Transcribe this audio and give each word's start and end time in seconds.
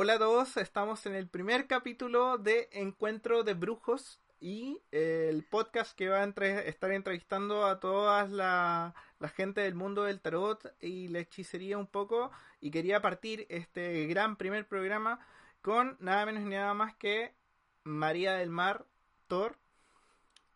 Hola 0.00 0.14
a 0.14 0.18
todos, 0.20 0.56
estamos 0.58 1.06
en 1.06 1.16
el 1.16 1.26
primer 1.26 1.66
capítulo 1.66 2.38
de 2.38 2.68
Encuentro 2.70 3.42
de 3.42 3.54
Brujos 3.54 4.20
y 4.38 4.80
eh, 4.92 5.26
el 5.28 5.42
podcast 5.42 5.98
que 5.98 6.08
va 6.08 6.22
a 6.22 6.24
estar 6.60 6.92
entrevistando 6.92 7.66
a 7.66 7.80
toda 7.80 8.28
la, 8.28 8.94
gente 9.34 9.60
del 9.60 9.74
mundo 9.74 10.04
del 10.04 10.20
tarot 10.20 10.72
y 10.80 11.08
la 11.08 11.18
hechicería 11.18 11.78
un 11.78 11.88
poco. 11.88 12.30
Y 12.60 12.70
quería 12.70 13.02
partir 13.02 13.44
este 13.48 14.06
gran 14.06 14.36
primer 14.36 14.68
programa 14.68 15.18
con 15.62 15.96
nada 15.98 16.24
menos 16.26 16.44
ni 16.44 16.54
nada 16.54 16.74
más 16.74 16.94
que 16.94 17.34
María 17.82 18.34
del 18.34 18.50
Mar 18.50 18.86
Thor, 19.26 19.56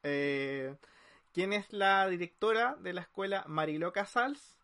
eh, 0.05 0.77
quien 1.33 1.53
es 1.53 1.73
la 1.73 2.07
directora 2.07 2.77
de 2.77 2.93
la 2.93 3.01
escuela 3.01 3.43
Mariló 3.49 3.93
Casals 3.93 4.62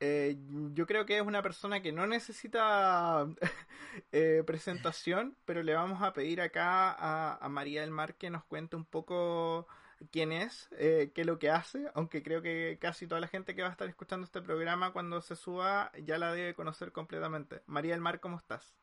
eh, 0.00 0.38
yo 0.72 0.86
creo 0.86 1.04
que 1.04 1.18
es 1.18 1.22
una 1.22 1.42
persona 1.42 1.82
que 1.82 1.92
no 1.92 2.06
necesita 2.06 3.26
eh, 4.12 4.42
presentación, 4.46 5.36
pero 5.44 5.62
le 5.62 5.74
vamos 5.74 6.00
a 6.02 6.14
pedir 6.14 6.40
acá 6.40 6.96
a, 7.34 7.48
María 7.50 7.82
del 7.82 7.90
Mar 7.90 8.14
que 8.14 8.30
nos 8.30 8.44
cuente 8.44 8.76
un 8.76 8.86
poco 8.86 9.66
quién 10.10 10.32
es, 10.32 10.68
eh, 10.72 11.12
qué 11.14 11.20
es 11.20 11.26
lo 11.26 11.38
que 11.38 11.50
hace, 11.50 11.90
aunque 11.94 12.22
creo 12.22 12.40
que 12.40 12.78
casi 12.80 13.06
toda 13.06 13.20
la 13.20 13.28
gente 13.28 13.54
que 13.54 13.60
va 13.60 13.68
a 13.68 13.72
estar 13.72 13.88
escuchando 13.88 14.24
este 14.24 14.40
programa 14.40 14.94
cuando 14.94 15.20
se 15.20 15.36
suba 15.36 15.92
ya 16.02 16.16
la 16.16 16.32
debe 16.32 16.54
conocer 16.54 16.92
completamente. 16.92 17.62
María 17.66 17.92
del 17.92 18.00
Mar, 18.00 18.20
¿cómo 18.20 18.38
estás? 18.38 18.74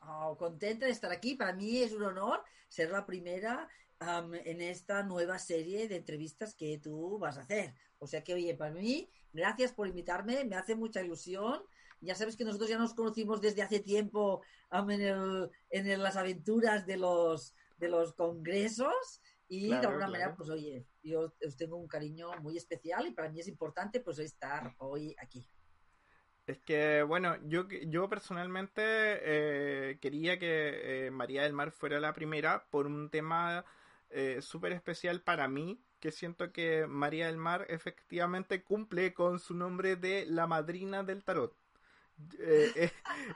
Oh, 0.00 0.36
contenta 0.36 0.84
de 0.84 0.92
estar 0.92 1.10
aquí. 1.10 1.36
Para 1.36 1.54
mí 1.54 1.78
es 1.78 1.92
un 1.92 2.02
honor 2.02 2.44
ser 2.68 2.90
la 2.90 3.06
primera 3.06 3.66
en 4.44 4.60
esta 4.60 5.02
nueva 5.02 5.38
serie 5.38 5.88
de 5.88 5.96
entrevistas 5.96 6.54
que 6.54 6.78
tú 6.78 7.18
vas 7.18 7.38
a 7.38 7.40
hacer. 7.40 7.74
O 7.98 8.06
sea 8.06 8.22
que, 8.22 8.34
oye, 8.34 8.54
para 8.54 8.72
mí 8.72 9.10
Gracias 9.32 9.72
por 9.72 9.86
invitarme, 9.88 10.44
me 10.44 10.56
hace 10.56 10.74
mucha 10.74 11.02
ilusión. 11.02 11.62
Ya 12.00 12.14
sabes 12.14 12.36
que 12.36 12.44
nosotros 12.44 12.70
ya 12.70 12.78
nos 12.78 12.94
conocimos 12.94 13.40
desde 13.40 13.62
hace 13.62 13.80
tiempo 13.80 14.42
en, 14.70 15.50
en 15.70 16.02
las 16.02 16.16
aventuras 16.16 16.86
de 16.86 16.96
los, 16.96 17.54
de 17.76 17.88
los 17.88 18.12
congresos 18.14 19.20
y 19.48 19.68
de 19.68 19.76
alguna 19.76 20.08
manera, 20.08 20.36
pues 20.36 20.50
oye, 20.50 20.84
yo 21.02 21.32
os 21.44 21.56
tengo 21.56 21.76
un 21.76 21.88
cariño 21.88 22.30
muy 22.40 22.56
especial 22.56 23.06
y 23.06 23.12
para 23.12 23.30
mí 23.30 23.40
es 23.40 23.48
importante 23.48 24.00
pues 24.00 24.18
estar 24.18 24.74
hoy 24.78 25.16
aquí. 25.18 25.46
Es 26.46 26.58
que, 26.60 27.02
bueno, 27.02 27.36
yo, 27.44 27.66
yo 27.68 28.08
personalmente 28.08 28.82
eh, 28.82 29.98
quería 30.00 30.38
que 30.38 31.06
eh, 31.06 31.10
María 31.10 31.42
del 31.42 31.52
Mar 31.52 31.72
fuera 31.72 32.00
la 32.00 32.14
primera 32.14 32.68
por 32.70 32.86
un 32.86 33.10
tema 33.10 33.64
eh, 34.10 34.40
súper 34.40 34.72
especial 34.72 35.22
para 35.22 35.48
mí, 35.48 35.78
que 36.00 36.12
siento 36.12 36.52
que 36.52 36.86
María 36.86 37.26
del 37.26 37.36
Mar 37.36 37.66
efectivamente 37.68 38.62
cumple 38.62 39.14
con 39.14 39.38
su 39.38 39.54
nombre 39.54 39.96
de 39.96 40.26
la 40.26 40.46
madrina 40.46 41.02
del 41.02 41.22
tarot. 41.24 41.54
Eh, 42.40 42.90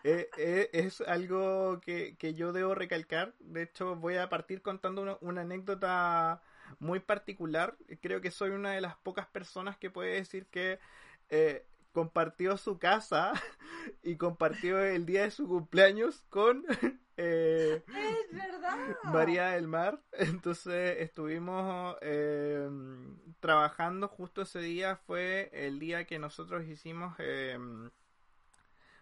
eh, 0.04 0.28
eh, 0.36 0.70
es 0.72 1.00
algo 1.02 1.80
que, 1.80 2.16
que, 2.16 2.34
yo 2.34 2.52
debo 2.52 2.74
recalcar. 2.74 3.34
De 3.38 3.62
hecho, 3.62 3.96
voy 3.96 4.16
a 4.16 4.28
partir 4.28 4.62
contando 4.62 5.18
una, 5.20 5.40
anécdota 5.40 6.42
muy 6.80 7.00
particular. 7.00 7.76
Creo 8.00 8.20
que 8.20 8.30
soy 8.30 8.50
una 8.50 8.72
de 8.72 8.80
las 8.80 8.96
pocas 8.96 9.26
personas 9.26 9.76
que 9.76 9.90
puede 9.90 10.14
decir 10.14 10.46
que 10.46 10.80
compartió 11.92 12.56
su 12.56 12.78
casa 12.78 13.32
y 14.02 14.16
compartió 14.16 14.80
el 14.80 15.06
día 15.06 15.22
de 15.22 15.30
su 15.30 15.46
cumpleaños 15.46 16.24
con 16.30 16.64
eh, 17.16 17.82
es 18.30 18.36
verdad. 18.36 18.78
María 19.04 19.50
del 19.50 19.68
Mar. 19.68 20.00
Entonces 20.12 21.00
estuvimos 21.00 21.96
eh, 22.00 22.68
trabajando 23.40 24.08
justo 24.08 24.42
ese 24.42 24.60
día. 24.60 24.96
Fue 24.96 25.50
el 25.52 25.78
día 25.78 26.04
que 26.04 26.18
nosotros 26.18 26.64
hicimos 26.64 27.14
eh, 27.18 27.58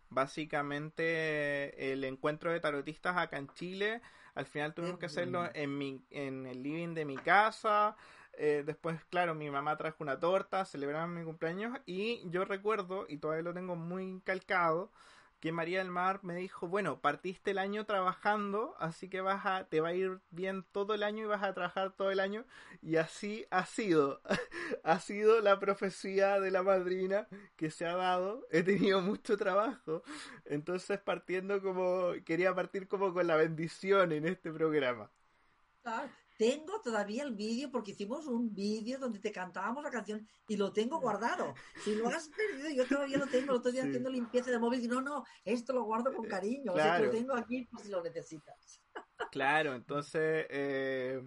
básicamente 0.08 1.92
el 1.92 2.04
encuentro 2.04 2.52
de 2.52 2.60
tarotistas 2.60 3.16
acá 3.16 3.38
en 3.38 3.48
Chile. 3.48 4.00
Al 4.34 4.46
final 4.46 4.74
tuvimos 4.74 4.98
que 4.98 5.06
hacerlo 5.06 5.48
en, 5.54 5.76
mi, 5.76 6.04
en 6.10 6.46
el 6.46 6.62
living 6.62 6.94
de 6.94 7.04
mi 7.04 7.16
casa. 7.16 7.96
después, 8.38 9.04
claro, 9.10 9.34
mi 9.34 9.50
mamá 9.50 9.76
trajo 9.76 9.96
una 10.04 10.20
torta, 10.20 10.64
celebraron 10.64 11.12
mi 11.12 11.24
cumpleaños 11.24 11.76
y 11.84 12.22
yo 12.30 12.44
recuerdo, 12.44 13.06
y 13.08 13.18
todavía 13.18 13.42
lo 13.42 13.52
tengo 13.52 13.74
muy 13.74 14.20
calcado, 14.24 14.92
que 15.40 15.52
María 15.52 15.78
del 15.78 15.90
Mar 15.90 16.20
me 16.22 16.34
dijo, 16.34 16.68
bueno, 16.68 17.00
partiste 17.00 17.52
el 17.52 17.58
año 17.58 17.86
trabajando, 17.86 18.76
así 18.78 19.08
que 19.08 19.22
vas 19.22 19.46
a, 19.46 19.64
te 19.64 19.80
va 19.80 19.88
a 19.88 19.94
ir 19.94 20.20
bien 20.30 20.64
todo 20.70 20.94
el 20.94 21.02
año 21.02 21.24
y 21.24 21.26
vas 21.26 21.42
a 21.42 21.54
trabajar 21.54 21.92
todo 21.96 22.10
el 22.10 22.20
año. 22.20 22.44
Y 22.82 22.96
así 22.96 23.46
ha 23.50 23.64
sido. 23.66 24.20
ha 24.84 25.00
sido 25.00 25.40
la 25.40 25.58
profecía 25.58 26.40
de 26.40 26.50
la 26.50 26.62
madrina 26.62 27.26
que 27.56 27.70
se 27.70 27.86
ha 27.86 27.96
dado. 27.96 28.46
He 28.50 28.62
tenido 28.62 29.00
mucho 29.00 29.36
trabajo. 29.36 30.02
Entonces 30.44 31.00
partiendo 31.00 31.62
como, 31.62 32.12
quería 32.24 32.54
partir 32.54 32.86
como 32.88 33.12
con 33.14 33.26
la 33.26 33.36
bendición 33.36 34.12
en 34.12 34.26
este 34.26 34.52
programa. 34.52 35.10
Tengo 36.40 36.80
todavía 36.80 37.22
el 37.22 37.34
vídeo 37.34 37.70
porque 37.70 37.90
hicimos 37.90 38.26
un 38.26 38.54
vídeo 38.54 38.98
donde 38.98 39.18
te 39.18 39.30
cantábamos 39.30 39.84
la 39.84 39.90
canción 39.90 40.26
y 40.48 40.56
lo 40.56 40.72
tengo 40.72 40.98
guardado. 40.98 41.52
Si 41.84 41.94
lo 41.94 42.08
has 42.08 42.30
perdido, 42.30 42.70
yo 42.70 42.88
todavía 42.88 43.18
lo 43.18 43.26
tengo. 43.26 43.52
Lo 43.52 43.56
estoy 43.58 43.78
haciendo 43.78 44.08
limpieza 44.08 44.50
de 44.50 44.58
móvil 44.58 44.82
y 44.82 44.88
no, 44.88 45.02
no, 45.02 45.22
esto 45.44 45.74
lo 45.74 45.84
guardo 45.84 46.14
con 46.14 46.26
cariño. 46.26 46.72
O 46.72 46.76
sea, 46.76 46.96
que 46.96 47.04
lo 47.04 47.10
tengo 47.10 47.34
aquí 47.34 47.66
por 47.66 47.82
si 47.82 47.90
lo 47.90 48.02
necesitas. 48.02 48.80
Claro, 49.30 49.74
entonces, 49.74 50.46
eh, 50.48 51.22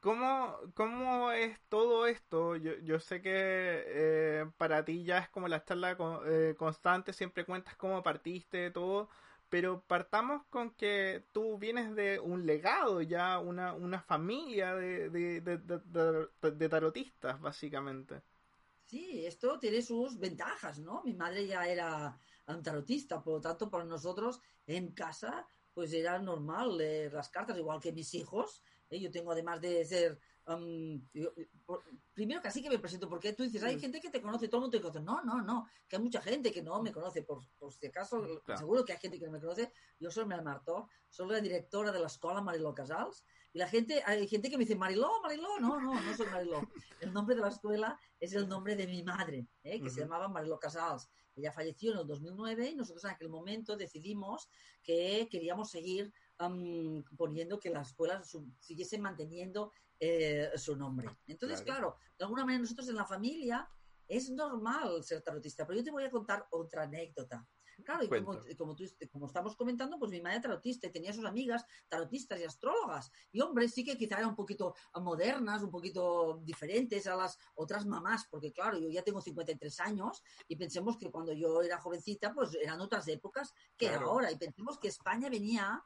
¿cómo, 0.00 0.56
¿cómo 0.72 1.30
es 1.32 1.60
todo 1.68 2.06
esto? 2.06 2.56
Yo, 2.56 2.78
yo 2.78 3.00
sé 3.00 3.20
que 3.20 3.32
eh, 3.34 4.46
para 4.56 4.82
ti 4.82 5.04
ya 5.04 5.18
es 5.18 5.28
como 5.28 5.46
la 5.46 5.62
charla 5.62 5.94
eh, 6.24 6.54
constante, 6.56 7.12
siempre 7.12 7.44
cuentas 7.44 7.76
cómo 7.76 8.02
partiste, 8.02 8.70
todo 8.70 9.10
pero 9.52 9.84
partamos 9.86 10.46
con 10.48 10.70
que 10.70 11.26
tú 11.30 11.58
vienes 11.58 11.94
de 11.94 12.18
un 12.18 12.46
legado 12.46 13.02
ya, 13.02 13.38
una, 13.38 13.74
una 13.74 14.00
familia 14.00 14.74
de, 14.74 15.10
de, 15.10 16.68
tarotistas, 16.70 17.38
básicamente. 17.38 18.22
Sí, 18.86 19.26
esto 19.26 19.58
tiene 19.58 19.82
sus 19.82 20.18
ventajas, 20.18 20.78
¿no? 20.78 21.02
Mi 21.04 21.12
madre 21.12 21.46
ya 21.46 21.68
era 21.68 22.18
un 22.46 22.62
tarotista, 22.62 23.22
por 23.22 23.34
lo 23.34 23.40
tanto, 23.42 23.68
para 23.68 23.84
nosotros 23.84 24.40
en 24.66 24.92
casa, 24.92 25.46
pues 25.74 25.92
era 25.92 26.18
normal 26.18 26.78
leer 26.78 27.12
las 27.12 27.28
cartas, 27.28 27.58
igual 27.58 27.78
que 27.78 27.92
mis 27.92 28.14
hijos. 28.14 28.62
¿eh? 28.88 29.00
Yo 29.00 29.10
tengo, 29.10 29.32
además 29.32 29.60
de 29.60 29.84
ser 29.84 30.18
primero 32.14 32.42
casi 32.42 32.62
que 32.62 32.70
me 32.70 32.78
presento, 32.78 33.08
porque 33.08 33.32
tú 33.32 33.44
dices, 33.44 33.62
hay 33.62 33.78
gente 33.78 34.00
que 34.00 34.10
te 34.10 34.20
conoce, 34.20 34.48
todo 34.48 34.58
el 34.58 34.62
mundo 34.62 34.76
te 34.76 34.82
conoce. 34.82 35.00
No, 35.00 35.22
no, 35.22 35.40
no, 35.42 35.66
que 35.88 35.96
hay 35.96 36.02
mucha 36.02 36.20
gente 36.20 36.52
que 36.52 36.62
no 36.62 36.82
me 36.82 36.92
conoce, 36.92 37.22
por, 37.22 37.42
si 37.72 37.86
acaso, 37.86 38.42
seguro 38.56 38.84
que 38.84 38.92
hay 38.92 38.98
gente 38.98 39.18
que 39.18 39.26
no 39.26 39.32
me 39.32 39.40
conoce. 39.40 39.72
Yo 39.98 40.10
soy 40.10 40.26
Mel 40.26 40.42
Martó, 40.42 40.88
soy 41.08 41.30
la 41.30 41.40
directora 41.40 41.92
de 41.92 42.00
la 42.00 42.06
escuela 42.06 42.40
Mariló 42.40 42.74
Casals, 42.74 43.24
y 43.52 43.58
la 43.58 43.68
gente, 43.68 44.02
hay 44.06 44.26
gente 44.26 44.50
que 44.50 44.56
me 44.56 44.64
dice, 44.64 44.76
Mariló, 44.76 45.20
Mariló, 45.22 45.60
no, 45.60 45.78
no, 45.78 46.00
no 46.00 46.16
soy 46.16 46.26
Mariló. 46.26 46.62
El 47.00 47.12
nombre 47.12 47.34
de 47.34 47.42
la 47.42 47.48
escuela 47.48 47.98
es 48.18 48.32
el 48.32 48.48
nombre 48.48 48.76
de 48.76 48.86
mi 48.86 49.02
madre, 49.02 49.46
¿eh? 49.62 49.80
que 49.80 49.90
se 49.90 50.00
llamaba 50.00 50.28
Mariló 50.28 50.58
Casals. 50.58 51.08
Ella 51.34 51.52
falleció 51.52 51.92
en 51.92 51.98
el 51.98 52.06
2009 52.06 52.70
y 52.70 52.74
nosotros 52.76 53.04
en 53.04 53.10
aquel 53.10 53.28
momento 53.28 53.76
decidimos 53.76 54.48
que 54.82 55.28
queríamos 55.30 55.70
seguir 55.70 56.12
poniendo 57.16 57.58
que 57.58 57.70
las 57.70 57.88
escuelas 57.88 58.36
siguiesen 58.58 59.02
manteniendo 59.02 59.72
eh, 59.98 60.50
su 60.56 60.76
nombre. 60.76 61.08
Entonces, 61.26 61.62
claro. 61.62 61.96
de 62.18 62.24
alguna 62.24 62.44
manera 62.44 62.62
nosotros 62.62 62.88
en 62.88 62.96
la 62.96 63.06
familia 63.06 63.68
es 64.08 64.30
normal 64.30 65.02
ser 65.04 65.22
tarotista, 65.22 65.66
pero 65.66 65.78
yo 65.78 65.84
te 65.84 65.90
voy 65.90 66.04
a 66.04 66.10
contar 66.10 66.46
otra 66.50 66.82
anécdota. 66.82 67.46
Claro, 67.84 68.04
y 68.04 68.08
como, 68.08 68.38
como, 68.56 68.76
tú, 68.76 68.84
como, 69.10 69.26
estamos 69.26 69.56
comentando, 69.56 69.98
pues 69.98 70.10
mi 70.10 70.20
madre 70.20 70.36
era 70.36 70.42
tarotista 70.42 70.86
y 70.86 70.92
tenía 70.92 71.12
sus 71.12 71.24
amigas 71.24 71.64
tarotistas 71.88 72.38
y 72.40 72.44
astrólogas. 72.44 73.10
Y 73.32 73.40
hombre, 73.40 73.68
sí 73.68 73.84
que 73.84 73.96
quizá 73.96 74.16
eran 74.16 74.30
un 74.30 74.36
poquito 74.36 74.74
modernas, 75.00 75.62
un 75.62 75.70
poquito 75.70 76.40
diferentes 76.44 77.06
a 77.06 77.16
las 77.16 77.38
otras 77.54 77.86
mamás, 77.86 78.26
porque 78.30 78.52
claro, 78.52 78.78
yo 78.78 78.88
ya 78.88 79.02
tengo 79.02 79.20
53 79.20 79.80
años 79.80 80.22
y 80.48 80.56
pensemos 80.56 80.96
que 80.96 81.10
cuando 81.10 81.32
yo 81.32 81.62
era 81.62 81.80
jovencita, 81.80 82.32
pues 82.34 82.54
eran 82.54 82.80
otras 82.80 83.08
épocas 83.08 83.52
que 83.76 83.88
ahora. 83.88 84.30
Y 84.30 84.36
pensemos 84.36 84.78
que 84.78 84.88
España 84.88 85.28
venía 85.28 85.82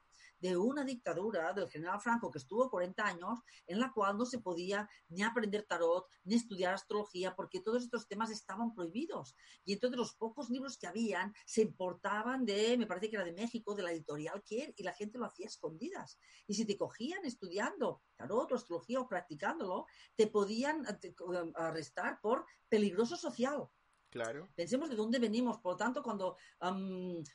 de 0.51 0.57
una 0.57 0.85
dictadura 0.85 1.53
del 1.53 1.69
general 1.69 2.01
Franco 2.01 2.31
que 2.31 2.39
estuvo 2.39 2.71
40 2.71 3.05
años, 3.05 3.41
en 3.67 3.81
la 3.81 3.93
cual 3.93 4.17
no 4.17 4.27
se 4.27 4.39
podía 4.39 4.89
ni 5.09 5.23
aprender 5.23 5.65
tarot, 5.65 6.07
ni 6.25 6.35
estudiar 6.35 6.75
astrología, 6.75 7.35
porque 7.35 7.61
todos 7.61 7.83
estos 7.83 8.07
temas 8.09 8.31
estaban 8.31 8.75
prohibidos. 8.75 9.37
Y 9.65 9.75
entonces 9.75 9.99
los 9.99 10.15
pocos 10.15 10.51
libros 10.51 10.79
que 10.79 10.87
habían 10.87 11.33
se 11.45 11.63
importaban 11.63 12.45
de, 12.45 12.77
me 12.79 12.87
parece 12.87 13.11
que 13.11 13.17
era 13.17 13.25
de 13.25 13.33
México, 13.33 13.75
de 13.75 13.83
la 13.83 13.93
editorial 13.93 14.43
Kier, 14.43 14.75
y 14.77 14.83
la 14.83 14.93
gente 14.93 15.19
lo 15.19 15.27
hacía 15.27 15.47
escondidas. 15.47 16.19
Y 16.47 16.55
si 16.55 16.65
te 16.65 16.77
cogían 16.77 17.25
estudiando 17.25 18.03
tarot 18.17 18.53
o 18.53 18.55
astrología 18.55 19.01
o 19.01 19.09
practicándolo, 19.09 19.87
te 20.15 20.27
podían 20.27 20.85
eh, 20.87 21.15
arrestar 21.55 22.21
por 22.21 22.47
peligroso 22.69 23.17
social. 23.17 23.69
Claro. 24.17 24.49
Pensemos 24.55 24.89
de 24.89 24.97
dónde 24.97 25.19
venimos. 25.19 25.59
Por 25.59 25.73
lo 25.73 25.77
tanto, 25.77 26.03
cuando 26.03 26.37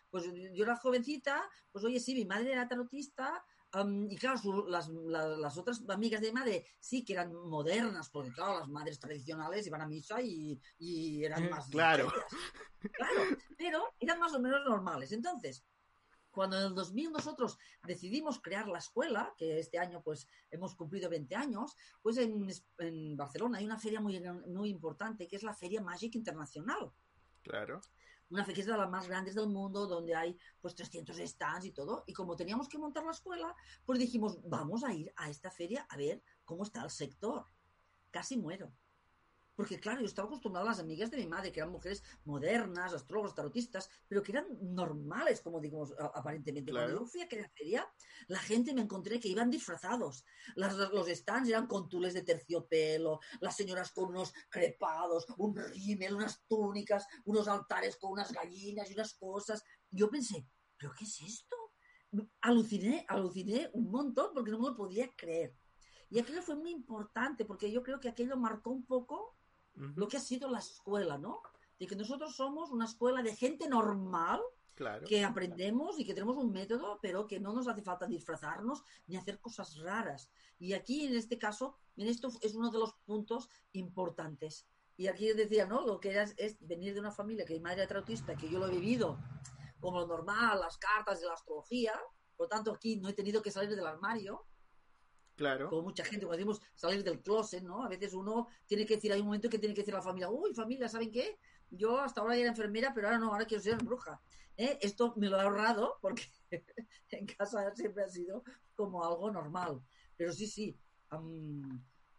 pues 0.09 0.25
yo 0.53 0.63
era 0.63 0.75
jovencita, 0.75 1.49
pues 1.71 1.85
oye, 1.85 1.99
sí, 1.99 2.13
mi 2.15 2.25
madre 2.25 2.51
era 2.53 2.67
tarotista. 2.67 3.43
y 4.09 4.17
claro, 4.17 4.67
las, 4.67 4.89
las, 4.89 5.57
otras 5.57 5.83
amigas 5.89 6.21
de 6.21 6.27
mi 6.27 6.33
madre 6.33 6.65
sí 6.79 7.05
que 7.05 7.13
eran 7.13 7.33
modernas, 7.33 8.09
porque 8.09 8.31
claro, 8.31 8.59
las 8.59 8.67
madres 8.67 8.99
tradicionales 8.99 9.67
iban 9.67 9.81
a 9.81 9.87
misa 9.87 10.21
y, 10.21 10.59
y 10.79 11.23
eran 11.23 11.49
más. 11.49 11.67
claro. 11.69 12.11
Claro, 12.93 13.21
pero 13.57 13.93
eran 13.99 14.19
más 14.19 14.33
o 14.33 14.39
menos 14.39 14.65
normales. 14.65 15.11
Entonces, 15.11 15.63
cuando 16.31 16.57
en 16.57 16.67
el 16.67 16.75
2000 16.75 17.11
nosotros 17.11 17.57
decidimos 17.83 18.41
crear 18.41 18.67
la 18.67 18.79
escuela, 18.79 19.33
que 19.37 19.59
este 19.59 19.77
año 19.77 20.01
pues 20.01 20.27
hemos 20.49 20.75
cumplido 20.75 21.09
20 21.09 21.35
años, 21.35 21.75
pues 22.01 22.17
en, 22.17 22.47
en 22.79 23.17
Barcelona 23.17 23.57
hay 23.59 23.65
una 23.65 23.77
feria 23.77 23.99
muy, 23.99 24.19
muy 24.47 24.69
importante 24.69 25.27
que 25.27 25.35
es 25.35 25.43
la 25.43 25.53
Feria 25.53 25.81
Magic 25.81 26.15
Internacional. 26.15 26.91
Claro. 27.43 27.81
Una 28.29 28.45
feria 28.45 28.55
que 28.55 28.61
es 28.61 28.67
de 28.67 28.77
las 28.77 28.89
más 28.89 29.07
grandes 29.07 29.35
del 29.35 29.47
mundo, 29.47 29.87
donde 29.87 30.15
hay 30.15 30.37
pues 30.61 30.73
300 30.75 31.17
stands 31.17 31.65
y 31.65 31.71
todo. 31.71 32.05
Y 32.07 32.13
como 32.13 32.37
teníamos 32.37 32.69
que 32.69 32.77
montar 32.77 33.03
la 33.03 33.11
escuela, 33.11 33.53
pues 33.85 33.99
dijimos, 33.99 34.39
vamos 34.47 34.85
a 34.85 34.93
ir 34.93 35.11
a 35.17 35.29
esta 35.29 35.51
feria 35.51 35.85
a 35.89 35.97
ver 35.97 36.23
cómo 36.45 36.63
está 36.63 36.81
el 36.83 36.89
sector. 36.89 37.45
Casi 38.09 38.37
muero. 38.37 38.71
Porque 39.61 39.79
claro, 39.79 39.99
yo 39.99 40.07
estaba 40.07 40.25
acostumbrada 40.25 40.65
a 40.65 40.71
las 40.71 40.79
amigas 40.79 41.11
de 41.11 41.17
mi 41.17 41.27
madre, 41.27 41.51
que 41.51 41.59
eran 41.59 41.71
mujeres 41.71 42.01
modernas, 42.25 42.95
astrólogos, 42.95 43.35
tarotistas, 43.35 43.91
pero 44.07 44.23
que 44.23 44.31
eran 44.31 44.47
normales, 44.59 45.39
como 45.41 45.61
digamos, 45.61 45.93
aparentemente. 45.99 46.71
Cuando 46.71 47.01
yo 47.01 47.05
fui 47.05 47.21
a 47.21 47.25
aquella 47.25 47.47
feria, 47.49 47.87
la 48.27 48.39
gente 48.39 48.73
me 48.73 48.81
encontré 48.81 49.19
que 49.19 49.27
iban 49.27 49.51
disfrazados. 49.51 50.25
los 50.55 51.07
stands 51.09 51.47
eran 51.47 51.67
con 51.67 51.87
tules 51.87 52.15
de 52.15 52.23
terciopelo, 52.23 53.19
las 53.39 53.55
señoras 53.55 53.91
con 53.91 54.09
unos 54.09 54.33
crepados, 54.49 55.27
un 55.37 55.55
rímel, 55.55 56.15
unas 56.15 56.43
túnicas, 56.47 57.05
unos 57.25 57.47
altares 57.47 57.97
con 57.97 58.13
unas 58.13 58.31
gallinas 58.31 58.89
y 58.89 58.95
unas 58.95 59.13
cosas. 59.13 59.63
Yo 59.91 60.09
pensé, 60.09 60.43
¿pero 60.75 60.91
qué 60.97 61.03
es 61.03 61.21
esto? 61.21 61.55
Aluciné, 62.41 63.05
aluciné 63.07 63.69
un 63.73 63.91
montón 63.91 64.33
porque 64.33 64.49
no 64.49 64.57
me 64.57 64.69
lo 64.69 64.75
podía 64.75 65.07
creer. 65.15 65.55
Y 66.09 66.17
aquello 66.17 66.41
fue 66.41 66.55
muy 66.55 66.71
importante 66.71 67.45
porque 67.45 67.71
yo 67.71 67.83
creo 67.83 67.99
que 67.99 68.09
aquello 68.09 68.37
marcó 68.37 68.71
un 68.71 68.87
poco 68.87 69.37
lo 69.75 70.07
que 70.07 70.17
ha 70.17 70.21
sido 70.21 70.49
la 70.49 70.59
escuela, 70.59 71.17
¿no? 71.17 71.41
De 71.79 71.87
que 71.87 71.95
nosotros 71.95 72.35
somos 72.35 72.71
una 72.71 72.85
escuela 72.85 73.23
de 73.23 73.35
gente 73.35 73.67
normal, 73.67 74.41
que 75.07 75.23
aprendemos 75.23 75.99
y 75.99 76.05
que 76.05 76.13
tenemos 76.13 76.37
un 76.37 76.51
método, 76.51 76.99
pero 77.01 77.27
que 77.27 77.39
no 77.39 77.53
nos 77.53 77.67
hace 77.67 77.83
falta 77.83 78.07
disfrazarnos 78.07 78.83
ni 79.07 79.15
hacer 79.15 79.39
cosas 79.39 79.77
raras. 79.77 80.29
Y 80.59 80.73
aquí, 80.73 81.05
en 81.05 81.15
este 81.15 81.37
caso, 81.37 81.75
en 81.97 82.07
esto 82.07 82.31
es 82.41 82.55
uno 82.55 82.71
de 82.71 82.79
los 82.79 82.93
puntos 83.05 83.49
importantes. 83.73 84.65
Y 84.97 85.07
aquí 85.07 85.31
decía, 85.33 85.65
¿no? 85.65 85.85
Lo 85.85 85.99
que 85.99 86.11
era 86.11 86.23
es 86.37 86.57
venir 86.59 86.93
de 86.93 86.99
una 86.99 87.11
familia 87.11 87.45
que 87.45 87.53
mi 87.53 87.59
madre 87.59 87.81
era 87.81 87.87
trautista, 87.87 88.35
que 88.35 88.49
yo 88.49 88.59
lo 88.59 88.67
he 88.67 88.71
vivido 88.71 89.19
como 89.79 89.99
lo 89.99 90.07
normal, 90.07 90.59
las 90.59 90.77
cartas 90.77 91.19
de 91.19 91.27
la 91.27 91.33
astrología. 91.33 91.93
Por 92.37 92.45
lo 92.45 92.49
tanto, 92.49 92.71
aquí 92.71 92.97
no 92.97 93.09
he 93.09 93.13
tenido 93.13 93.41
que 93.41 93.51
salir 93.51 93.75
del 93.75 93.85
armario. 93.85 94.45
Claro. 95.41 95.69
Como 95.69 95.81
mucha 95.81 96.05
gente, 96.05 96.27
cuando 96.27 96.37
decimos 96.37 96.61
salir 96.75 97.03
del 97.03 97.19
closet, 97.19 97.63
¿no? 97.63 97.83
A 97.83 97.89
veces 97.89 98.13
uno 98.13 98.47
tiene 98.67 98.85
que 98.85 98.97
decir, 98.97 99.11
hay 99.11 99.21
un 99.21 99.25
momento 99.25 99.49
que 99.49 99.57
tiene 99.57 99.73
que 99.73 99.81
decir 99.81 99.95
a 99.95 99.97
la 99.97 100.03
familia, 100.03 100.29
uy, 100.29 100.53
familia, 100.53 100.87
¿saben 100.87 101.11
qué? 101.11 101.39
Yo 101.71 101.99
hasta 101.99 102.21
ahora 102.21 102.35
era 102.35 102.49
enfermera, 102.49 102.93
pero 102.93 103.07
ahora 103.07 103.17
no, 103.17 103.33
ahora 103.33 103.45
quiero 103.45 103.63
ser 103.63 103.77
bruja. 103.77 104.21
¿Eh? 104.55 104.77
Esto 104.81 105.15
me 105.17 105.29
lo 105.29 105.37
he 105.37 105.41
ahorrado 105.41 105.97
porque 105.99 106.21
en 107.09 107.25
casa 107.25 107.73
siempre 107.73 108.03
ha 108.03 108.07
sido 108.07 108.43
como 108.75 109.03
algo 109.03 109.31
normal. 109.31 109.81
Pero 110.15 110.31
sí, 110.31 110.45
sí, 110.45 110.77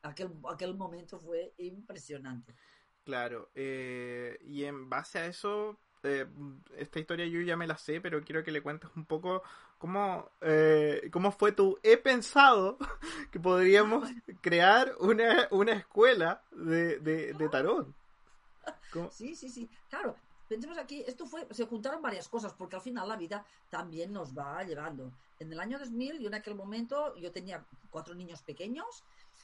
aquel, 0.02 0.32
aquel 0.50 0.74
momento 0.74 1.20
fue 1.20 1.54
impresionante. 1.58 2.56
Claro, 3.04 3.52
eh, 3.54 4.36
y 4.42 4.64
en 4.64 4.90
base 4.90 5.20
a 5.20 5.26
eso, 5.26 5.78
eh, 6.02 6.26
esta 6.76 6.98
historia 6.98 7.26
yo 7.26 7.40
ya 7.40 7.56
me 7.56 7.69
la 7.69 7.78
sé, 7.78 8.00
pero 8.00 8.24
quiero 8.24 8.42
que 8.42 8.50
le 8.50 8.62
cuentes 8.62 8.90
un 8.96 9.06
poco 9.06 9.44
cómo, 9.82 10.31
eh, 10.40 11.08
cómo 11.11 11.32
fue 11.32 11.50
tu... 11.50 11.76
He 11.82 11.96
pensado 11.96 12.79
que 13.32 13.40
podríamos 13.40 14.08
crear 14.40 14.94
una, 15.00 15.49
una 15.50 15.73
escuela 15.73 16.40
de, 16.52 17.00
de, 17.00 17.49
tarot. 17.49 17.88
Sí, 19.11 19.34
sí, 19.34 19.49
sí. 19.49 19.69
Claro, 19.90 20.14
pensemos 20.49 20.79
aquí, 20.79 21.02
esto 21.05 21.26
fue, 21.26 21.49
se 21.50 21.67
juntaron 21.67 22.00
varias 22.00 22.29
cosas, 22.29 22.52
porque 22.52 22.76
al 22.76 22.82
final 22.82 23.08
la 23.08 23.17
vida 23.17 23.44
también 23.70 24.12
nos 24.12 24.38
va 24.38 24.62
llevando. 24.62 25.11
En 25.40 25.52
el 25.52 25.58
año 25.58 25.81
2000, 25.81 26.20
yo 26.20 26.29
en 26.29 26.34
aquel 26.34 26.55
momento, 26.55 27.17
yo 27.17 27.32
tenía 27.32 27.64
cuatro 27.90 28.14
niños 28.14 28.40
pequeños, 28.43 29.02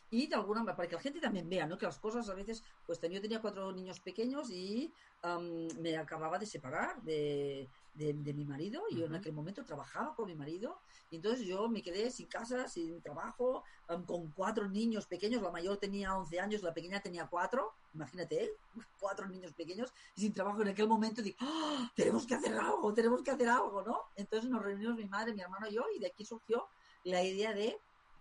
y 0.09 0.29
de 0.29 0.37
alguna 0.37 0.61
manera, 0.61 0.77
para 0.77 0.89
que 0.89 0.95
la 0.95 1.01
gente 1.01 1.21
también 1.21 1.49
vea, 1.49 1.67
¿no? 1.67 1.77
Que 1.77 1.87
las 1.87 1.99
cosas 1.99 2.29
a 2.29 2.35
veces, 2.35 2.63
pues 2.87 3.01
yo 3.01 3.21
tenía 3.21 3.41
cuatro 3.41 3.73
niños 3.73 3.99
pequeños 3.99 4.51
y 4.51 4.93
me 5.81 5.97
acababa 5.97 6.39
de 6.39 6.47
separar 6.47 7.03
de, 7.03 7.69
de, 7.99 8.33
mi 8.33 8.45
marido 8.45 8.83
y 8.91 8.97
yo 8.97 9.07
en 9.07 9.15
aquel 9.15 9.33
momento 9.33 9.65
trabajaba 9.65 10.15
con 10.15 10.27
mi 10.27 10.35
marido 10.35 10.81
y 11.11 11.17
entonces 11.17 11.45
yo 11.47 11.69
me 11.69 11.83
quedé 11.83 12.11
sin 12.11 12.27
casa, 12.27 12.69
sin 12.69 13.01
trabajo, 13.03 13.65
con 14.07 14.31
cuatro 14.31 14.69
niños 14.69 15.07
pequeños, 15.07 15.43
la 15.43 15.51
mayor 15.51 15.79
tenía 15.79 16.17
11 16.17 16.41
años, 16.41 16.63
la 16.63 16.73
pequeña 16.73 17.01
tenía 17.01 17.27
cuatro, 17.27 17.73
imagínate, 17.95 18.45
¿eh? 18.45 18.51
cuatro 19.01 19.27
niños 19.27 19.53
pequeños 19.53 19.93
y 20.17 20.23
sin 20.23 20.33
trabajo 20.33 20.63
en 20.63 20.69
aquel 20.69 20.87
momento 20.87 21.23
digo, 21.23 21.37
¡Ah! 21.41 21.91
tenemos 21.97 22.27
que 22.27 22.35
hacer 22.35 22.55
algo, 22.55 22.95
tenemos 22.95 23.23
que 23.23 23.31
hacer 23.33 23.49
algo, 23.49 23.83
¿no? 23.83 24.03
Entonces 24.17 24.49
nos 24.49 24.63
reunimos 24.63 24.97
mi 24.97 25.07
madre, 25.07 25.35
mi 25.35 25.41
hermano 25.41 25.67
y 25.69 25.75
yo 25.75 25.85
y 25.97 25.99
de 25.99 26.07
aquí 26.07 26.25
surgió 26.25 26.69
la 27.05 27.23
idea 27.25 27.53
de 27.53 27.79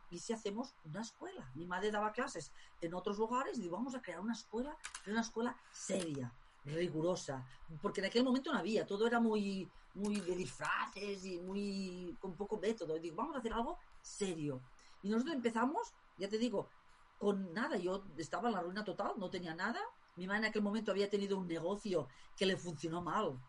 ¿y 0.10 0.20
si 0.20 0.34
hacemos 0.34 0.74
una 0.86 1.02
escuela? 1.02 1.52
Mi 1.54 1.66
madre 1.66 1.92
daba 1.92 2.14
clases 2.14 2.52
en 2.82 2.94
otros 2.94 3.18
lugares 3.18 3.58
y 3.58 3.62
digo, 3.62 3.78
vamos 3.78 3.94
a 3.94 4.02
crear 4.02 4.20
una 4.20 4.34
escuela, 4.34 4.76
una 5.06 5.22
escuela 5.22 5.56
seria, 5.72 6.32
rigurosa, 6.68 7.46
porque 7.82 8.02
en 8.02 8.08
aquel 8.08 8.24
momento 8.24 8.52
no 8.52 8.60
había, 8.60 8.86
todo 8.86 9.08
era 9.08 9.20
muy, 9.20 9.70
muy 9.94 10.20
de 10.20 10.36
disfraces 10.36 11.26
y 11.26 11.40
muy 11.40 12.16
con 12.20 12.36
poco 12.36 12.58
método. 12.58 12.98
Y 12.98 13.00
digo, 13.00 13.16
vamos 13.16 13.36
a 13.36 13.40
hacer 13.40 13.54
algo 13.54 13.78
serio. 14.02 14.62
Y 15.02 15.10
nosotros 15.10 15.36
empezamos, 15.36 15.94
ya 16.18 16.28
te 16.28 16.38
digo, 16.38 16.70
con 17.18 17.54
nada. 17.54 17.78
Yo 17.78 18.04
estaba 18.18 18.50
en 18.50 18.56
la 18.56 18.62
ruina 18.62 18.84
total, 18.84 19.14
no 19.18 19.30
tenía 19.30 19.56
nada. 19.56 19.80
Mi 20.16 20.28
madre 20.28 20.40
en 20.40 20.46
aquel 20.46 20.62
momento 20.62 20.92
había 20.92 21.10
tenido 21.10 21.38
un 21.38 21.48
negocio 21.48 22.08
que 22.36 22.46
le 22.46 22.58
funcionó 22.58 23.02
mal. 23.02 23.40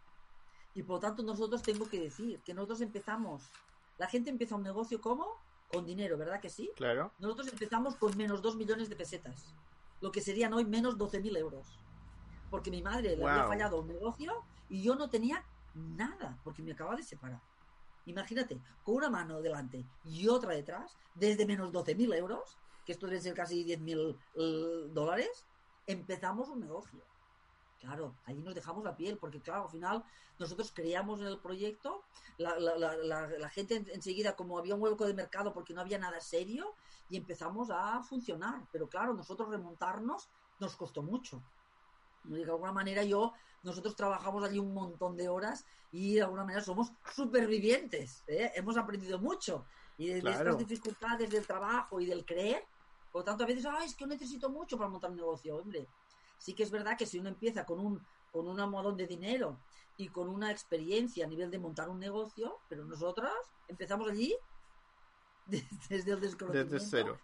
Y 0.75 0.83
por 0.83 0.97
lo 0.97 1.01
tanto 1.01 1.23
nosotros 1.23 1.63
tengo 1.63 1.89
que 1.89 2.01
decir 2.01 2.41
que 2.41 2.55
nosotros 2.55 2.81
empezamos. 2.81 3.51
La 3.97 4.07
gente 4.07 4.31
empieza 4.31 4.55
un 4.55 4.63
negocio 4.63 5.01
como 5.01 5.27
con 5.73 5.85
dinero, 5.85 6.17
¿verdad 6.17 6.41
que 6.41 6.49
sí? 6.49 6.71
Claro. 6.77 7.13
Nosotros 7.19 7.49
empezamos 7.49 7.97
con 7.97 8.17
menos 8.17 8.41
2 8.43 8.57
millones 8.57 8.89
de 8.89 8.97
pesetas, 8.97 9.55
lo 10.01 10.13
que 10.13 10.21
serían 10.21 10.55
hoy 10.55 10.65
menos 10.65 10.97
12.000 10.97 11.37
euros 11.37 11.79
porque 12.51 12.71
mi 12.71 12.83
madre 12.83 13.17
le 13.17 13.27
había 13.27 13.47
fallado 13.47 13.81
un 13.81 13.89
negocio 13.89 14.45
y 14.69 14.83
yo 14.83 14.95
no 14.95 15.09
tenía 15.09 15.45
nada, 15.75 16.39
porque 16.45 16.63
me 16.63 16.73
acababa 16.73 16.97
de 16.97 17.03
separar. 17.03 17.41
Imagínate, 18.07 18.59
con 18.83 18.97
una 18.97 19.11
mano 19.11 19.41
delante 19.43 19.85
y 20.05 20.29
otra 20.29 20.55
detrás, 20.55 20.97
desde 21.15 21.47
menos 21.47 21.73
12.000 21.73 22.15
euros, 22.17 22.57
que 22.87 22.93
esto 22.93 23.07
debe 23.07 23.21
ser 23.21 23.35
casi 23.35 23.65
10.000 23.67 24.17
uh, 24.35 24.89
dólares, 24.95 25.45
empezamos 25.87 26.49
un 26.49 26.61
negocio. 26.61 27.01
Claro, 27.81 28.15
ahí 28.25 28.43
nos 28.43 28.55
dejamos 28.55 28.83
la 28.83 28.97
piel, 28.97 29.19
porque 29.19 29.41
claro, 29.41 29.65
al 29.65 29.71
final 29.71 30.03
nosotros 30.39 30.73
creíamos 30.75 31.21
en 31.21 31.27
el 31.27 31.39
proyecto, 31.39 32.03
la, 32.39 32.59
la, 32.59 32.77
la, 32.77 33.49
gente 33.51 33.85
enseguida, 33.93 34.35
como 34.35 34.59
había 34.59 34.75
un 34.75 34.83
hueco 34.83 35.07
de 35.07 35.15
mercado 35.15 35.53
porque 35.53 35.75
no 35.75 35.81
había 35.81 35.99
nada 35.99 36.21
serio, 36.21 36.75
y 37.09 37.17
empezamos 37.17 37.71
a 37.71 38.03
funcionar. 38.03 38.67
Pero 38.73 38.89
claro, 38.89 39.15
nosotros 39.15 39.49
remontarnos 39.51 40.29
nos 40.59 40.77
costó 40.77 41.03
mucho. 41.03 41.43
De 42.25 42.45
alguna 42.45 42.73
manera 42.73 43.03
yo, 43.05 43.33
nosotros 43.63 43.97
trabajamos 43.97 44.45
allí 44.45 44.59
un 44.59 44.75
montón 44.75 45.17
de 45.17 45.29
horas 45.29 45.65
y 45.91 46.15
de 46.15 46.23
alguna 46.23 46.45
manera 46.45 46.63
somos 46.63 46.93
supervivientes. 47.15 48.25
¿eh? 48.27 48.53
Hemos 48.55 48.77
aprendido 48.77 49.19
mucho. 49.19 49.67
Y 49.97 50.09
de, 50.09 50.19
estas 50.19 50.59
dificultades 50.59 51.31
del 51.31 51.47
trabajo 51.47 52.01
y 52.01 52.07
del 52.07 52.25
creer, 52.25 52.65
por 53.11 53.23
lo 53.23 53.25
tanto 53.25 53.45
a 53.45 53.47
veces, 53.47 53.67
es 53.85 53.95
que 53.95 54.05
yo 54.05 54.07
necesito 54.07 54.49
mucho 54.51 54.77
para 54.77 54.91
montar 54.91 55.11
un 55.11 55.17
negocio, 55.17 55.57
hombre. 55.57 55.89
Sí 56.39 56.55
que 56.55 56.63
es 56.63 56.71
verdad 56.71 56.97
que 56.97 57.07
si 57.07 57.19
uno 57.19 57.29
empieza 57.29 57.65
con 57.65 57.81
un 57.81 58.07
con 58.31 58.47
un 58.47 58.71
modón 58.71 58.97
de 58.97 59.07
dinero 59.07 59.59
y 59.97 60.09
con 60.09 60.29
una 60.29 60.51
experiencia 60.51 61.25
a 61.25 61.29
nivel 61.29 61.51
de 61.51 61.59
montar 61.59 61.89
un 61.89 61.99
negocio, 61.99 62.59
pero 62.69 62.85
nosotras 62.85 63.33
empezamos 63.67 64.09
allí 64.11 64.37
desde 65.47 66.13
el 66.13 66.21
desconocimiento. 66.21 66.75
Desde 66.75 66.89
cero 66.89 67.19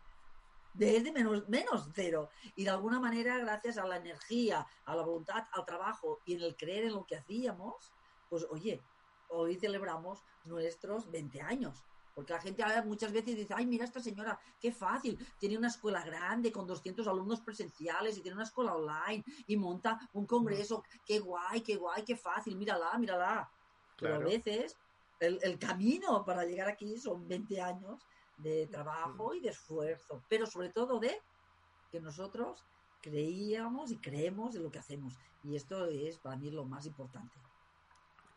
desde 0.75 1.13
menos, 1.13 1.49
menos 1.49 1.89
cero. 1.95 2.29
Y 2.57 2.65
de 2.65 2.71
alguna 2.71 3.01
manera, 3.01 3.39
gracias 3.39 3.79
a 3.79 3.87
la 3.87 3.97
energía, 3.97 4.67
a 4.85 4.95
la 4.95 5.03
voluntad, 5.03 5.45
al 5.53 5.65
trabajo 5.65 6.21
y 6.27 6.35
en 6.35 6.43
el 6.43 6.57
creer 6.57 6.85
en 6.85 6.93
lo 6.93 7.07
que 7.07 7.17
hacíamos, 7.17 7.93
pues 8.29 8.47
oye, 8.51 8.83
hoy 9.29 9.57
celebramos 9.57 10.23
nuestros 10.45 11.11
20 11.11 11.41
años. 11.41 11.85
Porque 12.15 12.33
la 12.33 12.41
gente 12.41 12.65
muchas 12.85 13.13
veces 13.13 13.37
dice, 13.37 13.55
ay, 13.57 13.67
mira 13.67 13.85
esta 13.85 13.99
señora, 13.99 14.39
qué 14.61 14.71
fácil, 14.71 15.19
tiene 15.39 15.59
una 15.59 15.67
escuela 15.67 16.05
grande 16.05 16.53
con 16.53 16.67
200 16.67 17.09
alumnos 17.09 17.41
presenciales 17.41 18.17
y 18.17 18.23
tiene 18.23 18.37
una 18.37 18.45
escuela 18.45 18.75
online 18.75 19.25
y 19.49 19.57
monta 19.57 19.99
un 20.13 20.25
congreso, 20.25 20.85
qué 21.05 21.19
guay, 21.19 21.61
qué 21.63 21.75
guay, 21.75 22.05
qué 22.05 22.17
fácil, 22.17 22.57
mírala, 22.57 22.97
mírala. 22.99 23.51
Pero 23.99 24.15
a 24.15 24.19
veces 24.19 24.77
el, 25.19 25.41
el, 25.43 25.59
camino 25.59 26.25
para 26.25 26.45
llegar 26.45 26.69
aquí 26.69 26.97
son 26.99 27.27
20 27.27 27.61
años 27.61 28.07
de 28.37 28.67
trabajo 28.67 29.35
y 29.35 29.41
de 29.41 29.51
esfuerzo, 29.51 30.23
pero 30.29 30.47
sobre 30.47 30.71
todo 30.71 30.99
de 30.99 31.23
que 31.91 32.01
nosotros 32.01 32.65
creíamos 33.01 33.91
y 33.91 33.99
creemos 33.99 34.55
en 34.55 34.63
lo 34.63 34.71
que 34.71 34.79
hacemos. 34.79 35.19
Y 35.43 35.57
esto 35.57 35.87
es 35.87 36.19
para 36.19 36.37
mí 36.37 36.51
lo 36.51 36.65
más 36.65 36.87
importante. 36.87 37.39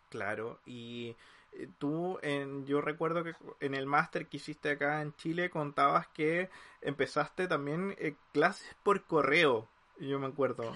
Claro, 0.09 0.59
y 0.65 1.15
eh, 1.53 1.69
tú, 1.77 2.17
en, 2.21 2.65
yo 2.65 2.81
recuerdo 2.81 3.23
que 3.23 3.33
en 3.59 3.73
el 3.73 3.85
máster 3.85 4.27
que 4.27 4.37
hiciste 4.37 4.71
acá 4.71 5.01
en 5.01 5.13
Chile 5.15 5.49
contabas 5.49 6.07
que 6.09 6.49
empezaste 6.81 7.47
también 7.47 7.95
eh, 7.97 8.15
clases 8.31 8.75
por 8.83 9.05
correo, 9.05 9.67
yo 9.99 10.19
me 10.19 10.27
acuerdo. 10.27 10.71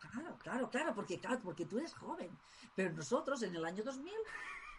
Claro, 0.00 0.36
claro, 0.38 0.70
claro, 0.70 0.94
porque, 0.94 1.18
claro, 1.18 1.40
porque 1.42 1.66
tú 1.66 1.78
eres 1.78 1.94
joven, 1.94 2.30
pero 2.74 2.92
nosotros 2.92 3.42
en 3.42 3.56
el 3.56 3.64
año 3.64 3.82
2000 3.82 4.12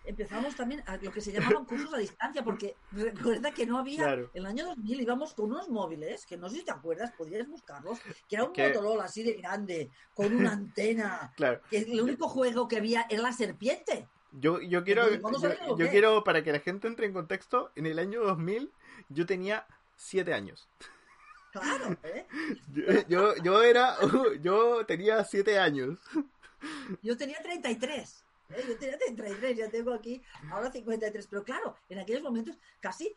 empezamos 0.05 0.55
también 0.55 0.83
a 0.85 0.97
lo 0.97 1.11
que 1.11 1.21
se 1.21 1.31
llamaban 1.31 1.65
cursos 1.65 1.93
a 1.93 1.97
distancia, 1.97 2.43
porque 2.43 2.75
recuerda 2.91 3.51
que 3.51 3.65
no 3.65 3.77
había, 3.77 4.13
en 4.13 4.29
el 4.33 4.45
año 4.45 4.65
2000 4.67 5.01
íbamos 5.01 5.33
con 5.33 5.51
unos 5.51 5.69
móviles, 5.69 6.25
que 6.25 6.37
no 6.37 6.49
sé 6.49 6.57
si 6.57 6.65
te 6.65 6.71
acuerdas, 6.71 7.11
podrías 7.17 7.47
buscarlos, 7.47 7.99
que 8.27 8.35
era 8.35 8.45
un 8.45 8.53
Motorola 8.57 9.05
así 9.05 9.23
de 9.23 9.33
grande, 9.33 9.91
con 10.13 10.33
una 10.33 10.53
antena, 10.53 11.31
claro. 11.37 11.61
que 11.69 11.79
el 11.79 12.01
único 12.01 12.27
juego 12.29 12.67
que 12.67 12.77
había 12.77 13.05
era 13.09 13.21
la 13.21 13.33
serpiente. 13.33 14.07
Yo, 14.31 14.61
yo 14.61 14.83
quiero, 14.83 15.09
yo, 15.77 15.89
quiero, 15.89 16.23
para 16.23 16.43
que 16.43 16.51
la 16.51 16.59
gente 16.59 16.87
entre 16.87 17.07
en 17.07 17.13
contexto, 17.13 17.71
en 17.75 17.85
el 17.85 17.97
año 17.97 18.23
2000 18.23 18.71
yo 19.09 19.25
tenía 19.25 19.65
7 19.95 20.33
años. 20.33 20.67
Claro, 21.51 21.97
¿eh? 22.03 22.27
yo, 23.07 23.35
yo, 23.37 23.63
era, 23.63 23.95
yo 24.41 24.85
tenía 24.85 25.23
7 25.23 25.57
años. 25.57 25.99
Yo 27.01 27.15
tenía 27.17 27.41
33. 27.41 28.25
¿Eh? 28.49 28.63
Yo 28.67 28.77
tenía 28.77 28.97
33, 28.97 29.57
ya 29.57 29.69
tengo 29.69 29.93
aquí 29.93 30.21
ahora 30.51 30.71
53. 30.71 31.27
Pero 31.27 31.43
claro, 31.43 31.75
en 31.89 31.99
aquellos 31.99 32.23
momentos 32.23 32.57
casi 32.79 33.15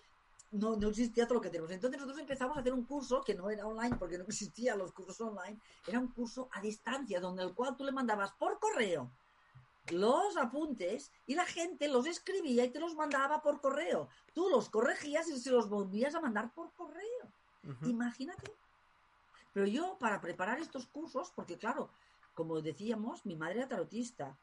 no, 0.52 0.76
no 0.76 0.88
existía 0.88 1.26
todo 1.26 1.34
lo 1.34 1.40
que 1.40 1.50
tenemos. 1.50 1.70
Entonces 1.70 1.99
nosotros 1.99 2.20
empezamos 2.20 2.56
a 2.56 2.60
hacer 2.60 2.72
un 2.72 2.84
curso 2.84 3.22
que 3.22 3.34
no 3.34 3.50
era 3.50 3.66
online 3.66 3.96
porque 3.96 4.18
no 4.18 4.25
existían 4.25 4.78
los 4.78 4.92
cursos 4.92 5.20
online. 5.20 5.58
Era 5.87 5.99
un 5.99 6.08
curso 6.08 6.49
a 6.52 6.60
distancia 6.60 7.20
donde 7.20 7.42
el 7.42 7.54
cual 7.54 7.76
tú 7.76 7.84
le 7.84 7.92
mandabas 7.92 8.32
por 8.32 8.58
correo 8.58 9.10
los 9.90 10.37
apuntes 10.37 11.10
y 11.26 11.34
la 11.34 11.44
gente 11.44 11.88
los 11.88 12.06
escribía 12.06 12.64
y 12.64 12.70
te 12.70 12.80
los 12.80 12.94
mandaba 12.94 13.42
por 13.42 13.60
correo. 13.60 14.08
Tú 14.34 14.49
los 14.49 14.68
corregías 14.68 15.28
y 15.28 15.38
se 15.38 15.50
los 15.50 15.68
volvías 15.68 16.14
a 16.14 16.20
mandar 16.20 16.52
por 16.52 16.72
correo. 16.75 17.32
Imagínate. 17.82 18.52
Pero 19.52 19.66
yo, 19.66 19.96
para 19.99 20.20
preparar 20.20 20.60
estos 20.60 20.87
cursos, 20.87 21.32
porque 21.34 21.58
claro, 21.58 21.90
como 22.34 22.60
decíamos, 22.60 23.26
mi 23.26 23.37
madre 23.37 23.58
era 23.58 23.68
tarotista 23.68 24.38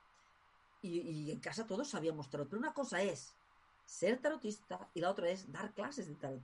y, 0.82 1.32
en 1.32 1.40
casa 1.40 1.66
todos 1.66 1.90
sabíamos 1.90 2.30
tarot. 2.30 2.48
Pero 2.50 2.60
una 2.60 2.74
cosa 2.74 3.02
es 3.02 3.34
ser 3.86 4.20
tarotista 4.20 4.90
y 4.94 5.02
la 5.02 5.12
otra 5.12 5.30
es 5.30 5.52
dar 5.52 5.74
clases 5.74 6.08
de 6.08 6.16
tarot. 6.16 6.42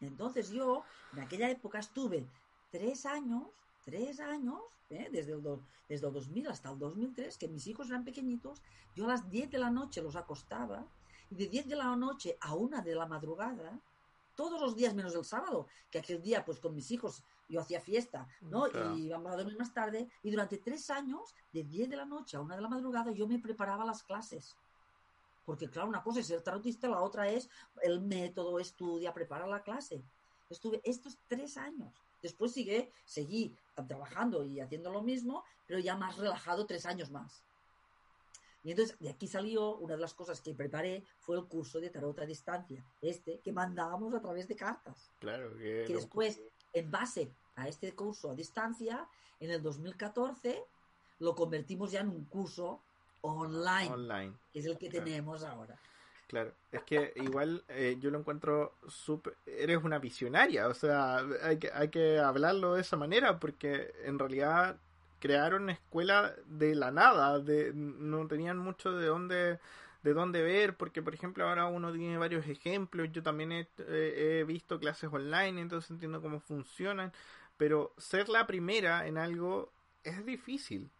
Entonces 0.00 0.50
yo, 0.50 0.84
en 1.12 1.20
aquella 1.20 1.48
época, 1.50 1.78
estuve 1.78 2.26
tres 2.70 3.06
años, 3.06 3.44
tres 3.84 4.18
años, 4.20 4.60
¿eh? 4.90 5.08
desde, 5.12 5.32
el 5.32 5.42
desde 5.88 6.06
el 6.06 6.12
2000 6.12 6.48
hasta 6.48 6.70
el 6.70 6.78
2003, 6.78 7.38
que 7.38 7.48
mis 7.48 7.66
hijos 7.66 7.88
eran 7.88 8.04
pequeñitos, 8.04 8.62
yo 8.94 9.04
a 9.04 9.08
las 9.08 9.30
10 9.30 9.50
de 9.50 9.58
la 9.58 9.70
noche 9.70 10.02
los 10.02 10.16
acostaba 10.16 10.84
y 11.30 11.36
de 11.36 11.46
10 11.46 11.68
de 11.68 11.76
la 11.76 11.94
noche 11.96 12.36
a 12.40 12.54
una 12.54 12.82
de 12.82 12.94
la 12.94 13.06
madrugada, 13.06 13.78
todos 14.34 14.60
los 14.60 14.74
días 14.76 14.94
menos 14.94 15.14
el 15.14 15.24
sábado, 15.24 15.66
que 15.90 15.98
aquel 15.98 16.20
día 16.20 16.44
pues 16.44 16.58
con 16.58 16.74
mis 16.74 16.90
hijos 16.90 17.22
yo 17.48 17.60
hacía 17.60 17.80
fiesta, 17.80 18.26
¿no? 18.42 18.66
Y 18.94 19.06
íbamos 19.06 19.32
a 19.32 19.36
dormir 19.36 19.58
más 19.58 19.72
tarde. 19.72 20.08
Y 20.22 20.30
durante 20.30 20.58
tres 20.58 20.88
años, 20.90 21.34
de 21.52 21.64
10 21.64 21.90
de 21.90 21.96
la 21.96 22.04
noche 22.04 22.36
a 22.36 22.40
una 22.40 22.56
de 22.56 22.62
la 22.62 22.68
madrugada, 22.68 23.12
yo 23.12 23.26
me 23.26 23.38
preparaba 23.38 23.84
las 23.84 24.02
clases. 24.02 24.56
Porque, 25.44 25.68
claro, 25.68 25.88
una 25.88 26.02
cosa 26.02 26.20
es 26.20 26.26
ser 26.26 26.42
tarotista, 26.42 26.88
la 26.88 27.00
otra 27.00 27.28
es 27.28 27.48
el 27.82 28.00
método, 28.00 28.58
estudia, 28.58 29.12
prepara 29.12 29.46
la 29.46 29.62
clase. 29.62 30.02
Estuve 30.48 30.80
estos 30.84 31.18
tres 31.28 31.56
años. 31.56 31.92
Después 32.22 32.52
sigue, 32.52 32.92
seguí 33.04 33.56
trabajando 33.88 34.44
y 34.44 34.60
haciendo 34.60 34.90
lo 34.90 35.02
mismo, 35.02 35.44
pero 35.66 35.80
ya 35.80 35.96
más 35.96 36.16
relajado 36.16 36.66
tres 36.66 36.86
años 36.86 37.10
más. 37.10 37.42
Y 38.64 38.70
entonces 38.70 38.96
de 39.00 39.10
aquí 39.10 39.26
salió 39.26 39.76
una 39.76 39.94
de 39.94 40.00
las 40.00 40.14
cosas 40.14 40.40
que 40.40 40.54
preparé 40.54 41.04
fue 41.18 41.36
el 41.36 41.46
curso 41.46 41.80
de 41.80 41.90
tarot 41.90 42.18
a 42.20 42.26
distancia, 42.26 42.84
este 43.00 43.40
que 43.40 43.52
mandábamos 43.52 44.14
a 44.14 44.20
través 44.20 44.46
de 44.46 44.54
cartas. 44.54 45.10
Claro, 45.18 45.56
que, 45.56 45.84
que 45.86 45.94
después, 45.94 46.40
en 46.72 46.90
base 46.90 47.32
a 47.56 47.68
este 47.68 47.94
curso 47.94 48.30
a 48.30 48.34
distancia, 48.34 49.06
en 49.40 49.50
el 49.50 49.62
2014 49.62 50.64
lo 51.18 51.34
convertimos 51.34 51.92
ya 51.92 52.00
en 52.00 52.08
un 52.08 52.24
curso 52.24 52.80
online, 53.20 54.32
que 54.52 54.58
es 54.58 54.66
el 54.66 54.78
que 54.78 54.88
tenemos 54.88 55.44
ahora. 55.44 55.78
Claro, 56.26 56.54
es 56.70 56.82
que 56.84 57.12
igual 57.16 57.62
eh, 57.68 57.98
yo 58.00 58.10
lo 58.10 58.18
encuentro 58.18 58.74
súper... 58.88 59.36
Eres 59.44 59.84
una 59.84 59.98
visionaria, 59.98 60.66
o 60.66 60.74
sea, 60.74 61.18
hay 61.42 61.58
que, 61.58 61.70
hay 61.72 61.88
que 61.88 62.18
hablarlo 62.18 62.74
de 62.74 62.80
esa 62.80 62.96
manera, 62.96 63.38
porque 63.38 63.92
en 64.04 64.18
realidad 64.18 64.78
crearon 65.20 65.70
escuela 65.70 66.34
de 66.46 66.74
la 66.74 66.90
nada, 66.90 67.38
de, 67.38 67.72
no 67.74 68.26
tenían 68.26 68.58
mucho 68.58 68.92
de 68.92 69.06
dónde 69.06 69.60
de 70.02 70.14
dónde 70.14 70.42
ver, 70.42 70.76
porque 70.76 71.02
por 71.02 71.14
ejemplo 71.14 71.48
ahora 71.48 71.66
uno 71.66 71.92
tiene 71.92 72.18
varios 72.18 72.46
ejemplos, 72.46 73.10
yo 73.12 73.22
también 73.22 73.52
he, 73.52 73.68
he 73.88 74.44
visto 74.44 74.78
clases 74.80 75.10
online, 75.12 75.60
entonces 75.60 75.90
entiendo 75.90 76.20
cómo 76.20 76.40
funcionan, 76.40 77.12
pero 77.56 77.94
ser 77.98 78.28
la 78.28 78.46
primera 78.46 79.06
en 79.06 79.18
algo 79.18 79.72
es 80.04 80.24
difícil. 80.26 80.90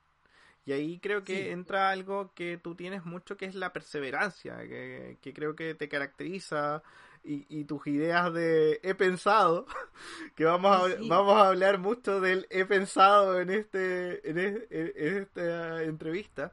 Y 0.65 0.73
ahí 0.73 1.01
creo 1.01 1.25
que 1.25 1.51
entra 1.51 1.91
algo 1.91 2.33
que 2.35 2.57
tú 2.57 2.77
tienes 2.77 3.05
mucho, 3.05 3.37
que 3.37 3.47
es 3.47 3.57
la 3.57 3.73
perseverancia, 3.73 4.59
que, 4.59 5.33
creo 5.35 5.57
que 5.57 5.75
te 5.75 5.89
caracteriza 5.89 6.85
y, 7.25 7.47
y, 7.49 7.65
tus 7.65 7.87
ideas 7.89 8.33
de 8.33 8.79
he 8.85 8.95
pensado, 8.95 9.67
que 10.37 10.45
vamos 10.45 10.77
a, 10.77 10.97
vamos 11.09 11.37
a 11.37 11.49
hablar 11.49 11.79
mucho 11.79 12.21
del 12.21 12.47
he 12.51 12.65
pensado 12.65 13.41
en, 13.41 13.51
este, 13.51 14.29
en, 14.31 14.67
esta 14.71 15.83
entrevista. 15.83 16.53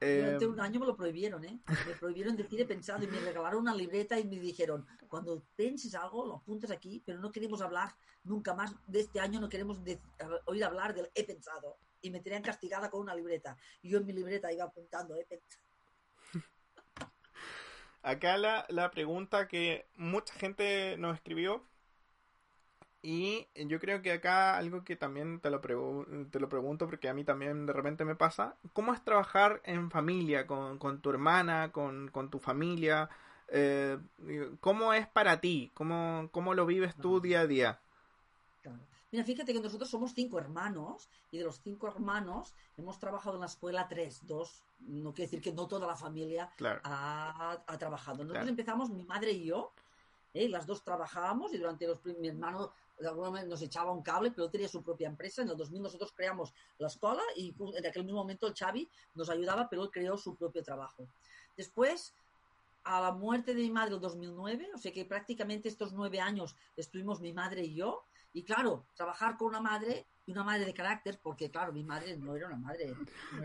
Durante 0.00 0.46
un 0.46 0.60
año 0.60 0.80
me 0.80 0.86
lo 0.86 0.96
prohibieron, 0.96 1.44
¿eh? 1.44 1.60
Me 1.86 1.94
prohibieron 1.94 2.36
decir 2.36 2.60
he 2.60 2.66
pensado 2.66 3.04
y 3.04 3.06
me 3.06 3.20
regalaron 3.20 3.60
una 3.60 3.74
libreta 3.74 4.18
y 4.18 4.24
me 4.24 4.38
dijeron, 4.38 4.86
cuando 5.08 5.42
penses 5.56 5.94
algo, 5.94 6.26
lo 6.26 6.36
apuntas 6.36 6.70
aquí, 6.70 7.02
pero 7.04 7.18
no 7.18 7.30
queremos 7.30 7.60
hablar 7.60 7.94
nunca 8.24 8.54
más 8.54 8.74
de 8.86 9.00
este 9.00 9.20
año, 9.20 9.40
no 9.40 9.48
queremos 9.48 9.80
oír 10.46 10.64
hablar 10.64 10.94
del 10.94 11.10
he 11.14 11.24
pensado. 11.24 11.78
Y 12.02 12.10
me 12.10 12.20
tenían 12.20 12.42
castigada 12.42 12.90
con 12.90 13.00
una 13.00 13.14
libreta. 13.14 13.56
Y 13.82 13.90
yo 13.90 13.98
en 13.98 14.06
mi 14.06 14.12
libreta 14.12 14.52
iba 14.52 14.64
apuntando 14.64 15.16
he 15.16 15.24
pensado. 15.24 15.62
Acá 18.02 18.38
la, 18.38 18.64
la 18.70 18.90
pregunta 18.90 19.46
que 19.46 19.86
mucha 19.96 20.32
gente 20.34 20.96
nos 20.96 21.16
escribió 21.16 21.69
y 23.02 23.46
yo 23.54 23.80
creo 23.80 24.02
que 24.02 24.12
acá 24.12 24.56
algo 24.58 24.84
que 24.84 24.94
también 24.94 25.40
te 25.40 25.48
lo, 25.50 25.60
te 25.60 26.38
lo 26.38 26.48
pregunto 26.48 26.86
porque 26.86 27.08
a 27.08 27.14
mí 27.14 27.24
también 27.24 27.64
de 27.64 27.72
repente 27.72 28.04
me 28.04 28.14
pasa, 28.14 28.56
¿cómo 28.74 28.92
es 28.92 29.02
trabajar 29.02 29.62
en 29.64 29.90
familia, 29.90 30.46
con, 30.46 30.78
con 30.78 31.00
tu 31.00 31.10
hermana, 31.10 31.72
con, 31.72 32.08
con 32.08 32.30
tu 32.30 32.38
familia? 32.38 33.08
Eh, 33.48 33.98
¿Cómo 34.60 34.92
es 34.92 35.08
para 35.08 35.40
ti? 35.40 35.70
¿Cómo, 35.72 36.28
¿Cómo 36.30 36.54
lo 36.54 36.66
vives 36.66 36.94
tú 36.96 37.20
día 37.20 37.40
a 37.40 37.46
día? 37.46 37.80
Mira, 39.12 39.24
fíjate 39.24 39.52
que 39.52 39.60
nosotros 39.60 39.90
somos 39.90 40.12
cinco 40.14 40.38
hermanos 40.38 41.08
y 41.32 41.38
de 41.38 41.44
los 41.44 41.60
cinco 41.60 41.88
hermanos 41.88 42.54
hemos 42.76 42.98
trabajado 42.98 43.36
en 43.36 43.40
la 43.40 43.46
escuela 43.46 43.88
tres, 43.88 44.24
dos, 44.24 44.62
no 44.78 45.12
quiere 45.12 45.26
decir 45.26 45.42
que 45.42 45.52
no 45.52 45.66
toda 45.66 45.86
la 45.86 45.96
familia 45.96 46.50
ha, 46.84 47.58
ha, 47.66 47.78
trabajado. 47.78 48.22
Nosotros 48.22 48.48
empezamos, 48.48 48.90
mi 48.90 49.02
madre 49.04 49.32
y 49.32 49.46
yo, 49.46 49.72
¿eh? 50.32 50.48
las 50.48 50.66
dos 50.66 50.84
trabajábamos 50.84 51.52
y 51.52 51.58
durante 51.58 51.88
los 51.88 51.98
mi 52.04 52.28
hermano 52.28 52.72
de 53.00 53.08
alguna 53.08 53.30
manera 53.30 53.48
nos 53.48 53.62
echaba 53.62 53.92
un 53.92 54.02
cable, 54.02 54.30
pero 54.30 54.44
él 54.44 54.50
tenía 54.50 54.68
su 54.68 54.82
propia 54.82 55.08
empresa. 55.08 55.42
En 55.42 55.48
el 55.48 55.56
2000 55.56 55.82
nosotros 55.82 56.12
creamos 56.12 56.52
la 56.78 56.88
escuela 56.88 57.22
y 57.34 57.54
en 57.76 57.86
aquel 57.86 58.04
mismo 58.04 58.20
momento 58.20 58.46
el 58.46 58.54
Xavi 58.54 58.88
nos 59.14 59.30
ayudaba, 59.30 59.68
pero 59.68 59.82
él 59.84 59.90
creó 59.90 60.16
su 60.16 60.36
propio 60.36 60.62
trabajo. 60.62 61.08
Después, 61.56 62.14
a 62.84 63.00
la 63.00 63.12
muerte 63.12 63.54
de 63.54 63.62
mi 63.62 63.70
madre 63.70 63.94
en 63.94 64.00
2009, 64.00 64.70
o 64.74 64.78
sea 64.78 64.92
que 64.92 65.04
prácticamente 65.04 65.68
estos 65.68 65.92
nueve 65.92 66.20
años 66.20 66.56
estuvimos 66.76 67.20
mi 67.20 67.32
madre 67.32 67.64
y 67.64 67.74
yo. 67.74 68.04
Y 68.32 68.44
claro, 68.44 68.86
trabajar 68.94 69.36
con 69.36 69.48
una 69.48 69.60
madre 69.60 70.06
y 70.24 70.32
una 70.32 70.44
madre 70.44 70.64
de 70.64 70.74
carácter, 70.74 71.18
porque 71.20 71.50
claro, 71.50 71.72
mi 71.72 71.82
madre 71.82 72.16
no 72.16 72.36
era 72.36 72.46
una 72.46 72.56
madre. 72.56 72.94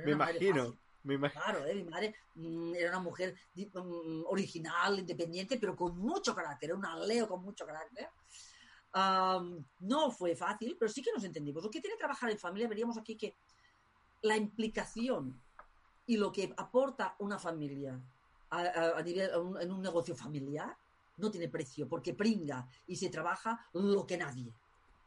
Me 0.03 0.11
imagino. 0.11 0.75
Me 1.03 1.15
imagino. 1.15 1.43
Claro, 1.43 1.65
¿eh? 1.65 1.75
mi 1.75 1.83
madre 1.83 2.15
mm, 2.33 2.73
era 2.75 2.89
una 2.89 2.99
mujer 2.99 3.35
mm, 3.55 4.23
original, 4.25 4.99
independiente, 4.99 5.57
pero 5.59 5.75
con 5.75 5.97
mucho 5.97 6.33
carácter, 6.33 6.69
era 6.69 6.77
una 6.77 6.97
Leo 6.97 7.27
con 7.27 7.43
mucho 7.43 7.65
carácter 7.65 8.09
no 8.95 10.11
fue 10.11 10.35
fácil, 10.35 10.77
pero 10.79 10.89
sí 10.89 11.01
que 11.01 11.11
nos 11.13 11.23
entendimos. 11.23 11.63
Lo 11.63 11.69
que 11.69 11.81
tiene 11.81 11.97
trabajar 11.97 12.29
en 12.29 12.39
familia, 12.39 12.67
veríamos 12.67 12.97
aquí 12.97 13.15
que 13.15 13.35
la 14.21 14.37
implicación 14.37 15.39
y 16.07 16.17
lo 16.17 16.31
que 16.31 16.53
aporta 16.57 17.15
una 17.19 17.37
familia 17.37 17.99
a, 18.49 19.01
nivel, 19.03 19.29
en 19.59 19.71
un 19.71 19.81
negocio 19.81 20.15
familiar 20.15 20.77
no 21.17 21.31
tiene 21.31 21.49
precio, 21.49 21.87
porque 21.87 22.13
pringa 22.13 22.67
y 22.87 22.95
se 22.95 23.09
trabaja 23.09 23.67
lo 23.73 24.05
que 24.05 24.17
nadie. 24.17 24.53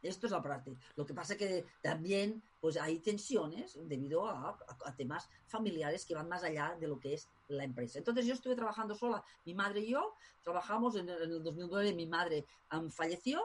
Esto 0.01 0.27
es 0.27 0.31
la 0.31 0.41
parte. 0.41 0.77
Lo 0.95 1.05
que 1.05 1.13
pasa 1.13 1.33
es 1.33 1.39
que 1.39 1.65
también 1.81 2.41
pues 2.61 2.77
hay 2.77 2.99
tensiones 2.99 3.77
debido 3.87 4.27
a, 4.27 4.57
temas 4.97 5.29
familiares 5.45 6.05
que 6.05 6.15
van 6.15 6.27
más 6.27 6.43
allá 6.43 6.75
de 6.79 6.87
lo 6.87 6.99
que 6.99 7.13
es 7.13 7.29
la 7.47 7.63
empresa. 7.63 7.99
Entonces 7.99 8.25
yo 8.25 8.33
estuve 8.33 8.55
trabajando 8.55 8.95
sola, 8.95 9.23
mi 9.45 9.53
madre 9.53 9.81
y 9.81 9.91
yo 9.91 10.15
trabajamos 10.43 10.95
en, 10.95 11.09
el 11.09 11.43
2009, 11.43 11.93
mi 11.93 12.07
madre 12.07 12.45
falleció, 12.91 13.41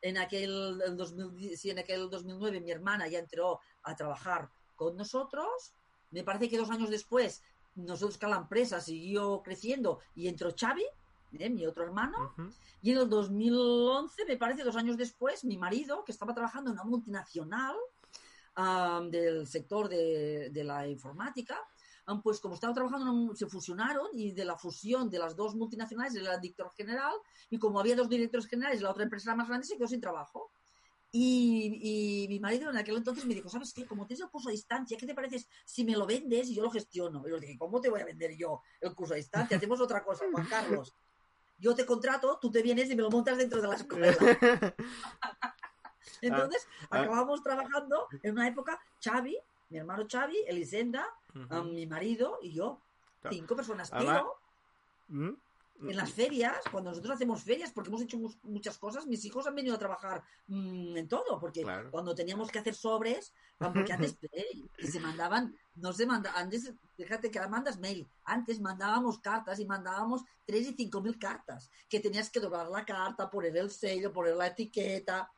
en 0.00 0.18
aquel, 0.18 0.80
en, 0.86 0.96
2000, 0.96 1.58
en 1.64 1.78
aquel 1.78 2.10
2009 2.10 2.60
mi 2.60 2.70
hermana 2.70 3.08
ya 3.08 3.18
entró 3.18 3.60
a 3.82 3.94
trabajar 3.96 4.50
con 4.76 4.96
nosotros, 4.96 5.74
me 6.10 6.22
parece 6.22 6.48
que 6.48 6.58
dos 6.58 6.70
años 6.70 6.90
después 6.90 7.42
nosotros 7.78 8.18
que 8.18 8.26
la 8.26 8.36
empresa 8.36 8.80
siguió 8.80 9.42
creciendo 9.42 10.00
y 10.14 10.28
entró 10.28 10.54
Xavi, 10.58 10.84
¿eh? 11.38 11.50
mi 11.50 11.66
otro 11.66 11.84
hermano. 11.84 12.34
Y 12.82 12.92
en 12.92 12.98
el 12.98 13.08
2011, 13.08 14.24
me 14.26 14.36
parece, 14.36 14.64
dos 14.64 14.76
años 14.76 14.96
después, 14.96 15.44
mi 15.44 15.56
marido, 15.56 16.04
que 16.04 16.12
estaba 16.12 16.34
trabajando 16.34 16.70
en 16.70 16.74
una 16.74 16.84
multinacional 16.84 17.76
del 19.10 19.46
sector 19.46 19.88
de, 19.88 20.62
la 20.64 20.88
informática, 20.88 21.56
pues 22.22 22.40
como 22.40 22.54
estaba 22.54 22.74
trabajando, 22.74 23.34
se 23.34 23.46
fusionaron 23.46 24.08
y 24.14 24.32
de 24.32 24.44
la 24.44 24.56
fusión 24.56 25.10
de 25.10 25.18
las 25.18 25.36
dos 25.36 25.54
multinacionales 25.54 26.14
era 26.14 26.34
el 26.34 26.40
director 26.40 26.72
general 26.74 27.14
y 27.50 27.58
como 27.58 27.80
había 27.80 27.96
dos 27.96 28.08
directores 28.08 28.46
generales 28.46 28.80
y 28.80 28.82
la 28.82 28.90
otra 28.90 29.04
empresa 29.04 29.34
más 29.34 29.48
grande, 29.48 29.66
se 29.66 29.76
quedó 29.76 29.88
sin 29.88 30.00
trabajo. 30.00 30.50
Y, 31.10 32.26
mi 32.28 32.38
marido 32.38 32.68
en 32.68 32.76
aquel 32.76 32.96
entonces 32.98 33.24
me 33.24 33.34
dijo, 33.34 33.48
¿sabes 33.48 33.72
qué? 33.72 33.86
Como 33.86 34.06
tienes 34.06 34.22
el 34.22 34.30
curso 34.30 34.50
a 34.50 34.52
distancia, 34.52 34.96
¿qué 34.98 35.06
te 35.06 35.14
parece 35.14 35.46
si 35.64 35.82
me 35.82 35.92
lo 35.92 36.06
vendes 36.06 36.48
y 36.50 36.54
yo 36.54 36.62
lo 36.62 36.70
gestiono? 36.70 37.22
Y 37.26 37.30
yo 37.30 37.36
le 37.36 37.46
dije, 37.46 37.58
¿cómo 37.58 37.80
te 37.80 37.88
voy 37.88 38.00
a 38.00 38.04
vender 38.04 38.36
yo 38.36 38.60
el 38.80 38.94
curso 38.94 39.14
a 39.14 39.16
distancia? 39.16 39.56
Hacemos 39.56 39.80
otra 39.80 40.04
cosa, 40.04 40.26
Juan 40.30 40.46
Carlos 40.46 40.94
yo 41.58 41.74
te 41.74 41.84
contrato, 41.84 42.38
tú 42.40 42.50
te 42.50 42.62
vienes 42.62 42.88
y 42.90 42.96
me 42.96 43.02
lo 43.02 43.10
montas 43.10 43.36
dentro 43.36 43.60
de 43.60 43.68
la 43.68 43.74
escuela. 43.74 44.16
Entonces, 46.22 46.66
ah, 46.82 46.86
ah. 46.90 47.00
acabamos 47.00 47.42
trabajando 47.42 48.06
en 48.22 48.32
una 48.32 48.48
época, 48.48 48.80
Xavi, 49.02 49.36
mi 49.68 49.78
hermano 49.78 50.06
Xavi, 50.10 50.36
Elisenda, 50.46 51.06
mi 51.64 51.86
marido 51.86 52.38
y 52.42 52.52
yo, 52.52 52.80
cinco 53.30 53.56
personas. 53.56 53.90
Pero, 53.90 54.38
¿Mm? 55.08 55.30
En 55.80 55.96
las 55.96 56.12
ferias, 56.12 56.56
cuando 56.70 56.90
nosotros 56.90 57.14
hacemos 57.14 57.42
ferias, 57.42 57.70
porque 57.72 57.88
hemos 57.88 58.02
hecho 58.02 58.18
muchas 58.42 58.78
cosas, 58.78 59.06
mis 59.06 59.24
hijos 59.24 59.46
han 59.46 59.54
venido 59.54 59.76
a 59.76 59.78
trabajar 59.78 60.22
mm, 60.48 60.96
en 60.96 61.08
todo, 61.08 61.38
porque 61.38 61.64
cuando 61.90 62.14
teníamos 62.14 62.50
que 62.50 62.58
hacer 62.58 62.74
sobres, 62.74 63.32
porque 63.58 63.92
antes 63.92 64.16
se 64.78 65.00
mandaban, 65.00 65.54
no 65.76 65.92
se 65.92 66.06
manda, 66.06 66.32
antes, 66.34 66.72
fíjate 66.96 67.30
que 67.30 67.38
ahora 67.38 67.50
mandas 67.50 67.78
mail, 67.78 68.08
antes 68.24 68.60
mandábamos 68.60 69.18
cartas 69.18 69.60
y 69.60 69.66
mandábamos 69.66 70.24
tres 70.44 70.68
y 70.68 70.74
cinco 70.74 71.00
mil 71.00 71.18
cartas, 71.18 71.70
que 71.88 72.00
tenías 72.00 72.30
que 72.30 72.40
doblar 72.40 72.68
la 72.68 72.84
carta, 72.84 73.30
poner 73.30 73.56
el 73.56 73.70
sello, 73.70 74.12
poner 74.12 74.34
la 74.34 74.48
etiqueta, 74.48 75.30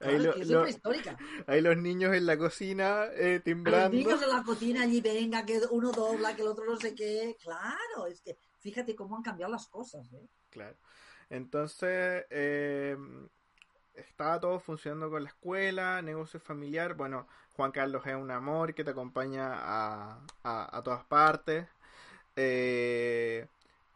ahí, 0.00 0.26
histórica. 0.68 1.16
ahí 1.46 1.60
los 1.60 1.76
niños 1.76 2.14
en 2.14 2.26
la 2.26 2.36
cocina 2.36 3.06
eh, 3.14 3.40
timbrando. 3.42 3.96
Los 3.96 4.06
niños 4.06 4.22
en 4.22 4.28
la 4.28 4.42
cocina 4.42 4.82
allí, 4.82 5.00
venga, 5.00 5.46
que 5.46 5.60
uno 5.70 5.90
dobla, 5.90 6.36
que 6.36 6.42
el 6.42 6.48
otro 6.48 6.66
no 6.66 6.76
sé 6.76 6.94
qué, 6.94 7.36
claro, 7.42 8.06
es 8.06 8.20
que 8.20 8.38
fíjate 8.66 8.96
cómo 8.96 9.16
han 9.16 9.22
cambiado 9.22 9.52
las 9.52 9.68
cosas. 9.68 10.12
¿eh? 10.12 10.26
Claro. 10.50 10.76
Entonces, 11.30 12.26
eh, 12.30 12.96
estaba 13.94 14.40
todo 14.40 14.58
funcionando 14.58 15.08
con 15.08 15.22
la 15.22 15.28
escuela, 15.28 16.02
negocio 16.02 16.40
familiar. 16.40 16.94
Bueno, 16.94 17.28
Juan 17.54 17.70
Carlos 17.70 18.04
es 18.06 18.16
un 18.16 18.32
amor 18.32 18.74
que 18.74 18.82
te 18.82 18.90
acompaña 18.90 19.52
a, 19.54 20.20
a, 20.42 20.82
todas 20.82 21.04
partes. 21.04 21.68
Eh, 22.34 23.46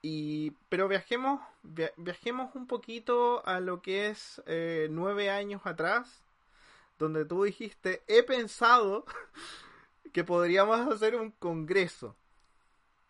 y, 0.03 0.53
pero 0.69 0.87
viajemos, 0.87 1.41
viajemos 1.97 2.55
un 2.55 2.69
poquito 2.69 3.45
a 3.45 3.59
lo 3.59 3.83
que 3.83 4.09
es 4.09 4.41
eh, 4.47 4.87
nueve 4.89 5.31
años 5.31 5.63
atrás, 5.65 6.23
donde 6.99 7.25
tú 7.25 7.43
dijiste, 7.43 8.03
he 8.07 8.23
pensado 8.23 9.05
que 10.13 10.23
podríamos 10.23 10.81
hacer 10.93 11.17
un 11.17 11.33
congreso. 11.33 12.17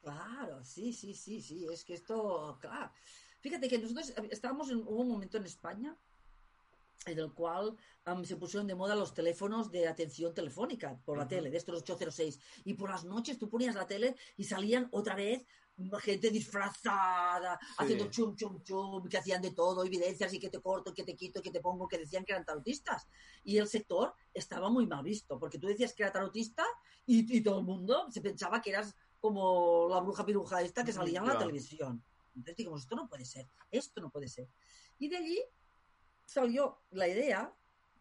Claro, 0.03 0.65
sí, 0.65 0.93
sí, 0.93 1.15
sí, 1.15 1.43
sí, 1.43 1.67
es 1.71 1.85
que 1.85 1.95
esto, 1.95 2.59
claro. 2.61 2.91
Fíjate 3.41 3.69
que 3.69 3.79
nosotros 3.79 4.13
estábamos 4.31 4.71
en 4.71 4.79
hubo 4.79 5.01
un 5.01 5.09
momento 5.09 5.37
en 5.37 5.47
España 5.47 5.97
en 7.07 7.19
el 7.19 7.33
cual 7.33 7.77
se 8.25 8.37
pusieron 8.37 8.67
de 8.67 8.75
moda 8.75 8.95
los 8.95 9.15
teléfonos 9.15 9.71
de 9.71 9.89
atención 9.89 10.35
telefónica 10.35 11.01
por 11.05 11.17
la 11.17 11.27
tele, 11.27 11.51
de 11.51 11.57
estos 11.57 11.81
806. 11.83 12.39
Y 12.65 12.75
por 12.75 12.91
las 12.91 13.05
noches 13.05 13.39
tú 13.39 13.49
ponías 13.49 13.75
la 13.75 13.87
tele 13.87 14.17
y 14.37 14.45
salían 14.45 14.89
otra 14.93 15.15
vez 15.15 15.47
gente 16.03 16.31
disfrazada, 16.31 17.59
haciendo 17.79 18.11
chum, 18.11 18.37
chum, 18.37 18.63
chum, 18.63 19.09
que 19.09 19.19
hacían 19.19 19.41
de 19.41 19.53
todo, 19.53 19.85
evidencias 19.85 20.33
y 20.35 20.39
que 20.39 20.51
te 20.51 20.61
corto, 20.61 20.93
que 20.93 21.05
te 21.05 21.17
quito, 21.17 21.41
que 21.41 21.51
te 21.51 21.61
pongo, 21.61 21.89
que 21.89 21.99
decían 21.99 22.25
que 22.25 22.33
eran 22.33 22.45
tarotistas. 22.45 23.09
Y 23.45 23.57
el 23.57 23.67
sector 23.67 24.15
estaba 24.35 24.69
muy 24.69 24.87
mal 24.87 25.03
visto, 25.03 25.39
porque 25.39 25.59
tú 25.59 25.67
decías 25.67 25.95
que 25.95 26.03
era 26.03 26.13
tarotista 26.13 26.65
y, 27.07 27.37
y 27.37 27.41
todo 27.41 27.61
el 27.61 27.65
mundo 27.65 28.09
se 28.11 28.21
pensaba 28.21 28.61
que 28.61 28.71
eras 28.71 28.95
como 29.21 29.89
la 29.89 30.01
bruja 30.01 30.25
piruja 30.25 30.63
esta 30.63 30.85
que 30.85 30.93
salía 30.93 31.21
en 31.21 31.27
la 31.27 31.39
televisión. 31.39 32.03
Entonces 32.35 32.57
digamos, 32.57 32.83
esto 32.83 32.97
no 32.97 33.09
puede 33.09 33.25
ser, 33.25 33.49
esto 33.71 34.01
no 34.01 34.11
puede 34.11 34.29
ser. 34.29 34.49
Y 34.99 35.09
de 35.09 35.17
allí 35.17 35.43
salió 36.25 36.83
la 36.91 37.09
idea, 37.09 37.55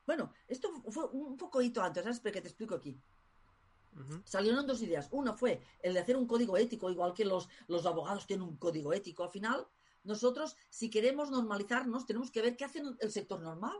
bueno, 0.05 0.31
esto 0.47 0.69
fue 0.89 1.05
un 1.07 1.37
poco 1.37 1.61
hito 1.61 1.81
antes, 1.81 2.03
¿sabes? 2.03 2.19
Pero 2.19 2.33
que 2.33 2.41
te 2.41 2.47
explico 2.47 2.75
aquí. 2.75 2.99
Salieron 4.23 4.65
dos 4.65 4.81
ideas. 4.81 5.09
Una 5.11 5.33
fue 5.33 5.61
el 5.81 5.93
de 5.93 5.99
hacer 5.99 6.15
un 6.15 6.25
código 6.25 6.55
ético, 6.57 6.89
igual 6.89 7.13
que 7.13 7.25
los, 7.25 7.49
los 7.67 7.85
abogados 7.85 8.25
tienen 8.25 8.47
un 8.47 8.57
código 8.57 8.93
ético. 8.93 9.23
Al 9.23 9.31
final, 9.31 9.67
nosotros, 10.03 10.55
si 10.69 10.89
queremos 10.89 11.31
normalizarnos, 11.31 12.05
tenemos 12.05 12.31
que 12.31 12.41
ver 12.41 12.55
qué 12.55 12.65
hace 12.65 12.81
el 12.99 13.11
sector 13.11 13.41
normal. 13.41 13.77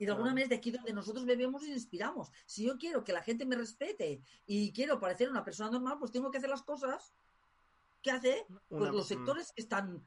Y 0.00 0.06
de 0.06 0.12
alguna 0.12 0.30
manera 0.30 0.48
de 0.48 0.54
aquí 0.54 0.70
donde 0.70 0.94
nosotros 0.94 1.26
bebemos 1.26 1.62
y 1.62 1.72
inspiramos. 1.72 2.32
Si 2.46 2.64
yo 2.64 2.78
quiero 2.78 3.04
que 3.04 3.12
la 3.12 3.22
gente 3.22 3.44
me 3.44 3.54
respete 3.54 4.22
y 4.46 4.72
quiero 4.72 4.98
parecer 4.98 5.28
una 5.28 5.44
persona 5.44 5.70
normal, 5.70 5.98
pues 5.98 6.10
tengo 6.10 6.30
que 6.30 6.38
hacer 6.38 6.48
las 6.48 6.62
cosas 6.62 7.12
que 8.00 8.10
hace 8.10 8.46
pues 8.66 8.90
los 8.92 9.06
sectores 9.06 9.52
que 9.52 9.60
están 9.60 10.02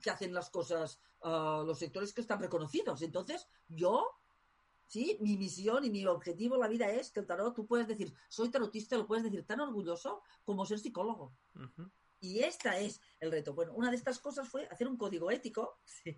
que 0.00 0.10
hacen 0.10 0.32
las 0.32 0.48
cosas 0.48 0.98
ah, 1.20 1.62
los 1.66 1.78
sectores 1.78 2.14
que 2.14 2.22
están 2.22 2.40
reconocidos. 2.40 3.02
Entonces 3.02 3.46
yo 3.68 4.08
sí 4.86 5.18
mi 5.20 5.36
misión 5.36 5.84
y 5.84 5.90
mi 5.90 6.06
objetivo 6.06 6.54
en 6.54 6.62
la 6.62 6.68
vida 6.68 6.90
es 6.90 7.10
que 7.10 7.20
el 7.20 7.26
tarot 7.26 7.54
tú 7.54 7.66
puedes 7.66 7.86
decir 7.86 8.14
soy 8.30 8.50
tarotista 8.50 8.96
lo 8.96 9.06
puedes 9.06 9.24
decir 9.24 9.44
tan 9.44 9.60
orgulloso 9.60 10.22
como 10.44 10.64
ser 10.64 10.78
psicólogo. 10.78 11.36
Y 12.20 12.38
esta 12.38 12.78
es 12.78 13.02
el 13.20 13.30
reto. 13.30 13.52
Bueno 13.52 13.74
una 13.74 13.90
de 13.90 13.96
estas 13.96 14.18
cosas 14.18 14.48
fue 14.48 14.66
hacer 14.68 14.88
un 14.88 14.96
código 14.96 15.30
ético 15.30 15.78
¿sí? 15.84 16.16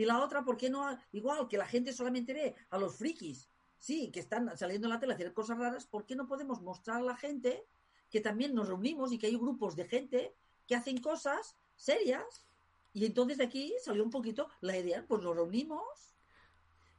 Y 0.00 0.06
la 0.06 0.24
otra, 0.24 0.42
¿por 0.42 0.56
qué 0.56 0.70
no? 0.70 0.98
Igual 1.12 1.46
que 1.46 1.58
la 1.58 1.66
gente 1.66 1.92
solamente 1.92 2.32
ve 2.32 2.54
a 2.70 2.78
los 2.78 2.96
frikis, 2.96 3.50
sí, 3.76 4.10
que 4.10 4.20
están 4.20 4.56
saliendo 4.56 4.86
en 4.86 4.94
la 4.94 4.98
tele 4.98 5.12
a 5.12 5.14
hacer 5.14 5.34
cosas 5.34 5.58
raras, 5.58 5.84
¿por 5.84 6.06
qué 6.06 6.16
no 6.16 6.26
podemos 6.26 6.62
mostrar 6.62 6.96
a 6.96 7.02
la 7.02 7.18
gente 7.18 7.66
que 8.08 8.22
también 8.22 8.54
nos 8.54 8.68
reunimos 8.68 9.12
y 9.12 9.18
que 9.18 9.26
hay 9.26 9.36
grupos 9.36 9.76
de 9.76 9.86
gente 9.86 10.34
que 10.66 10.74
hacen 10.74 11.02
cosas 11.02 11.54
serias? 11.76 12.46
Y 12.94 13.04
entonces 13.04 13.36
de 13.36 13.44
aquí 13.44 13.74
salió 13.84 14.02
un 14.02 14.08
poquito 14.08 14.48
la 14.62 14.74
idea, 14.74 15.04
pues 15.06 15.20
nos 15.20 15.36
reunimos 15.36 16.16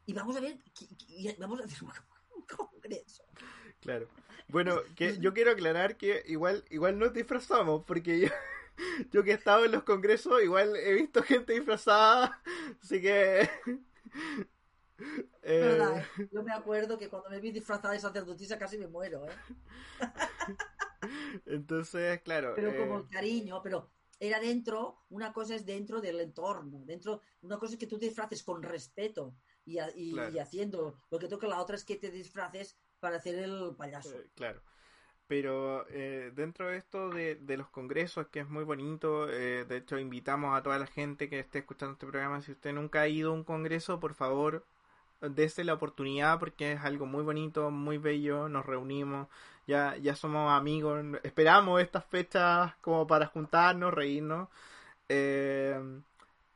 y 0.05 0.13
vamos 0.13 0.37
a 0.37 0.39
ver, 0.39 0.59
vamos 1.39 1.59
a 1.59 1.63
hacer 1.63 1.79
un 2.35 2.45
congreso. 2.55 3.23
Claro. 3.79 4.07
Bueno, 4.47 4.75
yo 5.19 5.33
quiero 5.33 5.49
aclarar 5.49 5.97
que 5.97 6.21
igual, 6.27 6.63
igual 6.69 6.99
nos 6.99 7.13
disfrazamos, 7.13 7.83
porque 7.83 8.19
yo, 8.19 8.27
yo 9.11 9.23
que 9.23 9.31
he 9.31 9.35
estado 9.35 9.65
en 9.65 9.71
los 9.71 9.83
congresos, 9.83 10.41
igual 10.41 10.75
he 10.75 10.93
visto 10.93 11.23
gente 11.23 11.53
disfrazada, 11.53 12.41
así 12.81 13.01
que... 13.01 13.49
Eh, 15.41 15.79
yo 16.31 16.43
me 16.43 16.53
acuerdo 16.53 16.95
que 16.95 17.09
cuando 17.09 17.31
me 17.31 17.39
vi 17.39 17.51
disfrazada 17.51 17.95
de 17.95 17.99
sacerdotisa 17.99 18.59
casi 18.59 18.77
me 18.77 18.85
muero, 18.85 19.25
¿eh? 19.27 19.33
Entonces, 21.47 22.21
claro. 22.21 22.53
Pero 22.55 22.77
como 22.77 22.97
el 22.97 23.05
eh, 23.05 23.09
cariño, 23.09 23.63
pero 23.63 23.89
era 24.19 24.39
dentro, 24.39 24.99
una 25.09 25.33
cosa 25.33 25.55
es 25.55 25.65
dentro 25.65 26.01
del 26.01 26.19
entorno, 26.19 26.83
dentro, 26.85 27.23
una 27.41 27.57
cosa 27.57 27.73
es 27.73 27.79
que 27.79 27.87
tú 27.87 27.97
te 27.97 28.05
disfraces 28.05 28.43
con 28.43 28.61
respeto 28.61 29.35
y, 29.65 29.79
haciendo 30.37 30.99
lo 31.09 31.17
que 31.17 31.27
toca, 31.27 31.47
la 31.47 31.59
otra 31.59 31.77
es 31.77 31.83
que 31.83 31.95
te 31.95 32.11
disfraces 32.11 32.77
para 32.99 33.15
hacer 33.15 33.39
el 33.39 33.75
payaso. 33.75 34.15
claro 34.35 34.61
pero 35.31 35.85
eh, 35.91 36.29
dentro 36.35 36.67
de 36.67 36.75
esto 36.75 37.09
de, 37.09 37.39
los 37.55 37.69
congresos, 37.69 38.27
que 38.27 38.41
es 38.41 38.49
muy 38.49 38.65
bonito, 38.65 39.29
eh, 39.29 39.63
de 39.63 39.77
hecho 39.77 39.97
invitamos 39.97 40.53
a 40.53 40.61
toda 40.61 40.77
la 40.77 40.87
gente 40.87 41.29
que 41.29 41.39
esté 41.39 41.59
escuchando 41.59 41.93
este 41.93 42.05
programa, 42.05 42.41
si 42.41 42.51
usted 42.51 42.73
nunca 42.73 42.99
ha 42.99 43.07
ido 43.07 43.31
a 43.31 43.33
un 43.33 43.45
congreso, 43.45 43.97
por 44.01 44.13
favor, 44.13 44.65
dése 45.21 45.63
la 45.63 45.73
oportunidad 45.75 46.37
porque 46.37 46.73
es 46.73 46.81
algo 46.81 47.05
muy 47.05 47.23
bonito, 47.23 47.71
muy 47.71 47.97
bello, 47.97 48.49
nos 48.49 48.65
reunimos, 48.65 49.29
ya, 49.67 49.95
ya 49.95 50.17
somos 50.17 50.51
amigos, 50.51 51.01
esperamos 51.23 51.81
estas 51.81 52.03
fechas 52.03 52.75
como 52.81 53.07
para 53.07 53.27
juntarnos, 53.27 53.93
reírnos, 53.93 54.49
eh, 55.07 55.79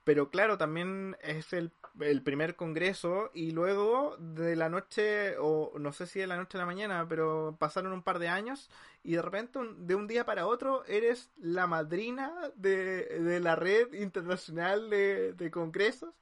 pero 0.03 0.29
claro, 0.29 0.57
también 0.57 1.15
es 1.21 1.53
el 1.53 1.71
el 2.01 2.21
primer 2.21 2.55
congreso 2.55 3.31
y 3.33 3.51
luego 3.51 4.17
de 4.19 4.55
la 4.55 4.69
noche, 4.69 5.37
o 5.39 5.73
no 5.79 5.93
sé 5.93 6.07
si 6.07 6.19
de 6.19 6.27
la 6.27 6.37
noche 6.37 6.57
a 6.57 6.61
la 6.61 6.65
mañana, 6.65 7.05
pero 7.07 7.55
pasaron 7.59 7.93
un 7.93 8.03
par 8.03 8.19
de 8.19 8.27
años 8.27 8.69
y 9.03 9.13
de 9.13 9.21
repente 9.21 9.59
de 9.77 9.95
un 9.95 10.07
día 10.07 10.25
para 10.25 10.47
otro 10.47 10.83
eres 10.85 11.31
la 11.37 11.67
madrina 11.67 12.33
de, 12.55 13.39
la 13.41 13.55
red 13.55 13.93
internacional 13.93 14.89
de, 14.89 15.51
congresos. 15.51 16.13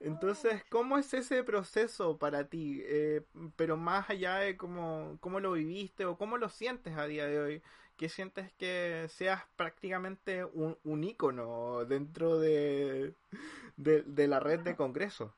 Entonces, 0.00 0.62
¿cómo 0.68 0.98
es 0.98 1.14
ese 1.14 1.42
proceso 1.44 2.18
para 2.18 2.44
ti? 2.48 2.82
Eh, 2.84 3.22
pero 3.56 3.76
más 3.76 4.10
allá 4.10 4.36
de 4.36 4.56
cómo, 4.56 5.16
cómo 5.20 5.40
lo 5.40 5.52
viviste 5.52 6.04
o 6.04 6.18
cómo 6.18 6.36
lo 6.36 6.48
sientes 6.48 6.98
a 6.98 7.06
día 7.06 7.26
de 7.26 7.40
hoy, 7.40 7.62
¿qué 7.96 8.08
sientes 8.08 8.52
que 8.54 9.08
seas 9.08 9.42
prácticamente 9.56 10.44
un, 10.44 10.76
un 10.84 11.04
ícono 11.04 11.84
dentro 11.84 12.38
de, 12.38 13.14
de, 13.76 14.28
la 14.28 14.40
red 14.40 14.60
de 14.60 14.76
congreso? 14.76 15.34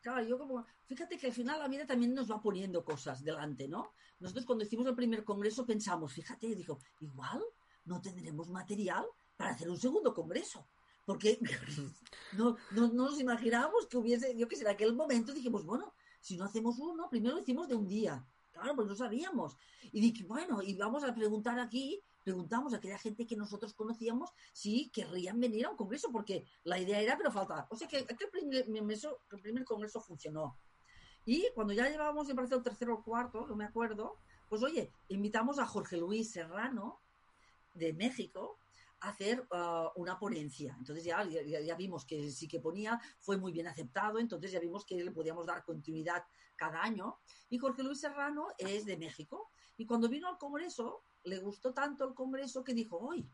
Claro, 0.00 0.22
yo 0.22 0.38
como, 0.38 0.64
fíjate 0.86 1.18
que 1.18 1.26
al 1.26 1.32
final 1.32 1.58
la 1.58 1.68
vida 1.68 1.86
también 1.86 2.14
nos 2.14 2.30
va 2.30 2.40
poniendo 2.40 2.84
cosas 2.84 3.22
delante, 3.22 3.68
¿no? 3.68 3.92
Nosotros 4.18 4.46
cuando 4.46 4.64
hicimos 4.64 4.86
el 4.86 4.94
primer 4.94 5.24
congreso 5.24 5.66
pensamos, 5.66 6.12
fíjate, 6.12 6.54
dijo, 6.54 6.78
igual 7.00 7.42
no 7.84 8.00
tendremos 8.00 8.48
material 8.48 9.04
para 9.36 9.52
hacer 9.52 9.68
un 9.70 9.78
segundo 9.78 10.14
congreso. 10.14 10.66
Porque 11.04 11.38
no, 12.32 12.56
no, 12.72 12.88
no 12.88 13.04
nos 13.04 13.20
imaginábamos 13.20 13.86
que 13.86 13.96
hubiese, 13.96 14.36
yo 14.36 14.48
que 14.48 14.56
sé, 14.56 14.62
en 14.62 14.68
aquel 14.68 14.94
momento 14.94 15.32
dijimos, 15.32 15.64
bueno, 15.64 15.92
si 16.20 16.36
no 16.36 16.44
hacemos 16.44 16.78
uno, 16.78 17.08
primero 17.08 17.34
lo 17.34 17.40
hicimos 17.40 17.68
de 17.68 17.74
un 17.74 17.88
día. 17.88 18.24
Claro, 18.52 18.74
pues 18.76 18.88
no 18.88 18.94
sabíamos. 18.94 19.56
Y 19.92 20.00
dije, 20.00 20.24
bueno, 20.24 20.62
y 20.62 20.76
vamos 20.76 21.04
a 21.04 21.14
preguntar 21.14 21.58
aquí, 21.58 22.02
preguntamos 22.24 22.72
a 22.72 22.76
aquella 22.76 22.98
gente 22.98 23.26
que 23.26 23.36
nosotros 23.36 23.74
conocíamos 23.74 24.30
si 24.52 24.90
querrían 24.90 25.40
venir 25.40 25.66
a 25.66 25.70
un 25.70 25.76
congreso, 25.76 26.10
porque 26.12 26.46
la 26.64 26.78
idea 26.78 27.00
era, 27.00 27.16
pero 27.16 27.32
faltaba. 27.32 27.66
O 27.70 27.76
sea 27.76 27.88
que 27.88 27.98
aquel 27.98 28.28
primer, 28.30 28.66
el 28.68 29.40
primer 29.40 29.64
congreso 29.64 30.00
funcionó. 30.00 30.58
Y 31.24 31.48
cuando 31.54 31.72
ya 31.72 31.88
llevábamos, 31.88 32.28
me 32.28 32.34
parece, 32.34 32.54
el 32.54 32.62
tercero 32.62 32.94
o 32.94 33.02
cuarto, 33.02 33.46
no 33.46 33.56
me 33.56 33.64
acuerdo, 33.64 34.18
pues 34.48 34.62
oye, 34.62 34.92
invitamos 35.08 35.58
a 35.58 35.66
Jorge 35.66 35.96
Luis 35.96 36.30
Serrano 36.30 37.00
de 37.74 37.92
México 37.92 38.59
hacer 39.00 39.46
uh, 39.50 39.88
una 39.96 40.18
ponencia. 40.18 40.74
Entonces 40.78 41.04
ya, 41.04 41.24
ya, 41.24 41.60
ya, 41.60 41.74
vimos 41.74 42.04
que 42.04 42.30
sí 42.30 42.46
que 42.46 42.60
ponía, 42.60 43.00
fue 43.18 43.36
muy 43.36 43.52
bien 43.52 43.66
aceptado, 43.66 44.18
entonces 44.18 44.52
ya 44.52 44.60
vimos 44.60 44.84
que 44.84 45.02
le 45.02 45.10
podíamos 45.10 45.46
dar 45.46 45.64
continuidad 45.64 46.24
cada 46.56 46.82
año. 46.82 47.18
Y 47.48 47.58
Jorge 47.58 47.82
Luis 47.82 48.00
Serrano 48.00 48.48
es 48.58 48.84
de 48.84 48.96
México. 48.96 49.50
Y 49.76 49.86
cuando 49.86 50.08
vino 50.08 50.28
al 50.28 50.38
Congreso, 50.38 51.04
le 51.24 51.38
gustó 51.38 51.72
tanto 51.72 52.06
el 52.06 52.14
Congreso 52.14 52.62
que 52.62 52.74
dijo, 52.74 52.98
hoy, 52.98 53.26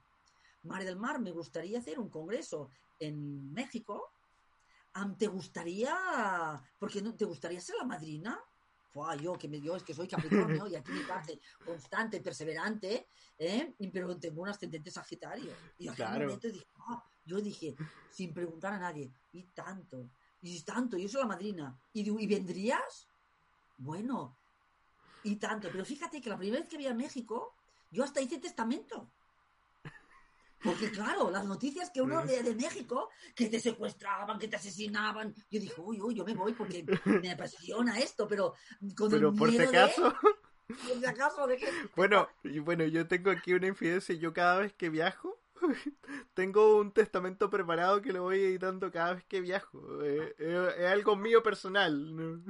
Mar 0.63 0.85
del 0.85 0.97
Mar, 0.97 1.21
me 1.21 1.33
gustaría 1.33 1.79
hacer 1.79 1.99
un 1.99 2.11
Congreso 2.11 2.71
en 3.01 3.53
México. 3.53 4.13
¿Te 5.19 5.27
gustaría, 5.27 5.95
porque 6.79 7.03
no, 7.03 7.15
te 7.15 7.27
gustaría 7.27 7.61
ser 7.61 7.77
la 7.77 7.85
madrina? 7.85 8.41
Yo 9.21 9.37
que 9.39 9.49
me 9.49 9.61
dio 9.61 9.77
es 9.77 9.83
que 9.83 9.95
soy 9.95 10.09
Capricornio 10.09 10.67
y 10.69 10.77
aquí 10.77 10.93
me 10.93 11.05
parte 11.05 11.41
constante, 11.65 12.21
perseverante, 12.21 13.09
¿eh? 13.39 13.75
pero 13.93 14.17
tengo 14.19 14.43
un 14.43 14.49
ascendente 14.49 14.91
Sagitario. 14.91 15.53
Y 15.79 15.89
claro. 15.89 16.37
dije, 16.37 16.67
ah", 16.89 17.05
yo 17.25 17.41
dije, 17.41 17.75
sin 18.11 18.33
preguntar 18.33 18.73
a 18.73 18.79
nadie, 18.79 19.13
y 19.33 19.43
tanto, 19.55 20.11
y 20.41 20.61
tanto, 20.63 20.97
yo 20.97 21.09
soy 21.09 21.23
la 21.23 21.29
madrina. 21.29 21.79
¿Y, 21.93 22.09
¿y 22.09 22.27
vendrías? 22.27 23.09
Bueno, 23.79 24.37
y 25.23 25.37
tanto. 25.37 25.69
Pero 25.71 25.85
fíjate 25.85 26.21
que 26.21 26.31
la 26.31 26.39
primera 26.39 26.61
vez 26.61 26.69
que 26.69 26.79
vi 26.79 26.87
a 26.87 26.95
México, 26.95 27.57
yo 27.91 28.05
hasta 28.05 28.21
hice 28.21 28.39
testamento. 28.39 29.13
Porque 30.67 30.91
claro, 30.91 31.31
las 31.31 31.45
noticias 31.45 31.91
que 31.91 32.03
uno 32.03 32.25
lee 32.25 32.43
de 32.43 32.55
México, 32.55 33.11
que 33.35 33.49
te 33.49 33.61
secuestraban, 33.61 34.39
que 34.39 34.49
te 34.49 34.57
asesinaban, 34.57 35.33
yo 35.51 35.61
dije, 35.61 35.81
uy, 35.81 36.01
uy, 36.01 36.15
yo 36.15 36.25
me 36.25 36.35
voy 36.35 36.53
porque 36.53 36.85
me 37.23 37.31
apasiona 37.31 37.99
esto, 37.99 38.27
pero 38.27 38.55
con 38.97 39.11
pero 39.11 39.33
por 39.33 39.51
si 39.51 39.59
acaso... 39.59 40.13
por 40.67 40.99
si 40.99 41.07
acaso 41.07 41.47
de 41.47 41.57
que... 41.57 41.67
Bueno, 41.97 42.29
bueno, 42.63 42.85
yo 42.85 43.07
tengo 43.07 43.31
aquí 43.31 43.55
una 43.55 43.69
infidencia, 43.69 44.15
yo 44.17 44.33
cada 44.33 44.59
vez 44.59 44.73
que 44.73 44.91
viajo, 44.91 45.41
tengo 46.35 46.77
un 46.79 46.93
testamento 46.93 47.49
preparado 47.49 48.03
que 48.03 48.13
lo 48.13 48.25
voy 48.25 48.41
editando 48.41 48.91
cada 48.91 49.15
vez 49.15 49.25
que 49.25 49.41
viajo. 49.41 50.03
Eh, 50.03 50.35
eh, 50.39 50.75
es 50.79 50.87
algo 50.87 51.17
mío 51.17 51.43
personal. 51.43 52.45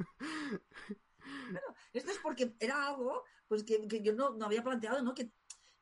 esto 1.93 2.11
es 2.11 2.17
porque 2.17 2.53
era 2.59 2.87
algo 2.87 3.23
pues 3.47 3.63
que, 3.63 3.87
yo 4.01 4.13
no, 4.13 4.31
no, 4.31 4.45
había 4.45 4.63
planteado, 4.63 5.01
¿no? 5.01 5.13
Que, 5.13 5.31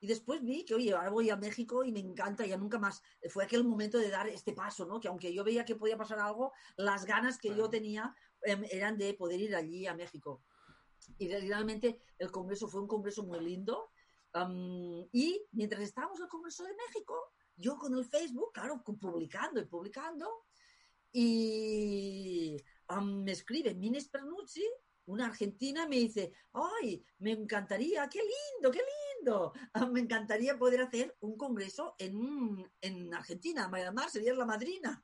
y 0.05 0.07
después 0.07 0.43
vi 0.43 0.63
que, 0.63 0.75
oye, 0.75 0.93
ahora 0.93 1.09
voy 1.09 1.31
a 1.31 1.35
México 1.35 1.83
y 1.83 1.91
me 1.91 1.99
encanta, 1.99 2.45
ya 2.45 2.57
nunca 2.57 2.77
más. 2.77 3.01
Fue 3.27 3.43
aquel 3.43 3.63
momento 3.63 3.97
de 3.97 4.11
dar 4.11 4.27
este 4.27 4.53
paso, 4.53 4.85
¿no? 4.85 4.99
Que 4.99 5.07
aunque 5.07 5.33
yo 5.33 5.43
veía 5.43 5.65
que 5.65 5.75
podía 5.75 5.97
pasar 5.97 6.19
algo, 6.19 6.53
las 6.77 7.05
ganas 7.05 7.39
que 7.39 7.55
yo 7.55 7.71
tenía 7.71 8.15
em, 8.43 8.63
eran 8.69 8.99
de 8.99 9.15
poder 9.15 9.41
ir 9.41 9.55
allí 9.55 9.87
a 9.87 9.95
México. 9.95 10.43
Y 11.17 11.27
realmente 11.27 12.03
el 12.19 12.29
congreso 12.29 12.67
fue 12.67 12.81
un 12.81 12.87
congreso 12.87 13.23
muy 13.23 13.39
lindo. 13.39 13.89
y 15.11 15.41
mientras 15.53 15.81
estábamos 15.81 16.19
en 16.19 16.25
el 16.25 16.29
Congreso 16.29 16.63
de 16.65 16.75
México, 16.75 17.15
yo 17.55 17.77
con 17.77 17.97
el 17.97 18.05
Facebook, 18.05 18.51
claro, 18.53 18.83
publicando 18.83 19.59
y 19.59 19.65
publicando, 19.65 20.45
y 21.13 22.57
me 23.01 23.31
escribe 23.31 23.73
Mines 23.73 24.09
Pernucci 24.09 24.69
una 25.05 25.27
argentina 25.27 25.87
me 25.87 25.97
dice, 25.97 26.33
¡ay! 26.53 27.05
Me 27.19 27.31
encantaría, 27.31 28.07
qué 28.09 28.19
lindo, 28.19 28.71
qué 28.71 28.81
lindo. 28.81 29.53
Me 29.91 29.99
encantaría 29.99 30.57
poder 30.57 30.81
hacer 30.81 31.15
un 31.21 31.37
congreso 31.37 31.95
en, 31.97 32.71
en 32.81 33.13
Argentina. 33.13 33.67
María 33.67 33.91
Mar 33.91 34.09
sería 34.09 34.33
la 34.33 34.45
madrina. 34.45 35.03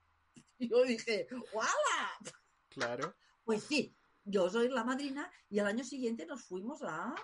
Y 0.57 0.67
yo 0.69 0.83
dije, 0.83 1.27
¡wala! 1.53 2.35
Claro. 2.69 3.15
Pues 3.43 3.63
sí, 3.63 3.97
yo 4.23 4.51
soy 4.51 4.69
la 4.69 4.83
madrina 4.83 5.29
y 5.49 5.57
al 5.57 5.65
año 5.65 5.83
siguiente 5.83 6.27
nos 6.27 6.43
fuimos 6.43 6.83
a, 6.83 7.15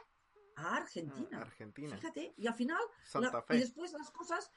Argentina. 0.56 1.42
Argentina. 1.42 1.96
Fíjate, 1.96 2.34
y 2.36 2.48
al 2.48 2.56
final, 2.56 2.82
y 3.50 3.58
después 3.58 3.94
las 3.94 4.10
cosas 4.10 4.52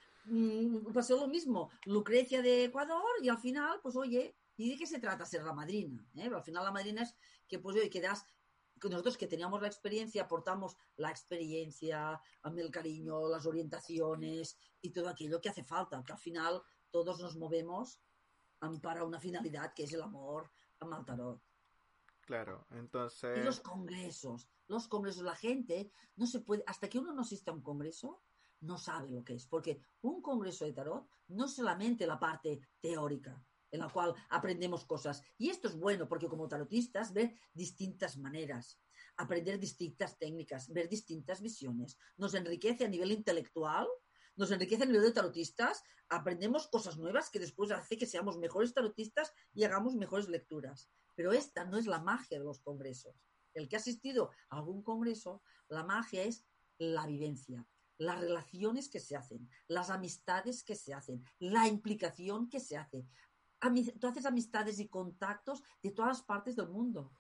pasó 0.93 1.17
lo 1.17 1.29
mismo. 1.29 1.71
Lucrecia 1.87 2.43
de 2.43 2.65
Ecuador 2.65 3.05
y 3.23 3.29
al 3.29 3.39
final, 3.39 3.81
pues 3.83 3.97
oye, 3.97 4.37
¿y 4.57 4.71
de 4.71 4.77
qué 4.77 4.87
se 4.87 4.99
trata 4.99 5.25
ser 5.25 5.43
la 5.45 5.53
madrina? 5.53 6.07
¿Eh? 6.15 6.31
al 6.35 6.43
final 6.43 6.65
la 6.65 6.73
madrina 6.73 7.03
es 7.03 7.15
que 7.49 7.59
pues 7.59 7.77
hoy 7.77 7.91
quedas 7.91 8.25
nosotros 8.89 9.19
que 9.19 9.27
teníamos 9.27 9.61
la 9.61 9.69
experiencia 9.69 10.23
aportamos 10.23 10.77
la 10.97 11.11
experiencia, 11.11 12.21
el 12.45 12.71
cariño, 12.71 13.29
las 13.29 13.45
orientaciones 13.45 14.57
y 14.81 14.91
todo 14.91 15.09
aquello 15.09 15.41
que 15.41 15.51
hace 15.51 15.65
falta, 15.65 16.03
que 16.05 16.13
al 16.13 16.19
final 16.19 16.63
todos 16.91 17.21
nos 17.21 17.37
movemos 17.37 18.01
para 18.81 19.05
una 19.05 19.21
finalidad 19.21 19.75
que 19.75 19.85
es 19.85 19.93
el 19.93 20.03
amor 20.03 20.51
a 20.81 21.05
tarot. 21.05 21.43
Claro, 22.23 22.67
entonces... 22.71 23.39
Y 23.39 23.43
los 23.43 23.61
congresos, 23.61 24.49
los 24.69 24.87
congresos, 24.87 25.25
la 25.25 25.35
gente 25.35 25.91
no 26.17 26.27
se 26.27 26.41
puede, 26.41 26.63
hasta 26.67 26.89
que 26.89 26.99
uno 26.99 27.13
no 27.13 27.23
asiste 27.23 27.51
a 27.51 27.55
un 27.55 27.63
congreso, 27.63 28.23
no 28.61 28.79
sabe 28.79 29.11
lo 29.11 29.25
que 29.25 29.35
es, 29.35 29.47
porque 29.47 29.81
un 30.03 30.21
congreso 30.23 30.65
de 30.65 30.73
tarot 30.73 31.09
no 31.29 31.49
solamente 31.49 32.07
la 32.07 32.19
parte 32.19 32.61
teórica, 32.81 33.43
en 33.71 33.81
la 33.81 33.89
cual 33.89 34.15
aprendemos 34.29 34.85
cosas. 34.85 35.23
Y 35.39 35.51
esto 35.51 35.69
es 35.69 35.77
bueno 35.77 36.09
porque 36.09 36.29
como 36.29 36.49
tarotistas 36.49 37.13
ver 37.13 37.35
distintas 37.53 38.17
maneras, 38.19 38.81
aprender 39.17 39.59
distintas 39.59 40.19
técnicas, 40.19 40.73
ver 40.73 40.89
distintas 40.89 41.41
visiones. 41.41 41.99
Nos 42.17 42.35
enriquece 42.35 42.85
a 42.85 42.89
nivel 42.89 43.13
intelectual, 43.13 43.87
nos 44.37 44.51
enriquece 44.51 44.85
a 44.85 44.87
nivel 44.87 45.03
de 45.03 45.13
tarotistas, 45.13 45.83
aprendemos 46.09 46.69
cosas 46.69 46.99
nuevas 46.99 47.31
que 47.31 47.39
después 47.39 47.71
hace 47.71 47.97
que 47.97 48.07
seamos 48.07 48.39
mejores 48.39 48.75
tarotistas 48.75 49.33
y 49.53 49.65
hagamos 49.65 49.95
mejores 49.95 50.29
lecturas. 50.29 50.91
Pero 51.15 51.33
esta 51.33 51.65
no 51.65 51.77
es 51.77 51.87
la 51.87 52.01
magia 52.01 52.39
de 52.39 52.45
los 52.45 52.61
congresos. 52.61 53.23
El 53.53 53.69
que 53.69 53.77
ha 53.77 53.79
asistido 53.79 54.31
a 54.49 54.57
algún 54.57 54.83
congreso, 54.83 55.43
la 55.69 55.85
magia 55.85 56.23
es 56.23 56.47
la 56.79 57.07
vivencia, 57.07 57.67
las 58.01 58.19
relaciones 58.19 58.89
que 58.89 58.99
se 58.99 59.15
hacen, 59.15 59.49
las 59.69 59.91
amistades 59.91 60.65
que 60.65 60.75
se 60.75 60.95
hacen, 60.95 61.23
la 61.39 61.69
implicación 61.69 62.49
que 62.49 62.59
se 62.59 62.77
hace 62.77 63.07
tú 63.99 64.07
haces 64.07 64.25
amistades 64.25 64.79
y 64.81 64.89
contactos 64.89 65.63
de 65.83 65.91
todas 65.91 66.23
partes 66.23 66.57
del 66.57 66.69
mundo, 66.69 67.13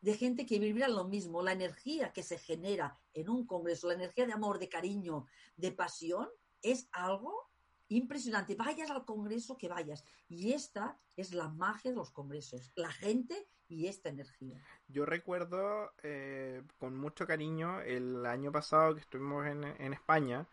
de 0.00 0.14
gente 0.14 0.46
que 0.46 0.58
vibra 0.58 0.88
lo 0.88 1.04
mismo, 1.04 1.42
la 1.42 1.52
energía 1.52 2.12
que 2.12 2.22
se 2.22 2.38
genera 2.38 2.96
en 3.14 3.28
un 3.28 3.46
congreso, 3.46 3.88
la 3.88 3.94
energía 3.94 4.26
de 4.26 4.32
amor, 4.32 4.58
de 4.58 4.68
cariño, 4.68 5.26
de 5.56 5.72
pasión, 5.72 6.28
es 6.62 6.88
algo 6.92 7.47
impresionante. 7.88 8.54
Vayas 8.54 8.90
al 8.90 9.04
congreso 9.04 9.56
que 9.56 9.68
vayas. 9.68 10.04
Y 10.28 10.52
esta 10.52 10.98
es 11.16 11.32
la 11.32 11.48
magia 11.48 11.90
de 11.90 11.96
los 11.96 12.10
congresos, 12.10 12.72
la 12.76 12.90
gente 12.90 13.48
y 13.68 13.86
esta 13.86 14.08
energía. 14.08 14.62
Yo 14.88 15.04
recuerdo 15.04 15.92
eh, 16.02 16.62
con 16.78 16.96
mucho 16.96 17.26
cariño 17.26 17.80
el 17.80 18.24
año 18.26 18.50
pasado 18.50 18.94
que 18.94 19.00
estuvimos 19.00 19.46
en, 19.46 19.92
España, 19.92 20.46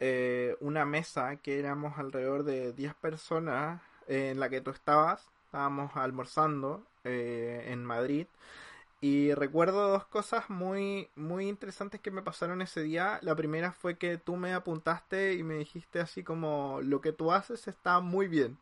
eh, 0.00 0.56
una 0.60 0.84
mesa 0.84 1.36
que 1.36 1.58
éramos 1.58 1.98
alrededor 1.98 2.44
de 2.44 2.72
10 2.72 2.94
personas 2.94 3.80
en 4.06 4.38
la 4.38 4.50
que 4.50 4.60
tú 4.60 4.70
estabas. 4.70 5.28
Estábamos 5.46 5.96
almorzando 5.96 6.86
eh, 7.04 7.64
en 7.68 7.84
Madrid. 7.84 8.26
Y 9.02 9.34
recuerdo 9.34 9.88
dos 9.88 10.06
cosas 10.06 10.48
muy, 10.48 11.10
muy 11.16 11.48
interesantes 11.48 12.00
que 12.00 12.12
me 12.12 12.22
pasaron 12.22 12.62
ese 12.62 12.82
día. 12.84 13.18
La 13.22 13.34
primera 13.34 13.72
fue 13.72 13.98
que 13.98 14.16
tú 14.16 14.36
me 14.36 14.54
apuntaste 14.54 15.34
y 15.34 15.42
me 15.42 15.56
dijiste 15.56 15.98
así 15.98 16.22
como 16.22 16.80
lo 16.82 17.00
que 17.00 17.12
tú 17.12 17.32
haces 17.32 17.66
está 17.66 17.98
muy 18.00 18.28
bien. 18.28 18.58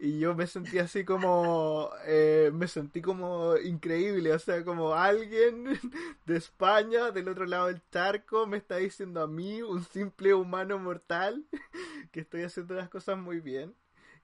y 0.00 0.18
yo 0.20 0.34
me 0.34 0.46
sentí 0.46 0.78
así 0.78 1.04
como, 1.06 1.90
eh, 2.06 2.50
me 2.54 2.68
sentí 2.68 3.02
como 3.02 3.56
increíble, 3.58 4.32
o 4.34 4.38
sea, 4.38 4.64
como 4.64 4.94
alguien 4.94 5.64
de 6.26 6.36
España, 6.36 7.10
del 7.12 7.28
otro 7.28 7.46
lado 7.46 7.68
del 7.68 7.82
charco, 7.90 8.46
me 8.46 8.58
está 8.58 8.76
diciendo 8.78 9.22
a 9.22 9.26
mí, 9.28 9.62
un 9.62 9.84
simple 9.84 10.34
humano 10.34 10.78
mortal, 10.78 11.46
que 12.12 12.20
estoy 12.20 12.42
haciendo 12.44 12.74
las 12.74 12.90
cosas 12.90 13.18
muy 13.18 13.40
bien. 13.40 13.74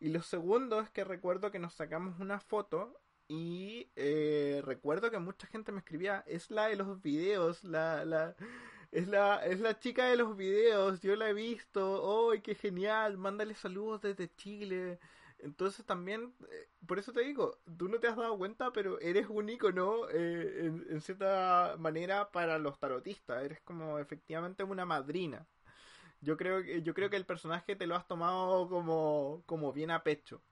Y 0.00 0.10
lo 0.10 0.22
segundo 0.22 0.80
es 0.80 0.90
que 0.90 1.04
recuerdo 1.04 1.50
que 1.50 1.58
nos 1.58 1.74
sacamos 1.74 2.20
una 2.20 2.40
foto 2.40 3.00
y 3.28 3.90
eh, 3.96 4.62
recuerdo 4.64 5.10
que 5.10 5.18
mucha 5.18 5.46
gente 5.46 5.72
me 5.72 5.80
escribía, 5.80 6.24
es 6.26 6.50
la 6.50 6.68
de 6.68 6.76
los 6.76 7.02
videos, 7.02 7.62
la, 7.64 8.04
la, 8.04 8.34
es 8.90 9.08
la, 9.08 9.44
es 9.46 9.60
la 9.60 9.78
chica 9.78 10.06
de 10.06 10.16
los 10.16 10.36
videos, 10.36 11.00
yo 11.02 11.14
la 11.16 11.28
he 11.30 11.34
visto, 11.34 12.30
¡ay, 12.32 12.40
qué 12.40 12.54
genial! 12.54 13.18
Mándale 13.18 13.54
saludos 13.54 14.02
desde 14.02 14.34
Chile. 14.36 14.98
Entonces 15.40 15.84
también, 15.86 16.34
eh, 16.50 16.68
por 16.86 16.98
eso 16.98 17.12
te 17.12 17.20
digo, 17.20 17.58
tú 17.76 17.88
no 17.88 18.00
te 18.00 18.08
has 18.08 18.16
dado 18.16 18.36
cuenta, 18.38 18.72
pero 18.72 18.98
eres 19.00 19.28
un 19.28 19.48
icono 19.48 20.08
eh, 20.10 20.66
en, 20.66 20.86
en, 20.90 21.00
cierta 21.00 21.76
manera 21.78 22.30
para 22.32 22.58
los 22.58 22.78
tarotistas. 22.78 23.44
Eres 23.44 23.60
como 23.60 23.98
efectivamente 23.98 24.64
una 24.64 24.84
madrina. 24.84 25.46
Yo 26.20 26.36
creo, 26.36 26.60
yo 26.60 26.94
creo 26.94 27.10
que 27.10 27.16
el 27.16 27.26
personaje 27.26 27.76
te 27.76 27.86
lo 27.86 27.96
has 27.96 28.06
tomado 28.08 28.68
como, 28.68 29.42
como 29.46 29.72
bien 29.72 29.90
a 29.90 30.02
pecho. 30.02 30.42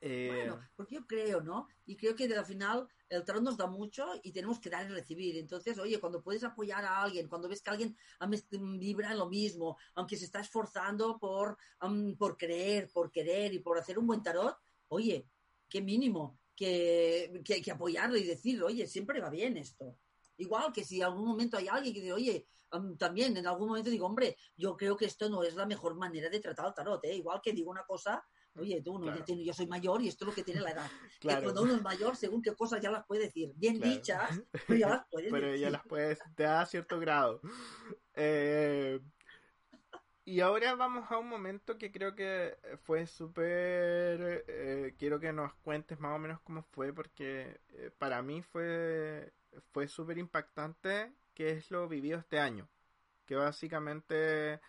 Eh... 0.00 0.28
Bueno, 0.32 0.60
porque 0.76 0.94
yo 0.96 1.06
creo, 1.06 1.40
¿no? 1.40 1.68
Y 1.86 1.96
creo 1.96 2.14
que 2.14 2.24
al 2.24 2.44
final 2.44 2.88
el 3.08 3.24
tarot 3.24 3.42
nos 3.42 3.56
da 3.56 3.66
mucho 3.66 4.06
y 4.22 4.32
tenemos 4.32 4.60
que 4.60 4.70
dar 4.70 4.86
y 4.86 4.92
recibir. 4.92 5.36
Entonces, 5.36 5.78
oye, 5.78 5.98
cuando 5.98 6.22
puedes 6.22 6.44
apoyar 6.44 6.84
a 6.84 7.02
alguien, 7.02 7.28
cuando 7.28 7.48
ves 7.48 7.62
que 7.62 7.70
alguien 7.70 7.96
um, 8.20 8.78
vibra 8.78 9.12
en 9.12 9.18
lo 9.18 9.28
mismo, 9.28 9.76
aunque 9.94 10.16
se 10.16 10.26
está 10.26 10.40
esforzando 10.40 11.18
por, 11.18 11.56
um, 11.82 12.16
por 12.16 12.36
creer, 12.36 12.90
por 12.92 13.10
querer 13.10 13.52
y 13.54 13.58
por 13.58 13.78
hacer 13.78 13.98
un 13.98 14.06
buen 14.06 14.22
tarot, 14.22 14.56
oye, 14.88 15.26
qué 15.68 15.80
mínimo 15.80 16.38
que, 16.54 17.40
que, 17.44 17.62
que 17.62 17.70
apoyarlo 17.70 18.16
y 18.16 18.24
decir, 18.24 18.62
oye, 18.62 18.86
siempre 18.86 19.20
va 19.20 19.30
bien 19.30 19.56
esto. 19.56 19.96
Igual 20.36 20.72
que 20.72 20.84
si 20.84 20.98
en 20.98 21.04
algún 21.04 21.26
momento 21.26 21.56
hay 21.56 21.66
alguien 21.66 21.92
que 21.92 22.00
dice, 22.00 22.12
oye, 22.12 22.46
um, 22.72 22.96
también 22.96 23.36
en 23.36 23.46
algún 23.46 23.68
momento 23.68 23.90
digo, 23.90 24.06
hombre, 24.06 24.36
yo 24.56 24.76
creo 24.76 24.96
que 24.96 25.06
esto 25.06 25.28
no 25.28 25.42
es 25.42 25.56
la 25.56 25.66
mejor 25.66 25.96
manera 25.96 26.28
de 26.30 26.40
tratar 26.40 26.66
al 26.66 26.74
tarot, 26.74 27.04
¿eh? 27.04 27.16
Igual 27.16 27.40
que 27.42 27.52
digo 27.52 27.70
una 27.70 27.84
cosa 27.84 28.24
Oye, 28.56 28.82
tú, 28.82 28.98
no, 28.98 29.14
yo 29.26 29.54
soy 29.54 29.66
mayor 29.66 30.02
y 30.02 30.08
esto 30.08 30.24
es 30.24 30.28
lo 30.30 30.34
que 30.34 30.42
tiene 30.42 30.60
la 30.60 30.70
edad. 30.70 30.90
Claro. 31.20 31.40
Que 31.40 31.44
cuando 31.44 31.62
uno 31.62 31.74
es 31.74 31.82
mayor, 31.82 32.16
según 32.16 32.42
qué 32.42 32.54
cosas 32.54 32.80
ya 32.80 32.90
las 32.90 33.04
puede 33.04 33.24
decir. 33.24 33.52
Bien 33.56 33.80
dichas, 33.80 34.40
pero 34.68 34.78
ya 34.78 34.88
las 34.88 35.06
puedes 35.10 35.32
Pero 35.32 35.46
decir. 35.46 35.60
ya 35.60 35.70
las 35.70 35.84
puedes, 35.86 36.18
te 36.36 36.42
da 36.44 36.64
cierto 36.64 37.00
grado. 37.00 37.40
Eh, 38.14 39.00
y 40.24 40.40
ahora 40.40 40.74
vamos 40.74 41.10
a 41.10 41.16
un 41.18 41.26
momento 41.28 41.78
que 41.78 41.90
creo 41.90 42.14
que 42.14 42.56
fue 42.82 43.06
súper... 43.06 44.44
Eh, 44.46 44.94
quiero 44.98 45.18
que 45.18 45.32
nos 45.32 45.54
cuentes 45.54 45.98
más 45.98 46.14
o 46.14 46.18
menos 46.18 46.40
cómo 46.42 46.62
fue, 46.62 46.92
porque 46.92 47.60
eh, 47.70 47.90
para 47.98 48.22
mí 48.22 48.42
fue, 48.42 49.32
fue 49.72 49.88
súper 49.88 50.18
impactante, 50.18 51.12
que 51.34 51.50
es 51.52 51.70
lo 51.70 51.88
vivido 51.88 52.18
este 52.18 52.38
año. 52.38 52.68
Que 53.24 53.36
básicamente 53.36 54.60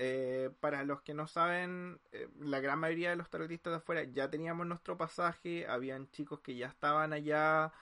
eh, 0.00 0.50
para 0.60 0.84
los 0.84 1.02
que 1.02 1.12
no 1.12 1.26
saben, 1.26 2.00
eh, 2.12 2.28
la 2.38 2.60
gran 2.60 2.78
mayoría 2.78 3.10
de 3.10 3.16
los 3.16 3.28
tarotistas 3.28 3.72
de 3.72 3.76
afuera 3.78 4.04
ya 4.04 4.30
teníamos 4.30 4.64
nuestro 4.64 4.96
pasaje, 4.96 5.66
habían 5.66 6.08
chicos 6.12 6.38
que 6.38 6.54
ya 6.54 6.68
estaban 6.68 7.12
allá, 7.12 7.72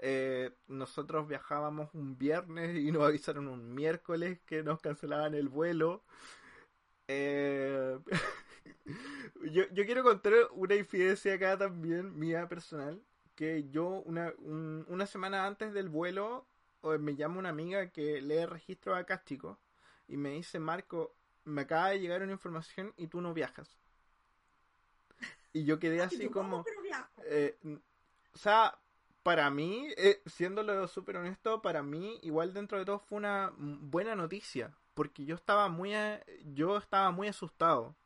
eh, 0.00 0.52
nosotros 0.68 1.26
viajábamos 1.26 1.92
un 1.92 2.16
viernes 2.16 2.76
y 2.76 2.92
nos 2.92 3.02
avisaron 3.08 3.48
un 3.48 3.74
miércoles 3.74 4.38
que 4.46 4.62
nos 4.62 4.80
cancelaban 4.80 5.34
el 5.34 5.48
vuelo. 5.48 6.04
Yo, 9.52 9.64
yo, 9.72 9.84
quiero 9.84 10.02
contar 10.02 10.32
una 10.52 10.74
infidencia 10.74 11.34
acá 11.34 11.58
también, 11.58 12.18
mía 12.18 12.48
personal, 12.48 13.02
que 13.34 13.68
yo 13.68 14.02
una, 14.06 14.32
un, 14.38 14.86
una 14.88 15.06
semana 15.06 15.46
antes 15.46 15.74
del 15.74 15.88
vuelo 15.90 16.46
me 16.98 17.14
llama 17.14 17.38
una 17.38 17.50
amiga 17.50 17.90
que 17.90 18.22
lee 18.22 18.46
registros 18.46 18.96
acá 18.96 19.22
chicos 19.22 19.58
y 20.08 20.16
me 20.16 20.30
dice, 20.30 20.58
Marco, 20.58 21.14
me 21.44 21.62
acaba 21.62 21.90
de 21.90 22.00
llegar 22.00 22.22
una 22.22 22.32
información 22.32 22.92
y 22.96 23.06
tú 23.06 23.20
no 23.20 23.34
viajas. 23.34 23.78
Y 25.52 25.64
yo 25.64 25.78
quedé 25.78 26.02
así 26.02 26.28
como... 26.28 26.64
Eh, 27.24 27.56
o 28.34 28.38
sea, 28.38 28.78
para 29.22 29.50
mí, 29.50 29.88
eh, 29.96 30.20
siéndolo 30.26 30.86
súper 30.88 31.16
honesto, 31.16 31.62
para 31.62 31.82
mí 31.82 32.18
igual 32.22 32.52
dentro 32.52 32.78
de 32.78 32.84
todo 32.84 32.98
fue 32.98 33.18
una 33.18 33.52
buena 33.56 34.14
noticia. 34.14 34.74
Porque 34.94 35.24
yo 35.24 35.34
estaba 35.34 35.68
muy, 35.68 35.92
yo 36.54 36.76
estaba 36.76 37.10
muy 37.10 37.28
asustado. 37.28 37.96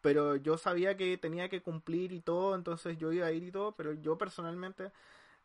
Pero 0.00 0.36
yo 0.36 0.58
sabía 0.58 0.96
que 0.96 1.16
tenía 1.16 1.48
que 1.48 1.62
cumplir 1.62 2.12
y 2.12 2.20
todo, 2.20 2.54
entonces 2.54 2.98
yo 2.98 3.12
iba 3.12 3.26
a 3.26 3.32
ir 3.32 3.44
y 3.44 3.50
todo, 3.50 3.72
pero 3.72 3.94
yo 3.94 4.18
personalmente 4.18 4.92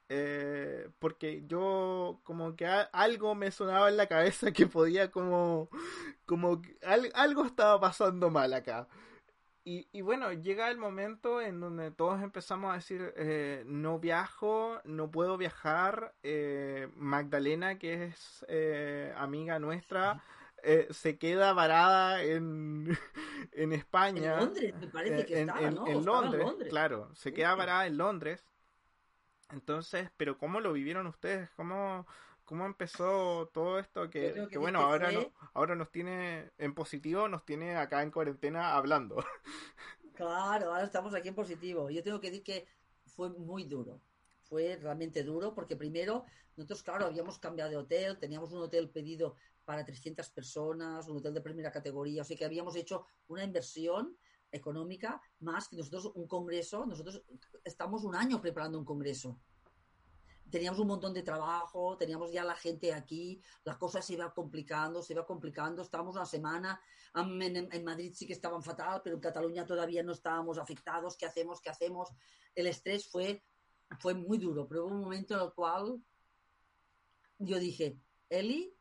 eh, 0.10 0.90
porque 1.00 1.44
yo 1.46 2.20
como 2.24 2.56
que 2.56 2.66
algo 2.66 3.36
me 3.36 3.52
sonaba 3.52 3.90
en 3.90 3.98
la 3.98 4.08
cabeza 4.08 4.52
que 4.52 4.66
podía 4.68 5.12
como 5.12 5.70
como 6.26 6.62
algo 7.14 7.46
estaba 7.46 7.80
pasando 7.80 8.30
mal 8.32 8.54
acá 8.54 8.88
y, 9.66 9.88
y, 9.92 10.02
bueno 10.02 10.32
llega 10.34 10.72
el 10.72 10.78
momento 10.78 11.42
en 11.42 11.60
donde 11.60 11.92
todos 11.92 12.24
empezamos 12.24 12.72
a 12.72 12.76
decir 12.76 13.14
eh, 13.18 13.64
no 13.68 14.00
viajo 14.00 14.80
no 14.84 15.12
puedo 15.12 15.38
viajar 15.38 16.16
eh, 16.24 16.88
Magdalena 16.96 17.78
que 17.78 18.06
es 18.06 18.46
eh, 18.48 19.14
amiga 19.16 19.60
nuestra 19.60 20.24
eh, 20.64 20.88
se 20.90 21.18
queda 21.20 21.54
varada 21.54 22.24
en, 22.24 22.98
en 23.52 23.74
España 23.74 24.34
en 24.34 24.40
Londres 24.40 24.74
me 24.80 24.88
parece 24.88 25.26
que 25.26 25.40
en, 25.42 25.50
estaba, 25.50 25.68
en, 25.68 25.76
¿no? 25.76 25.88
en 25.88 25.98
Estaba 26.00 26.22
Londres, 26.22 26.42
Londres. 26.44 26.70
claro 26.70 27.10
se 27.14 27.34
queda 27.34 27.54
varada 27.54 27.86
en 27.86 27.98
Londres 27.98 28.44
entonces, 29.52 30.10
pero 30.18 30.38
¿cómo 30.38 30.60
lo 30.60 30.74
vivieron 30.74 31.08
ustedes? 31.08 31.50
¿Cómo, 31.52 32.06
cómo 32.46 32.66
empezó 32.66 33.50
todo 33.54 33.80
esto? 33.80 34.10
Que, 34.10 34.34
que 34.34 34.48
que 34.48 34.58
bueno, 34.58 34.80
ahora, 34.80 35.12
no, 35.12 35.32
ahora 35.54 35.76
nos 35.76 35.92
tiene 35.92 36.52
en 36.58 36.74
positivo, 36.74 37.28
nos 37.28 37.46
tiene 37.46 37.76
acá 37.76 38.02
en 38.04 38.12
cuarentena 38.12 38.76
hablando. 38.76 39.24
Claro, 40.20 40.74
ahora 40.74 40.84
estamos 40.84 41.14
aquí 41.14 41.30
en 41.30 41.36
positivo. 41.36 41.90
Yo 41.90 42.04
tengo 42.04 42.20
que 42.20 42.30
decir 42.30 42.44
que 42.44 42.68
fue 43.06 43.30
muy 43.30 43.64
duro. 43.64 44.02
Fue 44.42 44.76
realmente 44.76 45.24
duro 45.24 45.56
porque 45.56 45.78
primero, 45.78 46.26
nosotros, 46.58 46.84
claro, 46.84 47.06
habíamos 47.06 47.40
cambiado 47.40 47.70
de 47.70 47.78
hotel, 47.78 48.20
teníamos 48.20 48.52
un 48.52 48.62
hotel 48.62 48.90
pedido 48.90 49.38
para 49.64 49.86
300 49.86 50.30
personas, 50.32 51.08
un 51.08 51.20
hotel 51.20 51.34
de 51.34 51.40
primera 51.40 51.72
categoría, 51.72 52.24
o 52.24 52.26
sea 52.26 52.36
que 52.36 52.44
habíamos 52.44 52.76
hecho 52.76 53.06
una 53.28 53.46
inversión 53.46 54.18
económica 54.52 55.22
más 55.40 55.68
que 55.68 55.78
nosotros 55.78 56.12
un 56.16 56.28
congreso, 56.28 56.86
nosotros 56.86 57.24
estamos 57.64 58.04
un 58.04 58.16
año 58.16 58.42
preparando 58.42 58.80
un 58.80 58.86
congreso. 58.86 59.40
Teníamos 60.50 60.80
un 60.80 60.88
montón 60.88 61.14
de 61.14 61.22
trabajo, 61.22 61.96
teníamos 61.96 62.32
ya 62.32 62.44
la 62.44 62.56
gente 62.56 62.92
aquí, 62.92 63.40
la 63.64 63.78
cosa 63.78 64.02
se 64.02 64.14
iba 64.14 64.34
complicando, 64.34 65.04
se 65.04 65.14
iba 65.14 65.26
complicando, 65.26 65.84
estábamos 65.84 66.16
una 66.16 66.26
semana, 66.26 66.82
en, 67.14 67.56
en 67.72 67.84
Madrid 67.84 68.14
sí 68.16 68.26
que 68.26 68.34
estaban 68.34 68.64
fatal, 68.64 69.02
pero 69.04 69.16
en 69.16 69.22
Cataluña 69.22 69.66
todavía 69.66 70.02
no 70.02 70.12
estábamos 70.12 70.58
afectados, 70.58 71.18
¿qué 71.18 71.28
hacemos? 71.28 71.62
¿Qué 71.62 71.70
hacemos? 71.70 72.10
El 72.56 72.66
estrés 72.66 73.08
fue, 73.08 73.44
fue 74.00 74.16
muy 74.16 74.40
duro, 74.40 74.68
pero 74.68 74.86
hubo 74.86 74.96
un 74.96 75.02
momento 75.02 75.36
en 75.36 75.42
el 75.42 75.54
cual 75.54 76.02
yo 77.38 77.60
dije, 77.60 78.00
Eli, 78.30 78.76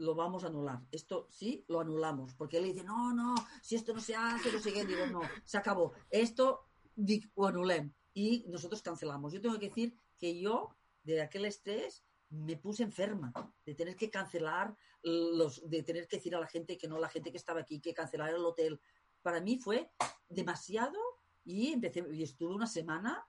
lo 0.00 0.14
vamos 0.14 0.44
a 0.44 0.46
anular. 0.48 0.80
Esto 0.90 1.28
sí, 1.30 1.64
lo 1.68 1.80
anulamos. 1.80 2.34
Porque 2.34 2.56
él 2.56 2.64
dice, 2.64 2.82
no, 2.82 3.12
no, 3.12 3.34
si 3.62 3.76
esto 3.76 3.92
no 3.92 4.00
se 4.00 4.16
hace, 4.16 4.50
no 4.50 4.58
sé. 4.58 4.70
Digo, 4.84 5.06
no, 5.06 5.20
se 5.44 5.58
acabó. 5.58 5.92
Esto 6.08 6.66
lo. 6.96 7.94
Y 8.14 8.44
nosotros 8.48 8.82
cancelamos. 8.82 9.32
Yo 9.32 9.40
tengo 9.40 9.58
que 9.58 9.68
decir 9.68 9.94
que 10.18 10.40
yo, 10.40 10.74
de 11.02 11.20
aquel 11.20 11.44
estrés, 11.44 12.02
me 12.30 12.56
puse 12.56 12.82
enferma. 12.82 13.32
De 13.64 13.74
tener 13.74 13.94
que 13.94 14.10
cancelar, 14.10 14.74
los, 15.02 15.68
de 15.68 15.82
tener 15.82 16.08
que 16.08 16.16
decir 16.16 16.34
a 16.34 16.40
la 16.40 16.46
gente 16.46 16.78
que 16.78 16.88
no, 16.88 16.98
la 16.98 17.08
gente 17.08 17.30
que 17.30 17.36
estaba 17.36 17.60
aquí, 17.60 17.80
que 17.80 17.94
cancelar 17.94 18.30
el 18.30 18.44
hotel. 18.44 18.80
Para 19.22 19.40
mí 19.40 19.58
fue 19.58 19.92
demasiado 20.28 20.98
y 21.44 21.72
empecé, 21.72 22.06
y 22.10 22.22
estuve 22.22 22.54
una 22.54 22.66
semana 22.66 23.26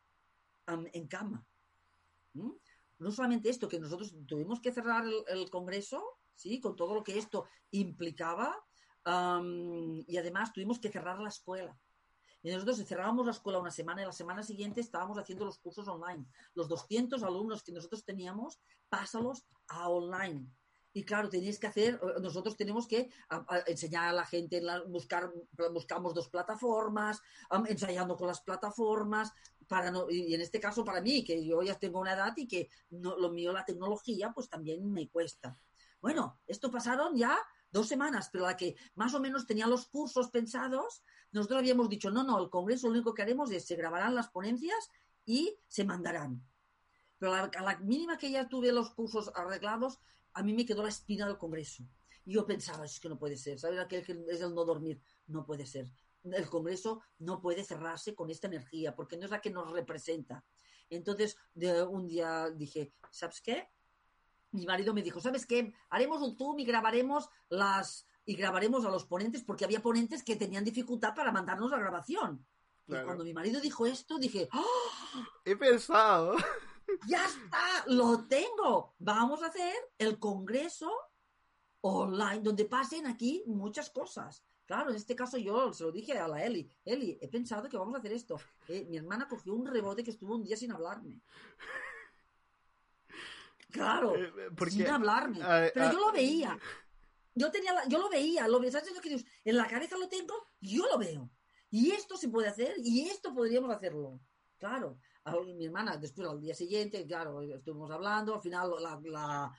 en 0.67 1.07
cama. 1.07 1.45
¿Mm? 2.33 2.51
No 2.99 3.11
solamente 3.11 3.49
esto, 3.49 3.67
que 3.67 3.79
nosotros 3.79 4.15
tuvimos 4.25 4.61
que 4.61 4.71
cerrar 4.71 5.03
el 5.27 5.49
congreso, 5.49 6.20
¿sí? 6.35 6.59
Con 6.59 6.75
todo 6.75 6.93
lo 6.93 7.03
que 7.03 7.17
esto 7.17 7.45
implicaba, 7.71 8.55
y 9.05 10.17
además 10.17 10.53
tuvimos 10.53 10.79
que 10.79 10.91
cerrar 10.91 11.19
la 11.19 11.29
escuela. 11.29 11.77
Y 12.43 12.51
nosotros 12.51 12.83
cerrábamos 12.85 13.25
la 13.25 13.31
escuela 13.31 13.59
una 13.59 13.71
semana 13.71 14.01
y 14.01 14.05
la 14.05 14.11
semana 14.11 14.41
siguiente 14.41 14.81
estábamos 14.81 15.17
haciendo 15.17 15.45
los 15.45 15.59
cursos 15.59 15.87
online. 15.87 16.25
Los 16.55 16.67
200 16.67 17.21
alumnos 17.23 17.63
que 17.63 17.71
nosotros 17.71 18.03
teníamos, 18.03 18.59
pásalos 18.89 19.45
a 19.67 19.89
online. 19.89 20.47
Y 20.93 21.03
claro, 21.03 21.29
tenéis 21.29 21.57
que 21.57 21.67
hacer, 21.67 21.95
eh, 21.95 22.19
nosotros 22.21 22.57
tenemos 22.57 22.87
que 22.87 23.09
enseñar 23.65 24.09
a 24.09 24.13
la 24.13 24.25
gente, 24.25 24.61
buscar, 24.87 25.31
buscamos 25.71 26.13
dos 26.13 26.29
plataformas, 26.29 27.21
ensayando 27.67 28.17
con 28.17 28.27
las 28.27 28.41
plataformas, 28.41 29.31
para 29.67 29.89
no, 29.89 30.09
y 30.09 30.33
en 30.33 30.41
este 30.41 30.59
caso 30.59 30.83
para 30.83 30.99
mí, 30.99 31.23
que 31.23 31.45
yo 31.45 31.61
ya 31.61 31.79
tengo 31.79 32.01
una 32.01 32.13
edad 32.13 32.33
y 32.35 32.45
que 32.47 32.69
no, 32.89 33.17
lo 33.17 33.31
mío, 33.31 33.53
la 33.53 33.63
tecnología, 33.63 34.31
pues 34.33 34.49
también 34.49 34.91
me 34.91 35.07
cuesta. 35.07 35.57
Bueno, 36.01 36.39
esto 36.47 36.71
pasaron 36.71 37.15
ya 37.15 37.37
dos 37.71 37.87
semanas, 37.87 38.29
pero 38.31 38.45
la 38.45 38.57
que 38.57 38.75
más 38.95 39.13
o 39.13 39.19
menos 39.19 39.45
tenía 39.45 39.67
los 39.67 39.87
cursos 39.87 40.29
pensados, 40.29 41.03
nosotros 41.31 41.59
habíamos 41.59 41.89
dicho, 41.89 42.11
no, 42.11 42.23
no, 42.23 42.41
el 42.43 42.49
Congreso 42.49 42.87
lo 42.87 42.93
único 42.93 43.13
que 43.13 43.21
haremos 43.21 43.51
es 43.51 43.65
se 43.65 43.75
grabarán 43.75 44.15
las 44.15 44.29
ponencias 44.29 44.89
y 45.25 45.55
se 45.67 45.85
mandarán. 45.85 46.43
Pero 47.17 47.33
a 47.35 47.49
la, 47.61 47.77
mínima 47.77 48.17
que 48.17 48.31
ya 48.31 48.49
tuve 48.49 48.71
los 48.71 48.89
cursos 48.91 49.31
arreglados, 49.35 49.99
a 50.33 50.43
mí 50.43 50.53
me 50.53 50.65
quedó 50.65 50.83
la 50.83 50.89
espina 50.89 51.27
del 51.27 51.37
Congreso. 51.37 51.83
Y 52.25 52.33
yo 52.33 52.45
pensaba, 52.45 52.85
es 52.85 52.99
que 52.99 53.09
no 53.09 53.17
puede 53.17 53.37
ser, 53.37 53.59
¿sabes? 53.59 53.79
Aquel 53.79 54.03
que 54.03 54.19
es 54.27 54.41
el 54.41 54.53
no 54.53 54.65
dormir, 54.65 55.01
no 55.27 55.45
puede 55.45 55.65
ser. 55.65 55.91
El 56.23 56.49
Congreso 56.49 57.01
no 57.19 57.39
puede 57.39 57.63
cerrarse 57.63 58.15
con 58.15 58.29
esta 58.29 58.47
energía, 58.47 58.95
porque 58.95 59.17
no 59.17 59.25
es 59.25 59.31
la 59.31 59.41
que 59.41 59.49
nos 59.49 59.71
representa. 59.71 60.43
Entonces, 60.89 61.37
un 61.89 62.07
día 62.07 62.49
dije, 62.49 62.93
¿sabes 63.11 63.41
qué? 63.41 63.69
Mi 64.51 64.65
marido 64.65 64.93
me 64.93 65.01
dijo, 65.01 65.19
¿sabes 65.21 65.45
qué? 65.45 65.73
Haremos 65.89 66.21
un 66.21 66.37
Zoom 66.37 66.59
y 66.59 66.65
grabaremos 66.65 67.29
las 67.49 68.05
y 68.25 68.35
grabaremos 68.35 68.85
a 68.85 68.91
los 68.91 69.05
ponentes, 69.05 69.43
porque 69.43 69.65
había 69.65 69.81
ponentes 69.81 70.23
que 70.23 70.35
tenían 70.35 70.63
dificultad 70.63 71.15
para 71.15 71.31
mandarnos 71.31 71.71
la 71.71 71.79
grabación. 71.79 72.45
Y 72.87 72.93
cuando 73.03 73.23
mi 73.23 73.33
marido 73.33 73.61
dijo 73.61 73.85
esto, 73.85 74.19
dije, 74.19 74.49
¡Oh! 74.53 75.23
He 75.45 75.55
pensado. 75.55 76.35
Ya 77.07 77.25
está, 77.25 77.85
lo 77.87 78.25
tengo. 78.25 78.95
Vamos 78.99 79.41
a 79.43 79.47
hacer 79.47 79.73
el 79.97 80.19
congreso 80.19 80.91
online, 81.81 82.41
donde 82.41 82.65
pasen 82.65 83.07
aquí 83.07 83.43
muchas 83.45 83.89
cosas. 83.89 84.43
Claro, 84.65 84.89
en 84.89 84.95
este 84.95 85.15
caso 85.15 85.37
yo 85.37 85.73
se 85.73 85.83
lo 85.83 85.91
dije 85.91 86.17
a 86.17 86.27
la 86.27 86.43
Eli. 86.45 86.69
Eli, 86.85 87.17
he 87.21 87.27
pensado 87.27 87.67
que 87.69 87.77
vamos 87.77 87.95
a 87.95 87.99
hacer 87.99 88.13
esto. 88.13 88.39
Eh, 88.67 88.85
mi 88.89 88.97
hermana 88.97 89.27
cogió 89.27 89.53
un 89.53 89.65
rebote 89.65 90.03
que 90.03 90.11
estuvo 90.11 90.35
un 90.35 90.43
día 90.43 90.57
sin 90.57 90.71
hablarme. 90.71 91.21
Claro, 93.71 94.15
eh, 94.15 94.31
sin 94.69 94.87
hablarme. 94.87 95.39
Pero 95.73 95.91
yo 95.91 95.99
lo 95.99 96.11
veía. 96.11 96.57
Yo 97.33 97.49
tenía 97.49 97.73
yo 97.87 97.99
lo 97.99 98.09
veía, 98.09 98.47
lo 98.47 98.59
¿sabes 98.69 98.93
lo 98.93 99.01
que 99.01 99.23
En 99.45 99.57
la 99.57 99.67
cabeza 99.67 99.97
lo 99.97 100.09
tengo, 100.09 100.33
yo 100.59 100.85
lo 100.85 100.97
veo. 100.97 101.29
Y 101.69 101.91
esto 101.91 102.17
se 102.17 102.27
puede 102.27 102.49
hacer 102.49 102.75
y 102.77 103.07
esto 103.07 103.33
podríamos 103.33 103.71
hacerlo. 103.71 104.19
Claro, 104.57 104.99
mi 105.55 105.65
hermana 105.65 105.97
después 105.97 106.27
al 106.27 106.41
día 106.41 106.53
siguiente, 106.53 107.05
claro, 107.07 107.41
estuvimos 107.41 107.89
hablando, 107.89 108.35
al 108.35 108.41
final 108.41 108.71
la, 109.05 109.51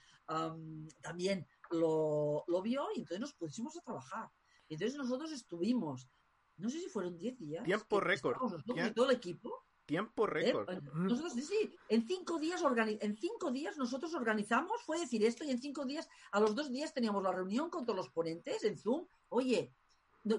también 1.01 1.47
lo, 1.71 2.45
vio 2.63 2.87
y 2.95 3.01
entonces 3.01 3.21
nos 3.21 3.35
pusimos 3.35 3.77
a 3.77 3.81
trabajar. 3.81 4.31
Entonces 4.69 4.97
nosotros 4.97 5.33
estuvimos, 5.33 6.09
no 6.57 6.69
sé 6.69 6.79
si 6.81 6.89
fueron 6.89 7.17
10 7.19 7.39
días. 7.39 7.65
Tiempo 7.65 8.01
récord. 8.01 8.37
Todo 8.95 9.11
el 9.11 9.17
equipo. 9.17 9.65
Tiempo 9.87 10.27
¿eh? 10.27 10.31
récord. 10.31 10.69
Nosotros, 10.95 11.33
sí, 11.33 11.75
en 11.89 12.07
cinco, 12.07 12.39
días 12.39 12.63
en 13.01 13.17
cinco 13.17 13.51
días 13.51 13.77
nosotros 13.77 14.15
organizamos, 14.15 14.83
fue 14.83 14.99
decir 14.99 15.25
esto, 15.25 15.45
y 15.45 15.51
en 15.51 15.61
cinco 15.61 15.85
días, 15.85 16.09
a 16.31 16.41
los 16.41 16.55
dos 16.55 16.71
días 16.71 16.95
teníamos 16.95 17.23
la 17.23 17.33
reunión 17.33 17.69
con 17.71 17.85
todos 17.85 17.97
los 17.97 18.11
ponentes 18.11 18.65
en 18.65 18.79
Zoom. 18.79 19.07
Oye, 19.29 19.75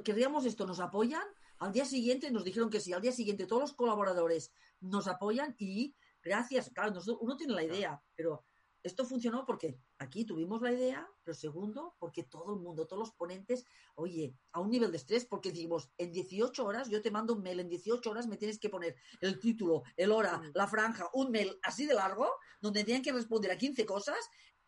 queríamos 0.04 0.46
esto, 0.46 0.66
¿nos 0.66 0.80
apoyan? 0.80 1.24
Al 1.60 1.72
día 1.72 1.86
siguiente 1.86 2.32
nos 2.32 2.44
dijeron 2.44 2.70
que 2.70 2.80
sí, 2.80 2.94
al 2.94 3.02
día 3.02 3.12
siguiente 3.12 3.46
todos 3.46 3.62
los 3.62 3.74
colaboradores 3.74 4.52
nos 4.80 5.08
apoyan 5.08 5.56
y 5.60 5.96
gracias, 6.22 6.72
claro, 6.74 7.00
uno 7.20 7.38
tiene 7.38 7.54
la 7.54 7.64
idea, 7.64 8.02
pero 8.16 8.46
esto 8.84 9.06
funcionó 9.06 9.46
porque 9.46 9.80
aquí 9.98 10.26
tuvimos 10.26 10.62
la 10.62 10.74
idea, 10.74 11.10
pero 11.24 11.34
segundo, 11.34 11.96
porque 12.00 12.24
todo 12.24 12.54
el 12.54 12.62
mundo, 12.62 12.86
todos 12.86 13.00
los 13.00 13.12
ponentes, 13.12 13.66
oye, 13.96 14.36
a 14.52 14.60
un 14.60 14.70
nivel 14.70 14.92
de 14.92 14.98
estrés, 14.98 15.26
porque 15.26 15.52
decimos, 15.52 15.90
en 15.98 16.12
18 16.12 16.66
horas, 16.66 16.90
yo 16.90 17.02
te 17.02 17.10
mando 17.10 17.34
un 17.34 17.42
mail, 17.42 17.62
en 17.62 17.70
18 17.70 18.10
horas 18.10 18.28
me 18.28 18.38
tienes 18.38 18.60
que 18.60 18.70
poner 18.70 18.96
el 19.22 19.40
título, 19.40 19.84
el 19.96 20.12
hora, 20.12 20.38
mm. 20.38 20.52
la 20.54 20.68
franja, 20.68 21.10
un 21.14 21.32
mail 21.32 21.58
así 21.64 21.86
de 21.86 21.94
largo, 21.94 22.28
donde 22.60 22.84
tenían 22.84 23.02
que 23.02 23.14
responder 23.14 23.52
a 23.52 23.58
15 23.58 23.86
cosas 23.86 24.18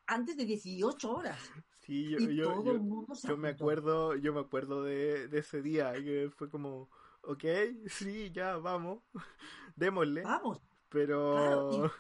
antes 0.07 0.37
de 0.37 0.45
18 0.45 1.11
horas. 1.11 1.39
Sí, 1.81 2.09
yo, 2.09 2.63
yo, 2.63 3.37
me 3.37 3.49
acuerdo, 3.49 4.15
yo 4.15 4.33
me 4.33 4.39
acuerdo 4.39 4.83
de, 4.83 5.29
ese 5.33 5.61
día, 5.61 5.93
que 5.93 6.31
fue 6.35 6.49
como, 6.49 6.89
ok, 7.21 7.43
sí, 7.87 8.31
ya, 8.31 8.57
vamos, 8.57 9.03
démosle. 9.75 10.23
Vamos. 10.23 10.61
Pero 10.89 11.91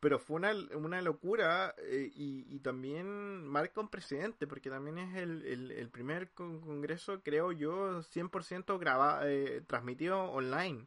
pero 0.00 0.18
fue 0.18 0.36
una, 0.36 0.52
una 0.74 1.00
locura 1.02 1.74
eh, 1.78 2.10
y, 2.14 2.58
también 2.60 3.46
marca 3.46 3.80
un 3.80 3.88
precedente, 3.88 4.46
porque 4.46 4.70
también 4.70 4.98
es 4.98 5.16
el, 5.16 5.42
el, 5.72 5.88
primer 5.90 6.32
congreso, 6.32 7.22
creo 7.22 7.52
yo, 7.52 8.02
100% 8.02 8.78
grabado, 8.78 9.26
eh, 9.26 9.62
transmitido 9.66 10.20
online. 10.32 10.86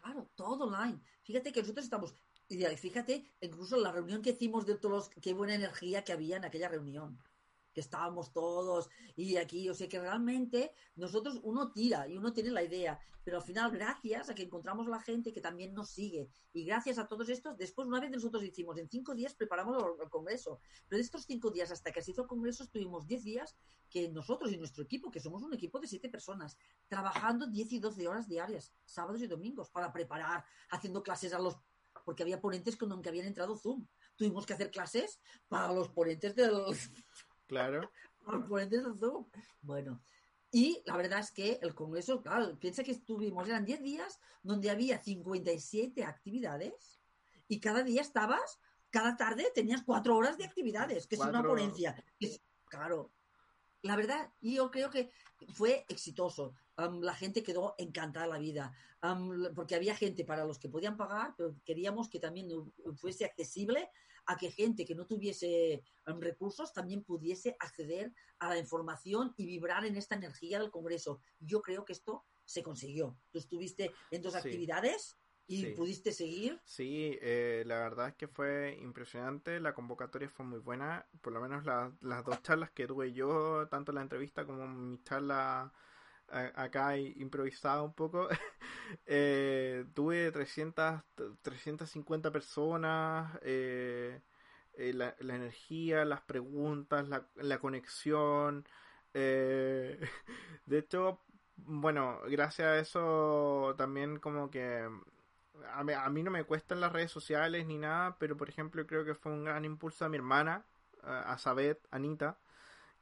Claro, 0.00 0.28
todo 0.34 0.64
online. 0.64 1.00
Fíjate 1.22 1.52
que 1.52 1.60
nosotros 1.60 1.84
estamos, 1.84 2.14
y 2.48 2.64
fíjate, 2.76 3.30
incluso 3.40 3.76
la 3.76 3.92
reunión 3.92 4.22
que 4.22 4.30
hicimos 4.30 4.64
de 4.66 4.76
todos 4.76 5.10
los, 5.10 5.22
qué 5.22 5.34
buena 5.34 5.54
energía 5.54 6.04
que 6.04 6.12
había 6.12 6.38
en 6.38 6.44
aquella 6.44 6.68
reunión 6.68 7.18
estábamos 7.80 8.32
todos 8.32 8.88
y 9.16 9.36
aquí 9.36 9.64
yo 9.64 9.74
sé 9.74 9.88
que 9.88 10.00
realmente 10.00 10.72
nosotros 10.96 11.40
uno 11.42 11.72
tira 11.72 12.08
y 12.08 12.16
uno 12.16 12.32
tiene 12.32 12.50
la 12.50 12.62
idea, 12.62 12.98
pero 13.24 13.38
al 13.38 13.42
final 13.42 13.70
gracias 13.70 14.30
a 14.30 14.34
que 14.34 14.42
encontramos 14.42 14.86
la 14.86 15.00
gente 15.00 15.32
que 15.32 15.40
también 15.40 15.74
nos 15.74 15.90
sigue 15.90 16.30
y 16.52 16.64
gracias 16.64 16.98
a 16.98 17.06
todos 17.06 17.28
estos, 17.28 17.56
después 17.56 17.88
una 17.88 18.00
vez 18.00 18.10
nosotros 18.10 18.42
hicimos, 18.42 18.78
en 18.78 18.88
cinco 18.88 19.14
días 19.14 19.34
preparamos 19.34 19.76
el, 20.00 20.08
congreso, 20.08 20.60
pero 20.88 20.98
de 20.98 21.04
estos 21.04 21.24
cinco 21.24 21.50
días 21.50 21.70
hasta 21.70 21.92
que 21.92 22.02
se 22.02 22.12
hizo 22.12 22.22
el 22.22 22.28
congreso 22.28 22.64
estuvimos 22.64 23.06
diez 23.06 23.22
días 23.22 23.56
que 23.90 24.08
nosotros 24.08 24.52
y 24.52 24.58
nuestro 24.58 24.84
equipo, 24.84 25.10
que 25.10 25.20
somos 25.20 25.42
un 25.42 25.54
equipo 25.54 25.80
de 25.80 25.86
siete 25.86 26.08
personas, 26.08 26.56
trabajando 26.88 27.46
diez 27.46 27.72
y 27.72 27.78
doce 27.78 28.06
horas 28.06 28.28
diarias, 28.28 28.72
sábados 28.84 29.22
y 29.22 29.26
domingos, 29.26 29.70
para 29.70 29.92
preparar, 29.92 30.44
haciendo 30.70 31.02
clases 31.02 31.32
a 31.32 31.38
los 31.38 31.56
porque 32.04 32.22
había 32.22 32.40
ponentes 32.40 32.76
con 32.76 32.88
los 32.88 33.00
que 33.02 33.08
habían 33.10 33.26
entrado 33.26 33.56
Zoom. 33.56 33.86
Tuvimos 34.16 34.46
que 34.46 34.54
hacer 34.54 34.70
clases 34.70 35.20
para 35.48 35.72
los 35.72 35.88
ponentes 35.90 36.34
del, 36.34 36.64
Claro. 37.48 37.90
Bueno, 39.62 40.02
y 40.50 40.82
la 40.86 40.96
verdad 40.96 41.20
es 41.20 41.30
que 41.30 41.58
el 41.62 41.74
Congreso, 41.74 42.22
claro, 42.22 42.58
piensa 42.58 42.84
que 42.84 42.92
estuvimos, 42.92 43.48
eran 43.48 43.64
10 43.64 43.82
días 43.82 44.20
donde 44.42 44.70
había 44.70 44.98
57 44.98 46.04
actividades 46.04 47.00
y 47.48 47.60
cada 47.60 47.82
día 47.82 48.00
estabas, 48.00 48.58
cada 48.90 49.16
tarde 49.16 49.50
tenías 49.54 49.82
cuatro 49.82 50.16
horas 50.16 50.38
de 50.38 50.44
actividades, 50.44 51.06
que 51.06 51.16
es 51.16 51.20
una 51.20 51.42
ponencia. 51.42 52.02
claro, 52.66 53.12
la 53.82 53.96
verdad, 53.96 54.32
yo 54.40 54.70
creo 54.70 54.90
que 54.90 55.10
fue 55.54 55.84
exitoso. 55.88 56.54
la 56.76 57.14
gente 57.14 57.42
quedó 57.42 57.74
encantada 57.78 58.26
la 58.26 58.38
vida, 58.38 58.72
porque 59.54 59.74
había 59.74 59.94
gente 59.94 60.24
para 60.24 60.44
los 60.44 60.58
que 60.58 60.68
podían 60.68 60.96
pagar, 60.96 61.34
pero 61.36 61.54
queríamos 61.64 62.08
que 62.08 62.20
también 62.20 62.48
fuese 62.96 63.24
accesible 63.24 63.90
a 64.28 64.36
que 64.36 64.50
gente 64.50 64.84
que 64.84 64.94
no 64.94 65.06
tuviese 65.06 65.82
em, 66.06 66.20
recursos 66.20 66.72
también 66.72 67.02
pudiese 67.02 67.56
acceder 67.58 68.12
a 68.38 68.50
la 68.50 68.58
información 68.58 69.34
y 69.36 69.46
vibrar 69.46 69.84
en 69.86 69.96
esta 69.96 70.14
energía 70.14 70.60
del 70.60 70.70
Congreso. 70.70 71.20
Yo 71.40 71.62
creo 71.62 71.84
que 71.84 71.94
esto 71.94 72.24
se 72.44 72.62
consiguió. 72.62 73.18
Tú 73.30 73.38
estuviste 73.38 73.90
en 74.10 74.22
dos 74.22 74.34
actividades 74.34 75.18
y 75.46 75.72
pudiste 75.72 76.12
seguir. 76.12 76.60
Sí, 76.64 77.18
eh, 77.22 77.62
la 77.66 77.78
verdad 77.78 78.08
es 78.08 78.14
que 78.16 78.28
fue 78.28 78.78
impresionante, 78.82 79.60
la 79.60 79.72
convocatoria 79.72 80.28
fue 80.28 80.44
muy 80.44 80.58
buena, 80.58 81.08
por 81.22 81.32
lo 81.32 81.40
menos 81.40 81.64
las 81.64 82.24
dos 82.24 82.42
charlas 82.42 82.70
que 82.70 82.86
tuve 82.86 83.14
yo, 83.14 83.66
tanto 83.68 83.92
la 83.92 84.02
entrevista 84.02 84.44
como 84.44 84.68
mi 84.68 85.02
charla 85.04 85.72
acá 86.30 86.96
improvisada 86.96 87.82
un 87.82 87.92
poco, 87.94 88.28
eh, 89.06 89.86
tuve 89.94 90.30
300, 90.32 91.02
350 91.42 92.30
personas, 92.30 93.38
eh, 93.42 94.20
eh, 94.74 94.92
la, 94.94 95.14
energía, 95.20 96.04
las 96.04 96.20
preguntas, 96.22 97.08
la, 97.08 97.26
la 97.36 97.58
conexión. 97.58 98.66
de 99.12 99.98
hecho, 100.70 101.20
bueno, 101.56 102.20
gracias 102.28 102.68
a 102.68 102.78
eso 102.78 103.74
también 103.76 104.18
como 104.18 104.50
que 104.50 104.88
a 105.74 105.82
mí, 105.82 105.92
a 105.92 106.08
mí, 106.10 106.22
no 106.22 106.30
me 106.30 106.44
cuestan 106.44 106.80
las 106.80 106.92
redes 106.92 107.10
sociales 107.10 107.66
ni 107.66 107.78
nada, 107.78 108.16
pero 108.18 108.36
por 108.36 108.48
ejemplo 108.48 108.86
creo 108.86 109.04
que 109.04 109.14
fue 109.14 109.32
un 109.32 109.44
gran 109.44 109.64
impulso 109.64 110.04
a 110.04 110.08
mi 110.08 110.16
hermana, 110.16 110.64
a 111.02 111.36
Sabet, 111.38 111.80
Anita, 111.90 112.38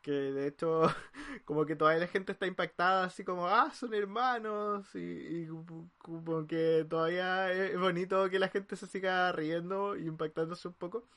que 0.07 0.13
de 0.13 0.47
hecho 0.47 0.83
como 1.45 1.67
que 1.67 1.75
todavía 1.75 1.99
la 1.99 2.07
gente 2.07 2.31
está 2.31 2.47
impactada 2.47 3.05
así 3.07 3.25
como 3.25 3.49
ah 3.49 3.73
son 3.75 3.93
hermanos 3.93 4.87
y, 4.95 5.49
como 5.99 6.47
que 6.47 6.87
todavía 6.89 7.53
es 7.53 7.77
bonito 7.77 8.31
que 8.31 8.39
la 8.39 8.49
gente 8.49 8.77
se 8.77 8.87
siga 8.87 9.33
riendo 9.33 9.97
y 9.97 10.07
impactándose 10.07 10.69
un 10.69 10.75
poco 10.75 11.09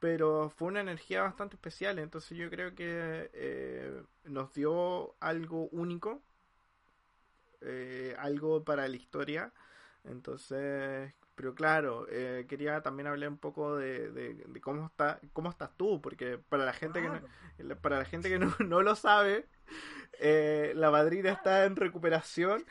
pero 0.00 0.50
fue 0.50 0.68
una 0.68 0.82
energía 0.82 1.22
bastante 1.22 1.56
especial 1.56 1.98
entonces 1.98 2.36
yo 2.36 2.50
creo 2.50 2.74
que 2.74 3.30
eh, 3.32 4.02
nos 4.24 4.52
dio 4.52 5.14
algo 5.20 5.68
único 5.72 6.20
eh, 7.62 8.14
algo 8.18 8.64
para 8.64 8.86
la 8.86 8.96
historia 8.96 9.50
entonces 10.04 11.14
pero 11.40 11.54
claro, 11.54 12.06
eh, 12.10 12.44
quería 12.46 12.82
también 12.82 13.06
hablar 13.06 13.30
un 13.30 13.38
poco 13.38 13.74
de, 13.74 14.44
cómo 14.60 14.84
está 14.84 15.18
cómo 15.32 15.48
estás 15.48 15.74
tú, 15.74 15.98
porque 16.02 16.36
para 16.36 16.66
la 16.66 16.74
gente 16.74 17.00
que 17.00 17.08
no, 17.08 17.76
para 17.76 17.96
la 17.96 18.04
gente 18.04 18.28
que 18.28 18.38
no, 18.38 18.52
lo 18.82 18.94
sabe, 18.94 19.46
eh, 20.18 20.74
la 20.76 20.90
madrina 20.90 21.32
está 21.32 21.64
en 21.64 21.76
recuperación. 21.76 22.62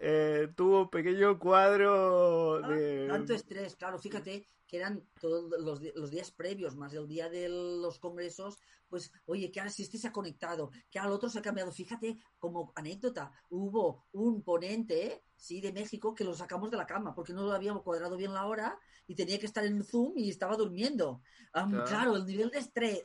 Eh, 0.00 0.48
tuvo 0.56 0.84
un 0.84 0.90
pequeño 0.90 1.38
cuadro 1.38 2.64
ah, 2.64 2.68
de 2.68 3.08
tanto 3.08 3.34
estrés, 3.34 3.76
claro, 3.76 3.98
fíjate 3.98 4.48
que 4.72 4.78
eran 4.78 5.06
todos 5.20 5.50
los, 5.60 5.82
los, 5.94 6.10
días 6.10 6.30
previos, 6.30 6.76
más 6.76 6.94
el 6.94 7.06
día 7.06 7.28
de 7.28 7.46
los 7.46 7.98
congresos, 7.98 8.58
pues, 8.88 9.12
oye, 9.26 9.52
que 9.52 9.60
ahora 9.60 9.70
si 9.70 9.82
este 9.82 9.98
se 9.98 10.08
ha 10.08 10.12
conectado, 10.12 10.70
que 10.90 10.98
al 10.98 11.12
otro 11.12 11.28
se 11.28 11.38
ha 11.38 11.42
cambiado. 11.42 11.70
Fíjate, 11.70 12.16
como 12.38 12.72
anécdota, 12.74 13.30
hubo 13.50 14.06
un 14.12 14.42
ponente, 14.42 15.24
sí, 15.36 15.60
de 15.60 15.74
México, 15.74 16.14
que 16.14 16.24
lo 16.24 16.32
sacamos 16.32 16.70
de 16.70 16.78
la 16.78 16.86
cama, 16.86 17.14
porque 17.14 17.34
no 17.34 17.42
lo 17.42 17.52
habíamos 17.52 17.82
cuadrado 17.82 18.16
bien 18.16 18.32
la 18.32 18.46
hora 18.46 18.78
y 19.06 19.14
tenía 19.14 19.38
que 19.38 19.44
estar 19.44 19.62
en 19.62 19.84
Zoom 19.84 20.14
y 20.16 20.30
estaba 20.30 20.56
durmiendo. 20.56 21.20
claro. 21.52 22.16
el 22.16 22.24
nivel 22.24 22.48
de 22.48 22.60
estrés, 22.60 23.04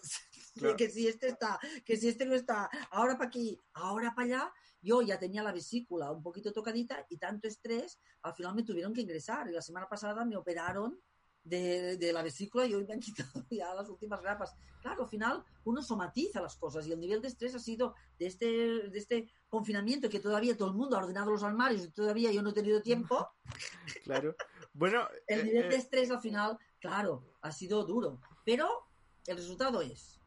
que 0.77 0.89
si 0.89 1.09
este 1.09 1.27
está, 1.27 1.59
que 1.83 1.97
si 1.97 2.07
este 2.07 2.25
no 2.25 2.33
está, 2.33 2.69
ahora 2.91 3.17
para 3.17 3.27
aquí, 3.27 3.59
ahora 3.73 4.15
para 4.15 4.25
allá, 4.25 4.53
yo 4.81 5.01
ya 5.01 5.19
tenía 5.19 5.43
la 5.43 5.51
vesícula 5.51 6.13
un 6.13 6.23
poquito 6.23 6.53
tocadita 6.53 7.05
y 7.09 7.17
tanto 7.17 7.49
estrés, 7.49 7.99
al 8.21 8.33
final 8.33 8.55
me 8.55 8.63
tuvieron 8.63 8.93
que 8.93 9.01
ingresar 9.01 9.49
y 9.49 9.51
la 9.51 9.61
semana 9.61 9.89
pasada 9.89 10.23
me 10.23 10.37
operaron 10.37 10.97
de, 11.47 12.11
la 12.13 12.21
vesícula 12.21 12.65
y 12.65 12.73
hoy 12.73 12.85
me 12.85 12.93
han 12.93 12.99
quitado 13.01 13.45
ya 13.49 13.73
las 13.73 13.89
últimas 13.89 14.21
grapas. 14.21 14.55
Claro, 14.81 15.03
al 15.03 15.09
final 15.09 15.43
uno 15.65 15.81
somatiza 15.81 16.41
las 16.41 16.55
cosas 16.55 16.87
y 16.87 16.91
el 16.91 16.99
nivel 16.99 17.21
de 17.21 17.27
estrés 17.29 17.55
ha 17.55 17.59
sido 17.59 17.95
de 18.19 18.27
este, 18.27 18.45
de 18.89 18.97
este 18.97 19.29
confinamiento 19.49 20.09
que 20.09 20.19
todavía 20.19 20.57
todo 20.57 20.69
el 20.69 20.75
mundo 20.75 20.95
ha 20.95 20.99
ordenado 20.99 21.31
los 21.31 21.43
armarios 21.43 21.85
y 21.85 21.91
todavía 21.91 22.31
yo 22.31 22.41
no 22.41 22.49
he 22.49 22.53
tenido 22.53 22.81
tiempo. 22.81 23.29
claro. 24.03 24.35
Bueno, 24.73 25.07
el 25.25 25.45
nivel 25.45 25.65
eh, 25.65 25.69
de 25.69 25.75
eh, 25.75 25.79
estrés 25.79 26.11
al 26.11 26.21
final, 26.21 26.57
claro, 26.79 27.23
ha 27.41 27.51
sido 27.51 27.83
duro. 27.83 28.21
Pero 28.45 28.87
el 29.25 29.37
resultado 29.37 29.81
es 29.81 30.19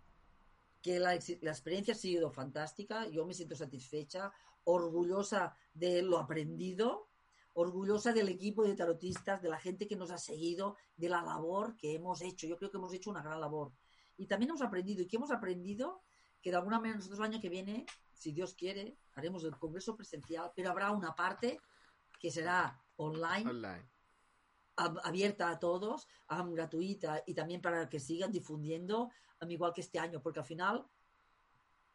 que 0.82 0.98
la, 0.98 1.18
la 1.42 1.50
experiencia 1.50 1.94
ha 1.94 1.96
sido 1.96 2.30
fantástica, 2.30 3.06
yo 3.08 3.26
me 3.26 3.34
siento 3.34 3.54
satisfecha, 3.54 4.32
orgullosa 4.64 5.54
de 5.74 6.02
lo 6.02 6.18
aprendido, 6.18 7.09
orgullosa 7.54 8.12
del 8.12 8.28
equipo 8.28 8.62
de 8.62 8.74
tarotistas, 8.74 9.42
de 9.42 9.48
la 9.48 9.58
gente 9.58 9.86
que 9.86 9.96
nos 9.96 10.10
ha 10.10 10.18
seguido, 10.18 10.76
de 10.96 11.08
la 11.08 11.22
labor 11.22 11.76
que 11.76 11.94
hemos 11.94 12.22
hecho. 12.22 12.46
Yo 12.46 12.56
creo 12.56 12.70
que 12.70 12.76
hemos 12.76 12.94
hecho 12.94 13.10
una 13.10 13.22
gran 13.22 13.40
labor. 13.40 13.72
Y 14.16 14.26
también 14.26 14.50
hemos 14.50 14.62
aprendido, 14.62 15.02
y 15.02 15.06
que 15.06 15.16
hemos 15.16 15.30
aprendido 15.30 16.02
que 16.42 16.50
de 16.50 16.56
alguna 16.56 16.78
manera 16.78 16.96
nosotros 16.96 17.18
el 17.18 17.26
año 17.26 17.40
que 17.40 17.48
viene, 17.48 17.86
si 18.12 18.32
Dios 18.32 18.54
quiere, 18.54 18.96
haremos 19.14 19.44
el 19.44 19.56
congreso 19.56 19.96
presencial, 19.96 20.52
pero 20.54 20.70
habrá 20.70 20.90
una 20.90 21.14
parte 21.14 21.60
que 22.18 22.30
será 22.30 22.80
online, 22.96 23.50
abierta 24.76 25.50
a 25.50 25.58
todos, 25.58 26.06
gratuita 26.28 27.22
y 27.26 27.34
también 27.34 27.60
para 27.60 27.88
que 27.88 28.00
sigan 28.00 28.30
difundiendo, 28.30 29.10
igual 29.48 29.72
que 29.74 29.80
este 29.80 29.98
año, 29.98 30.22
porque 30.22 30.40
al 30.40 30.46
final 30.46 30.86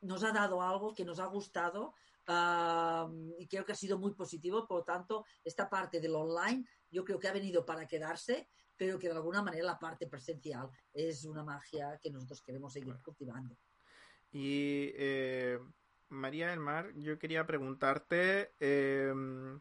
nos 0.02 0.24
ha 0.24 0.32
dado 0.32 0.62
algo 0.62 0.94
que 0.94 1.06
nos 1.06 1.20
ha 1.20 1.26
gustado 1.26 1.94
y 2.28 3.48
creo 3.48 3.66
que 3.66 3.72
ha 3.72 3.76
sido 3.76 3.98
muy 3.98 4.14
positivo. 4.14 4.68
Por 4.68 4.80
lo 4.80 4.84
tanto, 4.84 5.26
esta 5.44 5.70
parte 5.70 6.00
del 6.00 6.16
online 6.16 6.66
yo 6.92 7.04
creo 7.04 7.20
que 7.20 7.28
ha 7.28 7.34
venido 7.34 7.66
para 7.66 7.88
quedarse, 7.88 8.50
pero 8.78 8.98
que 9.00 9.08
de 9.08 9.16
alguna 9.16 9.42
manera 9.42 9.66
la 9.66 9.80
parte 9.80 10.08
presencial 10.08 10.70
es 10.94 11.26
una 11.26 11.44
magia 11.44 12.00
que 12.02 12.10
nosotros 12.10 12.42
queremos 12.42 12.74
seguir 12.74 12.96
cultivando. 13.04 13.58
Y 14.32 14.92
eh, 14.96 15.60
María 16.10 16.50
del 16.50 16.60
Mar, 16.60 16.92
yo 16.96 17.18
quería 17.18 17.46
preguntarte, 17.46 18.54
em, 18.60 19.60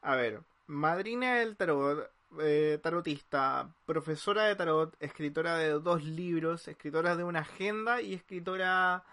a 0.00 0.16
ver, 0.16 0.42
madrina 0.66 1.36
del 1.36 1.56
tarot, 1.56 2.10
eh, 2.40 2.78
tarotista, 2.82 3.74
profesora 3.84 4.44
de 4.44 4.56
tarot, 4.56 4.96
escritora 5.00 5.56
de 5.56 5.70
dos 5.70 6.04
libros, 6.04 6.68
escritora 6.68 7.16
de 7.16 7.24
una 7.24 7.40
agenda 7.40 8.00
y 8.00 8.14
escritora 8.14 9.04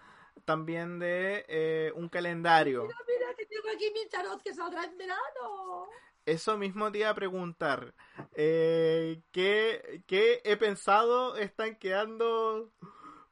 también 0.44 0.98
de 0.98 1.44
eh, 1.48 1.92
un 1.94 2.08
calendario. 2.08 2.82
Mira, 2.82 2.96
mira, 3.06 3.34
que 3.36 3.46
tengo 3.46 3.68
aquí 3.74 3.90
mi 3.92 4.08
tarot 4.08 4.42
que 4.42 4.54
saldrá 4.54 4.84
en 4.84 4.96
verano. 4.98 5.88
Eso 6.26 6.56
mismo 6.58 6.92
te 6.92 6.98
iba 6.98 7.08
a 7.08 7.14
preguntar. 7.14 7.94
Eh, 8.34 9.22
¿qué, 9.32 10.02
¿Qué 10.06 10.40
he 10.44 10.56
pensado 10.56 11.36
están 11.36 11.76
quedando? 11.76 12.70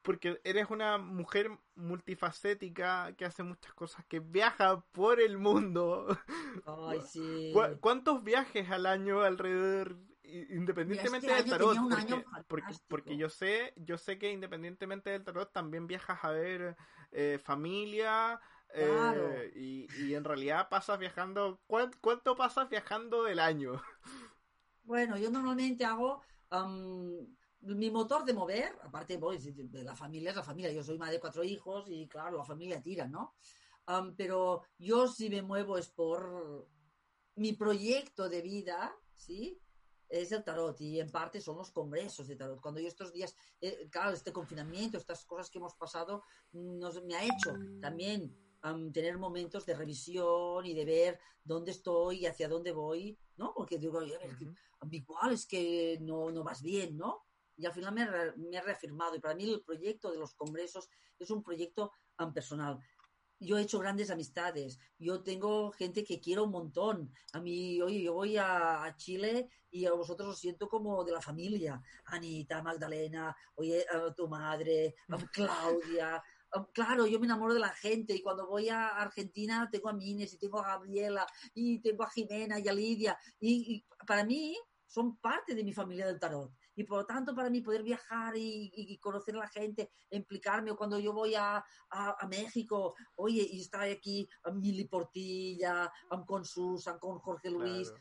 Porque 0.03 0.41
eres 0.43 0.71
una 0.71 0.97
mujer 0.97 1.51
multifacética 1.75 3.15
que 3.17 3.25
hace 3.25 3.43
muchas 3.43 3.75
cosas, 3.75 4.05
que 4.07 4.21
viaja 4.21 4.81
por 4.93 5.21
el 5.21 5.37
mundo. 5.39 6.07
Ay, 6.65 7.01
sí. 7.03 7.53
¿Cuántos 7.81 8.25
viajes 8.25 8.71
al 8.71 8.87
año 8.87 9.21
alrededor 9.21 9.97
independientemente 10.51 11.33
del 11.33 11.45
tarot, 11.45 11.77
porque, 12.47 12.75
porque, 12.89 13.17
yo 13.17 13.29
sé, 13.29 13.73
yo 13.77 13.99
sé 13.99 14.19
que 14.19 14.31
independientemente 14.31 15.11
del 15.11 15.25
tarot 15.25 15.53
también 15.53 15.87
viajas 15.87 16.19
a 16.23 16.31
ver 16.31 16.77
eh, 17.13 17.39
familia 17.43 18.41
eh, 18.75 19.53
y, 19.55 20.15
en 20.15 20.25
realidad 20.25 20.69
pasas 20.69 20.99
viajando, 20.99 21.61
¿cuánto, 21.67 22.37
pasas 22.37 22.69
viajando 22.69 23.25
del 23.25 23.39
año? 23.39 23.81
Bueno, 24.85 25.19
yo 25.19 25.31
normalmente 25.31 25.85
hago 25.85 26.23
mi 27.61 27.91
motor 27.91 28.25
de 28.25 28.33
mover, 28.33 28.79
aparte 28.83 29.17
voy, 29.19 29.39
de 29.39 29.85
la 29.85 29.95
familia 29.95 30.31
es 30.31 30.37
la 30.37 30.43
familia, 30.43 30.73
yo 30.73 30.83
soy 30.83 30.97
madre 30.97 31.15
de 31.15 31.21
cuatro 31.21 31.45
hijos 31.45 31.85
y 31.89 32.07
claro, 32.09 32.39
la 32.39 32.45
familia 32.45 32.81
tira, 32.81 33.07
¿no? 33.07 33.35
pero 34.17 34.63
yo 34.79 35.09
si 35.09 35.31
me 35.31 35.43
muevo 35.43 35.79
es 35.79 35.89
por 35.89 36.69
mi 37.37 37.53
proyecto 37.53 38.29
de 38.29 38.43
vida, 38.43 38.95
¿sí? 39.17 39.61
Es 40.09 40.33
el 40.33 40.45
tarot 40.45 40.81
y 40.81 41.01
en 41.01 41.11
parte 41.11 41.41
son 41.41 41.57
los 41.57 41.71
congresos 41.71 42.27
de 42.29 42.37
tarot. 42.37 42.61
Cuando 42.61 42.81
yo 42.81 42.89
estos 42.89 43.13
días, 43.13 43.35
eh, 43.61 43.89
claro, 43.91 44.13
este 44.13 44.33
confinamiento, 44.33 44.97
estas 44.99 45.25
cosas 45.25 45.51
que 45.51 45.59
hemos 45.59 45.75
pasado, 45.75 46.25
nos, 46.53 47.03
me 47.05 47.15
ha 47.17 47.25
hecho 47.25 47.55
también 47.81 48.35
tener 48.93 49.19
momentos 49.19 49.65
de 49.67 49.75
revisión 49.75 50.67
y 50.67 50.75
de 50.75 50.85
ver 50.85 51.21
dónde 51.45 51.71
estoy 51.71 52.21
y 52.21 52.27
hacia 52.27 52.49
dónde 52.49 52.73
voy, 52.73 53.17
¿no? 53.37 53.55
Porque 53.55 53.79
digo, 53.79 54.01
a 54.01 54.05
ver, 54.05 54.37
igual 54.91 55.33
es 55.33 55.47
que 55.47 55.99
no, 56.01 56.31
no 56.31 56.43
vas 56.43 56.63
bien, 56.63 56.97
¿no? 56.97 57.25
Y 57.57 57.67
al 57.67 57.73
final 57.73 57.95
me, 57.95 58.07
me 58.37 58.57
he 58.57 58.61
reafirmado. 58.61 59.15
Y 59.15 59.21
para 59.21 59.35
mí 59.35 59.45
el 59.45 59.63
proyecto 59.63 60.11
de 60.11 60.19
los 60.19 60.35
congresos 60.35 60.89
es 61.19 61.31
un 61.31 61.43
proyecto 61.43 61.93
personal 62.35 62.79
yo 63.41 63.57
he 63.57 63.63
hecho 63.63 63.79
grandes 63.79 64.11
amistades, 64.11 64.79
yo 64.99 65.23
tengo 65.23 65.71
gente 65.73 66.05
que 66.05 66.21
quiero 66.21 66.45
un 66.45 66.51
montón. 66.51 67.13
A 67.33 67.41
mí, 67.41 67.81
oye, 67.81 68.03
yo 68.03 68.15
voy 68.15 68.37
a, 68.37 68.95
Chile 68.97 69.49
y 69.71 69.87
a 69.87 69.93
vosotros 69.93 70.29
os 70.29 70.39
siento 70.39 70.69
como 70.69 71.05
de 71.05 71.13
la 71.13 71.21
familia. 71.21 71.81
Anita, 72.07 72.63
Magdalena, 72.63 73.37
oye, 73.55 73.85
a 73.89 74.13
tu 74.15 74.29
madre, 74.29 74.95
a 75.09 75.17
Claudia. 75.33 76.23
claro, 76.73 77.07
yo 77.07 77.21
me 77.21 77.27
enamoro 77.27 77.55
de 77.55 77.61
la 77.61 77.71
gente 77.71 78.15
y 78.15 78.23
cuando 78.23 78.47
voy 78.47 78.69
a 78.71 78.89
Argentina 78.89 79.69
tengo 79.71 79.89
a 79.89 79.93
Mines 79.93 80.33
y 80.35 80.39
tengo 80.39 80.61
a 80.61 80.67
Gabriela 80.67 81.27
y 81.55 81.81
tengo 81.81 82.05
a 82.05 82.11
Jimena 82.11 82.59
y 82.59 82.69
a 82.69 82.73
Lidia. 82.73 83.19
y 83.41 83.85
para 84.07 84.25
mí 84.25 84.57
son 84.87 85.19
parte 85.19 85.55
de 85.55 85.63
mi 85.63 85.73
familia 85.73 86.07
del 86.07 86.19
tarot 86.19 86.51
y 86.79 86.85
por 86.85 86.99
lo 86.99 87.07
tanto 87.07 87.35
para 87.35 87.51
mí 87.51 87.61
poder 87.61 87.83
viajar 87.83 88.35
y, 88.37 88.97
conocer 88.99 89.35
a 89.35 89.41
la 89.41 89.49
gente, 89.49 89.91
implicarme, 90.11 90.71
o 90.71 90.77
cuando 90.77 90.97
yo 91.01 91.13
voy 91.13 91.35
a, 91.35 91.65
México, 92.29 92.95
oye, 93.17 93.45
y 93.51 93.63
estar 93.63 93.83
aquí 93.83 94.29
a 94.45 94.53
Mili 94.53 94.85
Portilla, 94.85 95.93
con 96.25 96.45
Susan, 96.45 97.01
con 97.01 97.19
Jorge 97.19 97.51
Luis, 97.51 97.93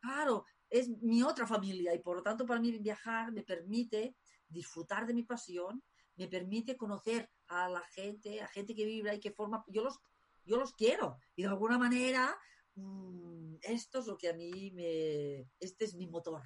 claro. 0.00 0.44
es 0.68 0.88
mi 1.00 1.22
otra 1.22 1.46
familia 1.46 1.94
y 1.94 2.00
por 2.00 2.16
lo 2.16 2.22
tanto 2.24 2.44
para 2.44 2.58
mí 2.58 2.76
viajar 2.78 3.30
me 3.30 3.44
permite 3.44 4.16
disfrutar 4.48 5.06
de 5.06 5.14
mi 5.14 5.22
pasión, 5.22 5.80
me 6.16 6.26
permite 6.26 6.76
conocer 6.76 7.30
a 7.46 7.68
la 7.68 7.82
gente, 7.82 8.42
a 8.42 8.48
gente 8.48 8.74
que 8.74 8.84
vibra 8.84 9.14
y 9.14 9.20
que 9.20 9.30
forma, 9.30 9.64
yo 9.68 9.84
los, 9.84 10.00
yo 10.44 10.56
los 10.56 10.72
quiero 10.74 11.18
y 11.36 11.42
de 11.42 11.48
alguna 11.50 11.78
manera 11.78 12.36
mm, 12.74 13.58
esto 13.62 14.00
es 14.00 14.06
lo 14.08 14.18
que 14.18 14.30
a 14.30 14.34
mí 14.34 14.72
me, 14.72 15.48
este 15.60 15.84
es 15.84 15.94
mi 15.94 16.08
motor. 16.08 16.42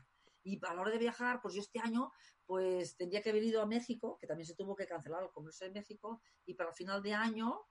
Y 0.49 0.59
a 0.67 0.75
la 0.75 0.81
hora 0.81 0.91
de 0.91 0.99
viajar, 0.99 1.41
pues 1.43 1.55
yo 1.55 1.61
este 1.61 1.79
año, 1.79 2.11
pues 2.47 2.97
tendría 2.97 3.21
que 3.21 3.31
haber 3.31 3.43
ido 3.43 3.61
a 3.61 3.67
México, 3.67 4.17
que 4.19 4.27
también 4.27 4.47
se 4.47 4.55
tuvo 4.55 4.75
que 4.75 4.87
cancelar 4.87 5.23
el 5.23 5.31
Congreso 5.31 5.67
de 5.67 5.73
México, 5.73 6.23
y 6.47 6.55
para 6.55 6.73
final 6.73 7.03
de 7.03 7.13
año, 7.13 7.67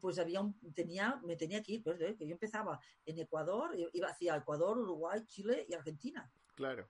pues 0.00 0.18
había 0.18 0.40
un, 0.40 0.58
tenía, 0.74 1.20
me 1.24 1.36
tenía 1.36 1.62
que 1.62 1.72
ir, 1.74 1.82
pues, 1.82 2.00
¿eh? 2.00 2.16
que 2.18 2.26
yo 2.26 2.32
empezaba 2.32 2.80
en 3.04 3.18
Ecuador, 3.18 3.76
iba 3.92 4.08
hacia 4.08 4.36
Ecuador, 4.36 4.78
Uruguay, 4.78 5.24
Chile 5.26 5.66
y 5.68 5.74
Argentina. 5.74 6.30
Claro. 6.54 6.88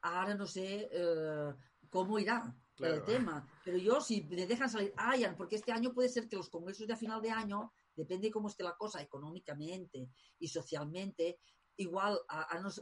Ahora 0.00 0.34
no 0.34 0.46
sé 0.46 0.88
eh, 0.90 1.54
cómo 1.90 2.18
irá 2.18 2.54
el 2.78 3.04
tema, 3.04 3.46
pero 3.64 3.78
yo 3.78 4.00
si 4.00 4.24
me 4.24 4.46
dejan 4.46 4.68
salir, 4.68 4.92
ah, 4.96 5.14
porque 5.36 5.56
este 5.56 5.72
año 5.72 5.92
puede 5.92 6.08
ser 6.08 6.28
que 6.28 6.36
los 6.36 6.50
congresos 6.50 6.86
de 6.86 6.94
a 6.94 6.96
final 6.96 7.22
de 7.22 7.30
año 7.30 7.72
depende 7.94 8.28
de 8.28 8.32
cómo 8.32 8.48
esté 8.48 8.64
la 8.64 8.74
cosa 8.76 9.00
económicamente 9.00 10.10
y 10.38 10.48
socialmente, 10.48 11.38
igual 11.76 12.18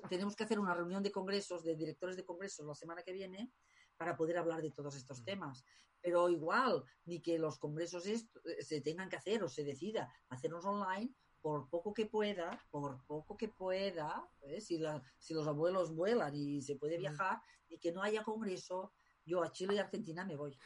tenemos 0.08 0.36
que 0.36 0.44
hacer 0.44 0.58
una 0.58 0.74
reunión 0.74 1.02
de 1.02 1.12
congresos, 1.12 1.64
de 1.64 1.74
directores 1.74 2.16
de 2.16 2.24
congresos 2.24 2.66
la 2.66 2.74
semana 2.74 3.02
que 3.02 3.12
viene 3.12 3.52
para 3.96 4.16
poder 4.16 4.38
hablar 4.38 4.62
de 4.62 4.70
todos 4.70 4.96
estos 4.96 5.20
mm. 5.20 5.24
temas. 5.24 5.64
Pero 6.00 6.28
igual, 6.28 6.84
ni 7.04 7.22
que 7.22 7.38
los 7.38 7.58
congresos 7.58 8.06
eh, 8.06 8.18
se 8.60 8.80
tengan 8.80 9.08
que 9.08 9.16
hacer 9.16 9.42
o 9.44 9.48
se 9.48 9.64
decida 9.64 10.12
hacerlos 10.28 10.64
online, 10.64 11.14
por 11.40 11.68
poco 11.68 11.92
que 11.92 12.06
pueda, 12.06 12.64
por 12.70 13.04
poco 13.04 13.36
que 13.36 13.48
pueda, 13.48 14.28
¿eh? 14.42 14.60
si, 14.60 14.80
si 15.18 15.34
los 15.34 15.46
abuelos 15.46 15.94
vuelan 15.94 16.34
y 16.34 16.62
se 16.62 16.76
puede 16.76 16.98
mm. 16.98 17.00
viajar, 17.00 17.42
y 17.68 17.78
que 17.78 17.92
no 17.92 18.02
haya 18.02 18.22
congreso, 18.22 18.92
yo 19.24 19.42
a 19.42 19.52
Chile 19.52 19.74
y 19.74 19.78
Argentina 19.78 20.24
me 20.24 20.36
voy. 20.36 20.56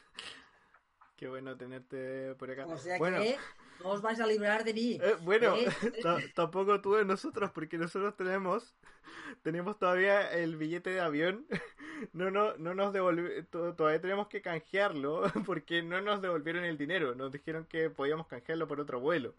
Qué 1.15 1.27
bueno 1.27 1.57
tenerte 1.57 2.35
por 2.35 2.51
acá. 2.51 2.67
O 2.67 2.77
sea 2.77 2.99
que 2.99 3.37
no 3.83 3.89
os 3.89 4.01
vais 4.01 4.19
a 4.19 4.27
librar 4.27 4.63
de 4.63 4.73
mí. 4.73 4.99
Eh, 5.01 5.15
bueno, 5.21 5.55
¿eh? 5.55 5.67
tampoco 6.35 6.81
tú 6.81 6.93
de 6.93 7.05
nosotros, 7.05 7.51
porque 7.51 7.77
nosotros 7.77 8.15
tenemos, 8.15 8.75
tenemos 9.43 9.77
todavía 9.77 10.31
el 10.31 10.57
billete 10.57 10.89
de 10.89 10.99
avión 10.99 11.45
no, 12.13 12.31
no, 12.31 12.55
no 12.57 12.73
nos 12.73 12.93
devolvieron, 12.93 13.45
todavía 13.47 14.01
tenemos 14.01 14.27
que 14.27 14.41
canjearlo 14.41 15.23
porque 15.45 15.81
no 15.81 16.01
nos 16.01 16.21
devolvieron 16.21 16.63
el 16.63 16.77
dinero, 16.77 17.15
nos 17.15 17.31
dijeron 17.31 17.65
que 17.65 17.89
podíamos 17.89 18.27
canjearlo 18.27 18.67
por 18.67 18.79
otro 18.79 18.99
vuelo. 18.99 19.33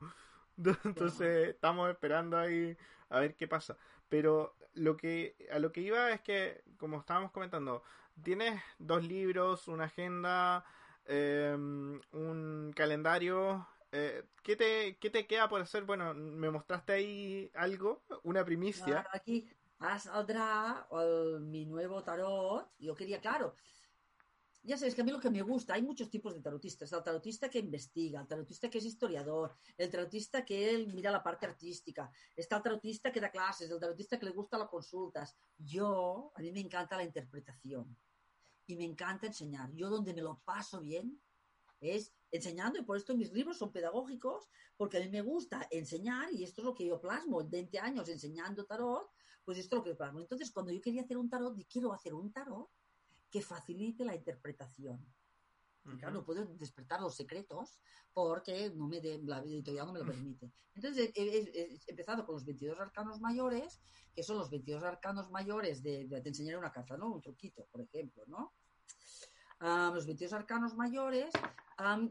Entonces 0.84 1.49
estamos 1.49 1.89
esperando 1.91 2.36
ahí 2.36 2.76
a 3.11 3.20
ver 3.20 3.36
qué 3.36 3.47
pasa. 3.47 3.76
Pero 4.09 4.57
lo 4.74 4.97
que 4.97 5.36
a 5.53 5.59
lo 5.59 5.72
que 5.72 5.80
iba 5.82 6.11
es 6.11 6.20
que, 6.20 6.62
como 6.78 6.99
estábamos 6.99 7.30
comentando, 7.30 7.82
tienes 8.22 8.61
dos 8.78 9.05
libros, 9.05 9.68
una 9.68 9.84
agenda, 9.84 10.64
em, 11.07 12.01
un 12.12 12.72
calendario. 12.74 13.66
Eh, 13.93 14.24
¿qué, 14.43 14.57
te, 14.57 14.99
¿Qué 14.99 15.11
te 15.11 15.26
queda 15.26 15.49
por 15.49 15.61
hacer? 15.61 15.84
Bueno, 15.84 16.12
me 16.14 16.51
mostraste 16.51 16.93
ahí 16.93 17.51
algo, 17.55 18.03
una 18.22 18.45
primicia. 18.45 19.07
aquí 19.12 19.49
saldrá 19.99 20.86
el, 20.91 21.41
mi 21.41 21.64
nuevo 21.64 22.03
tarot. 22.03 22.70
Yo 22.78 22.95
quería, 22.95 23.20
claro, 23.20 23.55
ya 24.62 24.76
sabes 24.76 24.95
que 24.95 25.01
a 25.01 25.05
mí 25.05 25.11
lo 25.11 25.20
que 25.20 25.30
me 25.30 25.41
gusta, 25.41 25.74
hay 25.74 25.82
muchos 25.82 26.11
tipos 26.11 26.34
de 26.34 26.43
tarotistas. 26.43 26.93
El 26.93 27.03
tarotista 27.03 27.49
que 27.49 27.61
investiga, 27.61 28.20
el 28.20 28.26
tarotista 28.26 28.68
que 28.68 28.78
es 28.78 28.84
historiador, 28.84 29.57
el 29.78 29.91
tarotista 29.91 30.45
que 30.45 30.70
él 30.74 30.93
mira 30.93 31.11
la 31.11 31.22
parte 31.22 31.47
artística, 31.47 32.11
está 32.36 32.57
el 32.57 32.62
tarotista 32.62 33.11
que 33.11 33.20
da 33.20 33.30
clases, 33.30 33.70
el 33.70 33.80
tarotista 33.80 34.18
que 34.18 34.26
le 34.26 34.32
gusta 34.32 34.59
las 34.59 34.68
consultas. 34.68 35.34
Yo, 35.57 36.32
a 36.34 36.41
mí 36.41 36.53
me 36.53 36.61
encanta 36.61 36.99
la 36.99 37.05
interpretación 37.05 37.97
y 38.66 38.76
me 38.76 38.84
encanta 38.84 39.26
enseñar. 39.26 39.72
Yo 39.72 39.89
donde 39.89 40.12
me 40.12 40.20
lo 40.20 40.39
paso 40.45 40.80
bien 40.80 41.18
es 41.80 42.12
enseñando 42.31 42.79
y 42.79 42.85
por 42.85 42.97
esto 42.97 43.16
mis 43.16 43.33
libros 43.33 43.59
son 43.59 43.72
pedagógicos 43.72 44.49
porque 44.76 44.99
a 44.99 45.01
mí 45.01 45.09
me 45.09 45.22
gusta 45.22 45.66
enseñar 45.70 46.33
y 46.33 46.45
esto 46.45 46.61
es 46.61 46.64
lo 46.66 46.74
que 46.74 46.87
yo 46.87 47.01
plasmo, 47.01 47.43
20 47.47 47.79
años 47.79 48.09
enseñando 48.09 48.64
tarot, 48.64 49.11
pues 49.45 49.59
esto 49.59 49.76
es 49.76 49.79
lo 49.81 49.85
que 49.85 49.95
plasmo. 49.95 50.20
Entonces, 50.20 50.51
cuando 50.51 50.72
yo 50.72 50.81
quería 50.81 51.03
hacer 51.03 51.16
un 51.16 51.31
tarot, 51.31 51.57
quiero 51.70 51.93
hacer 51.93 52.14
un 52.14 52.33
tarot 52.33 52.68
que 53.31 53.41
facilite 53.41 54.05
la 54.05 54.14
interpretación. 54.14 55.05
claro, 55.99 56.14
no 56.14 56.24
puedo 56.24 56.45
despertar 56.57 57.01
los 57.01 57.14
secretos 57.14 57.81
porque 58.12 58.70
no 58.74 58.89
me 58.89 59.01
de, 59.01 59.22
la 59.22 59.39
editorial 59.43 59.87
no 59.87 59.93
me 59.93 60.01
lo 60.01 60.07
permite. 60.07 60.53
Entonces 60.74 61.11
he, 61.14 61.81
empezado 61.87 62.24
con 62.24 62.35
los 62.35 62.45
22 62.45 62.79
arcanos 62.79 63.20
mayores, 63.20 63.81
que 64.14 64.22
son 64.22 64.39
los 64.39 64.51
22 64.51 64.83
arcanos 64.83 65.31
mayores 65.31 65.83
de, 65.83 66.07
te 66.09 66.29
enseñaré 66.29 66.59
una 66.59 66.72
carta, 66.72 66.97
¿no? 66.97 67.12
Un 67.12 67.20
truquito, 67.20 67.66
por 67.70 67.81
ejemplo, 67.81 68.24
¿no? 68.26 68.55
Los 69.61 70.07
22 70.07 70.33
arcanos 70.33 70.75
mayores 70.77 71.31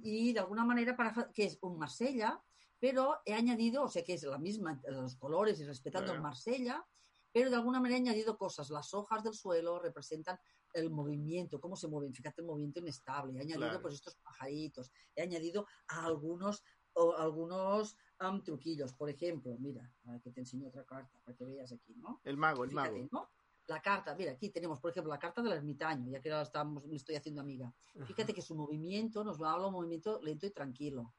y 0.01 0.33
de 0.33 0.39
alguna 0.39 0.65
manera 0.65 0.95
para 0.95 1.31
que 1.33 1.45
es 1.45 1.57
un 1.61 1.77
Marsella, 1.77 2.41
pero 2.79 3.17
he 3.25 3.33
añadido, 3.33 3.83
o 3.83 3.89
sea 3.89 4.03
que 4.03 4.13
es 4.13 4.23
la 4.23 4.37
misma, 4.37 4.81
los 4.87 5.15
colores 5.15 5.59
y 5.59 5.65
respetando 5.65 6.13
el 6.13 6.21
Marsella, 6.21 6.85
pero 7.31 7.49
de 7.49 7.55
alguna 7.55 7.79
manera 7.79 7.97
he 7.97 8.01
añadido 8.01 8.37
cosas. 8.37 8.69
Las 8.69 8.93
hojas 8.93 9.23
del 9.23 9.33
suelo 9.33 9.79
representan 9.79 10.39
el 10.73 10.89
movimiento, 10.89 11.59
cómo 11.59 11.75
se 11.75 11.87
mueven, 11.87 12.13
fíjate 12.13 12.41
el 12.41 12.47
movimiento 12.47 12.79
inestable, 12.79 13.39
he 13.39 13.41
añadido 13.41 13.81
pues 13.81 13.95
estos 13.95 14.15
pajaritos, 14.17 14.91
he 15.15 15.21
añadido 15.21 15.65
algunos 15.87 16.63
o 16.93 17.15
algunos 17.15 17.97
truquillos, 18.43 18.93
por 18.93 19.09
ejemplo, 19.09 19.55
mira, 19.59 19.91
que 20.23 20.31
te 20.31 20.41
enseño 20.41 20.67
otra 20.67 20.83
carta 20.83 21.19
para 21.23 21.37
que 21.37 21.45
veas 21.45 21.71
aquí, 21.71 21.93
¿no? 21.95 22.19
El 22.23 22.37
mago, 22.37 22.63
el 22.63 22.71
mago. 22.71 23.29
La 23.67 23.81
carta, 23.81 24.15
mira, 24.15 24.31
aquí 24.31 24.49
tenemos, 24.49 24.79
por 24.79 24.91
ejemplo, 24.91 25.11
la 25.11 25.19
carta 25.19 25.41
del 25.41 25.53
ermitaño, 25.53 26.09
ya 26.09 26.21
que 26.21 26.31
ahora 26.31 26.43
estamos, 26.43 26.87
me 26.87 26.95
estoy 26.95 27.15
haciendo 27.15 27.41
amiga. 27.41 27.73
Fíjate 28.05 28.33
que 28.33 28.41
su 28.41 28.55
movimiento 28.55 29.23
nos 29.23 29.41
va 29.41 29.49
a 29.49 29.53
hablar 29.53 29.67
un 29.67 29.73
movimiento 29.73 30.21
lento 30.21 30.45
y 30.45 30.51
tranquilo. 30.51 31.13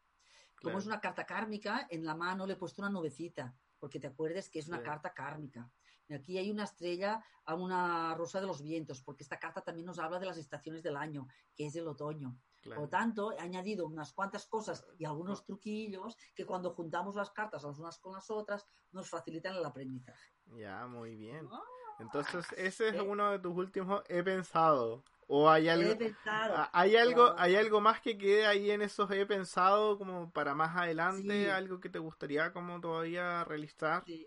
Como 0.63 0.79
es 0.79 0.87
una 0.87 1.01
carta 1.01 1.25
kármica, 1.25 1.87
en 1.91 2.05
la 2.05 2.15
mano 2.15 2.47
le 2.47 2.55
he 2.55 2.57
puesto 2.57 2.83
una 2.83 2.91
nubecita, 2.91 3.55
porque 3.79 4.01
te 4.01 4.09
acuerdes 4.09 4.49
que 4.49 4.59
es 4.59 4.69
una 4.69 4.83
carta 4.83 5.13
kármica. 5.13 5.71
Aquí 6.11 6.39
hay 6.39 6.51
una 6.51 6.65
estrella 6.65 7.23
a 7.45 7.55
una 7.55 8.15
rosa 8.15 8.41
de 8.41 8.47
los 8.47 8.63
vientos, 8.63 9.03
porque 9.03 9.23
esta 9.23 9.39
carta 9.39 9.61
también 9.61 9.87
nos 9.87 9.99
habla 9.99 10.19
de 10.19 10.27
las 10.27 10.39
estaciones 10.39 10.83
del 10.83 10.97
año, 10.97 11.29
que 11.55 11.67
es 11.67 11.77
el 11.77 11.87
otoño. 11.87 12.39
Por 12.65 12.79
lo 12.79 12.89
tanto, 12.89 13.33
he 13.33 13.41
añadido 13.41 13.87
unas 13.87 14.13
cuantas 14.13 14.47
cosas 14.47 14.85
y 14.99 15.05
algunos 15.05 15.45
truquillos 15.45 16.17
que 16.35 16.45
cuando 16.45 16.75
juntamos 16.75 17.15
las 17.15 17.31
cartas 17.31 17.63
las 17.63 17.79
unas 17.79 17.99
con 17.99 18.15
las 18.15 18.31
otras 18.31 18.67
nos 18.91 19.09
facilitan 19.09 19.55
el 19.55 19.65
aprendizaje. 19.65 20.33
Ya, 20.57 20.87
muy 20.87 21.15
bien. 21.15 21.47
Ah, 21.51 21.61
Entonces, 21.99 22.47
ese 22.57 22.89
es 22.89 23.01
uno 23.01 23.31
de 23.31 23.39
tus 23.39 23.57
últimos 23.57 24.03
he 24.09 24.23
pensado. 24.23 25.03
¿O 25.31 25.51
hay 25.51 25.69
algo, 25.69 25.93
ah, 26.27 26.71
hay 26.73 26.97
algo, 26.97 27.35
hay 27.37 27.55
algo 27.57 27.83
más 27.83 28.01
que 28.01 28.17
quede 28.17 28.47
ahí 28.47 28.71
en 28.71 28.81
esos 28.81 29.11
he 29.11 29.27
pensado 29.27 29.99
como 29.99 30.31
para 30.31 30.55
más 30.55 30.75
adelante, 30.75 31.51
algo 31.51 31.81
que 31.81 31.91
te 31.91 31.99
gustaría 31.99 32.51
como 32.53 32.81
todavía 32.81 33.45
realizar? 33.45 34.05
Sí 34.07 34.27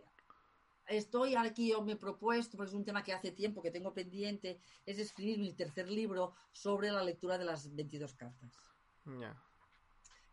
estoy 0.91 1.36
aquí, 1.36 1.69
yo 1.69 1.82
me 1.82 1.93
he 1.93 1.95
propuesto, 1.95 2.57
porque 2.57 2.69
es 2.69 2.76
un 2.76 2.86
tema 2.86 3.03
que 3.03 3.13
hace 3.13 3.32
tiempo 3.32 3.61
que 3.61 3.72
tengo 3.72 3.93
pendiente, 3.93 4.59
es 4.86 4.99
escribir 4.99 5.39
mi 5.39 5.53
tercer 5.53 5.89
libro 5.89 6.34
sobre 6.51 6.91
la 6.91 7.03
lectura 7.03 7.38
de 7.38 7.45
las 7.45 7.74
22 7.74 8.13
cartas. 8.15 8.51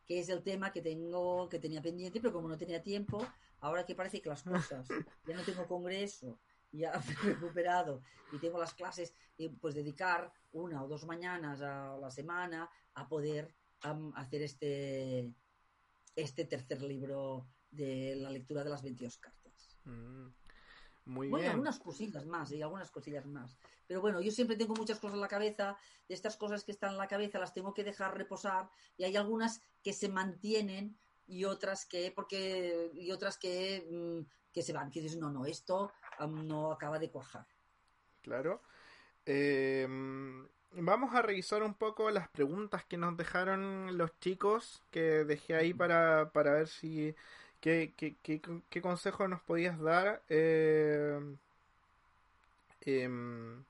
Que 0.07 0.21
es 0.21 0.29
el 0.29 0.43
tema 0.43 0.73
que 0.73 0.83
tengo, 0.83 1.49
que 1.49 1.59
tenía 1.59 1.83
pendiente, 1.83 2.21
pero 2.21 2.33
como 2.33 2.49
no 2.49 2.59
tenía 2.59 2.83
tiempo, 2.83 3.27
ahora 3.61 3.85
que 3.85 3.95
parece 3.95 4.21
que 4.21 4.29
las 4.29 4.43
cosas, 4.43 4.89
ya 5.27 5.37
no 5.37 5.43
tengo 5.43 5.67
congreso, 5.67 6.39
ya 6.73 6.93
he 7.23 7.27
recuperado 7.27 8.03
y 8.33 8.39
tengo 8.39 8.59
las 8.59 8.75
clases, 8.75 9.13
pues 9.61 9.75
dedicar 9.75 10.33
una 10.53 10.83
o 10.83 10.89
dos 10.89 11.05
mañanas 11.07 11.61
a 11.63 11.97
la 11.97 12.11
semana 12.11 12.69
a 12.95 13.09
poder 13.09 13.55
hacer 14.15 14.43
este, 14.43 15.33
este 16.17 16.45
tercer 16.45 16.83
libro 16.83 17.47
de 17.71 18.17
la 18.17 18.31
lectura 18.31 18.65
de 18.65 18.71
las 18.71 18.83
22 18.83 19.19
cartas. 19.19 19.79
Mm. 19.85 20.29
Muy 21.09 21.29
bueno, 21.29 21.51
algunas 21.51 21.79
cosillas 21.79 22.27
más, 22.27 22.53
y 22.53 22.61
algunas 22.61 22.91
cosillas 22.91 23.25
más. 23.25 23.59
Pero 23.87 24.03
bueno, 24.03 24.21
yo 24.21 24.31
siempre 24.31 24.57
tengo 24.57 24.75
muchas 24.75 25.01
cosas 25.01 25.15
en 25.15 25.23
la 25.23 25.29
cabeza, 25.29 25.79
de 26.07 26.15
estas 26.15 26.37
cosas 26.37 26.65
que 26.65 26.73
están 26.73 26.93
en 26.93 26.99
la 26.99 27.09
cabeza 27.09 27.39
las 27.39 27.55
tengo 27.55 27.73
que 27.73 27.83
dejar 27.83 28.17
reposar, 28.17 28.69
y 28.99 29.05
hay 29.05 29.17
algunas 29.17 29.63
que 29.83 29.95
se 29.95 30.11
mantienen 30.11 30.99
y 31.27 31.45
otras 31.45 31.87
que, 31.87 32.13
porque, 32.15 32.91
y 32.93 33.11
otras 33.11 33.39
que, 33.39 33.87
mm, 33.91 34.48
que 34.59 34.65
se 34.65 34.73
van, 34.73 34.91
que 34.91 35.01
dices, 35.01 35.19
no, 35.19 35.31
no, 35.31 35.47
esto 35.47 35.93
no 36.29 36.73
acaba 36.73 36.99
de 36.99 37.11
cuajar. 37.11 37.47
Claro. 38.23 38.61
Em, 39.25 40.49
vamos 40.73 41.15
a 41.15 41.23
revisar 41.23 41.63
un 41.63 41.75
poco 41.75 42.11
las 42.11 42.29
preguntas 42.29 42.85
que 42.85 42.97
nos 42.97 43.17
dejaron 43.17 43.97
los 43.97 44.19
chicos, 44.19 44.83
que 44.91 45.25
dejé 45.25 45.55
ahí 45.55 45.73
para, 45.73 46.31
para 46.33 46.55
ver 46.55 46.67
si 46.67 47.15
¿Qué, 47.61 47.93
qué, 47.97 48.17
qué, 48.23 48.41
qué 48.69 48.83
consejo 48.83 49.27
nos 49.27 49.43
podías 49.43 49.81
dar? 49.81 50.23
Eh, 50.29 51.19
em, 52.83 53.65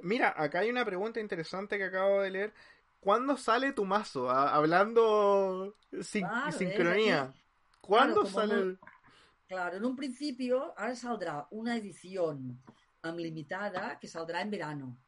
mira, 0.00 0.34
acá 0.36 0.60
hay 0.60 0.70
una 0.70 0.84
pregunta 0.84 1.20
interesante 1.20 1.76
que 1.76 1.84
acabo 1.84 2.22
de 2.22 2.30
leer. 2.30 2.54
¿Cuándo 3.00 3.36
sale 3.36 3.72
tu 3.72 3.84
mazo? 3.84 4.30
hablando 4.30 5.76
sin 6.00 6.26
sincronía. 6.50 7.32
¿Cuándo 7.86 8.26
sale 8.26 8.78
Claro, 9.46 9.76
en 9.76 9.84
un 9.84 9.94
principio, 9.94 10.74
ahora 10.76 10.96
saldrá 10.96 11.46
una 11.52 11.76
edición 11.76 12.60
limitada 13.14 13.96
que 14.00 14.08
saldrá 14.08 14.42
en 14.42 14.50
verano. 14.50 14.98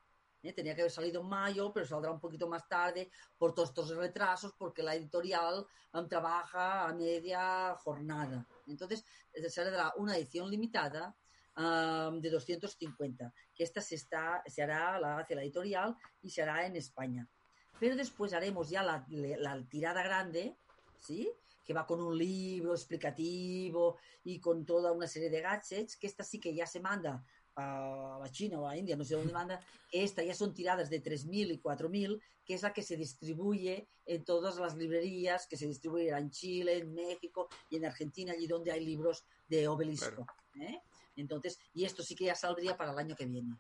¿eh? 0.45 0.53
Tenía 0.53 0.77
que 0.77 0.83
haber 0.83 0.93
salido 0.93 1.21
en 1.21 1.29
mayo, 1.29 1.73
pero 1.73 1.85
saldrá 1.85 2.13
un 2.13 2.21
poquito 2.21 2.47
más 2.47 2.69
tarde 2.69 3.11
por 3.37 3.53
todos 3.53 3.71
estos 3.71 3.97
retrasos, 3.97 4.53
porque 4.57 4.85
la 4.85 4.95
editorial 4.95 5.67
um, 5.93 6.09
trabaja 6.09 6.87
a 6.87 6.95
media 6.95 7.75
jornada. 7.79 8.47
Entonces, 8.69 9.05
saldrá 9.49 9.93
una 9.97 10.17
edición 10.17 10.49
limitada 10.49 11.17
um, 11.57 12.21
de 12.21 12.31
250, 12.31 13.35
que 13.53 13.65
esta 13.65 13.81
se, 13.81 13.97
está, 13.97 14.45
se 14.47 14.63
hará 14.63 15.01
la, 15.01 15.19
hacia 15.19 15.35
la 15.35 15.43
editorial 15.43 15.97
y 16.23 16.31
se 16.31 16.43
hará 16.43 16.65
en 16.65 16.77
España. 16.77 17.29
Pero 17.81 17.97
después 17.97 18.33
haremos 18.33 18.71
ya 18.71 18.85
la, 18.85 19.05
la 19.09 19.61
tirada 19.69 20.05
grande, 20.05 20.57
¿sí? 20.97 21.33
Que 21.69 21.75
va 21.75 21.85
con 21.85 22.01
un 22.01 22.17
libro 22.17 22.73
explicativo 22.73 23.99
y 24.25 24.41
con 24.41 24.65
toda 24.65 24.91
una 24.91 25.07
serie 25.07 25.29
de 25.29 25.43
gadgets, 25.43 25.99
que 25.99 26.07
esta 26.07 26.25
sí 26.25 26.41
que 26.41 26.55
ya 26.55 26.67
se 26.67 26.81
manda 26.81 27.23
a 27.57 28.19
la 28.19 28.31
China 28.31 28.59
o 28.61 28.67
a 28.67 28.75
India, 28.75 28.97
no 28.97 29.05
sé 29.05 29.17
dónde 29.17 29.35
manda, 29.35 29.61
esta 29.93 30.23
ya 30.23 30.33
son 30.33 30.55
tiradas 30.55 30.89
de 30.89 31.03
3.000 31.03 31.53
y 31.53 31.61
4.000, 31.61 32.23
que 32.47 32.55
es 32.55 32.63
la 32.63 32.73
que 32.73 32.83
se 32.83 32.97
distribuye 32.97 33.87
en 34.07 34.25
todas 34.25 34.57
las 34.57 34.77
librerías, 34.77 35.47
que 35.47 35.59
se 35.59 35.67
distribuye 35.67 36.09
en 36.09 36.31
Chile, 36.31 36.79
en 36.79 36.95
México 36.95 37.51
y 37.69 37.77
en 37.77 37.85
Argentina, 37.85 38.33
allí 38.33 38.47
donde 38.47 38.73
hay 38.73 38.83
libros 38.83 39.27
de 39.47 39.69
obelisco. 39.69 40.25
¿eh? 40.59 40.81
Entonces, 41.17 41.59
y 41.75 41.85
esto 41.85 42.03
sí 42.03 42.15
que 42.15 42.25
ya 42.25 42.35
saldría 42.35 42.79
para 42.79 42.93
el 42.93 42.99
año 42.99 43.15
que 43.15 43.27
viene. 43.27 43.59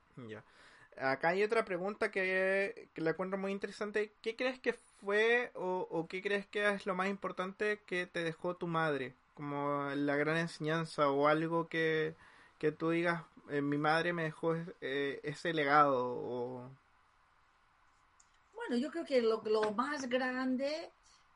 Acá 1.01 1.28
hay 1.28 1.42
otra 1.42 1.64
pregunta 1.64 2.11
que, 2.11 2.88
la 2.96 3.11
encuentro 3.11 3.38
muy 3.38 3.53
interesante. 3.53 4.12
¿Qué 4.22 4.36
crees 4.36 4.59
que 4.59 4.72
fue 4.72 5.51
o, 5.55 5.86
o 5.90 6.09
qué 6.09 6.22
crees 6.22 6.46
que 6.46 6.68
es 6.68 6.86
lo 6.86 6.94
más 6.94 7.09
importante 7.09 7.80
que 7.86 8.07
te 8.07 8.22
dejó 8.22 8.57
tu 8.57 8.66
madre? 8.66 9.14
Como 9.34 9.90
la 9.94 10.16
gran 10.16 10.36
enseñanza 10.36 11.11
o 11.11 11.28
algo 11.28 11.68
que, 11.68 12.14
que 12.59 12.72
tú 12.72 12.90
digas, 12.90 13.22
eh, 13.51 13.62
mi 13.62 13.78
madre 13.78 14.12
me 14.12 14.24
dejó 14.24 14.55
eh, 14.80 15.20
ese 15.22 15.55
legado? 15.55 16.70
Bueno, 18.55 18.76
yo 18.76 18.90
creo 18.90 19.05
que 19.05 19.22
lo, 19.22 19.40
más 19.74 20.09
grande 20.09 20.90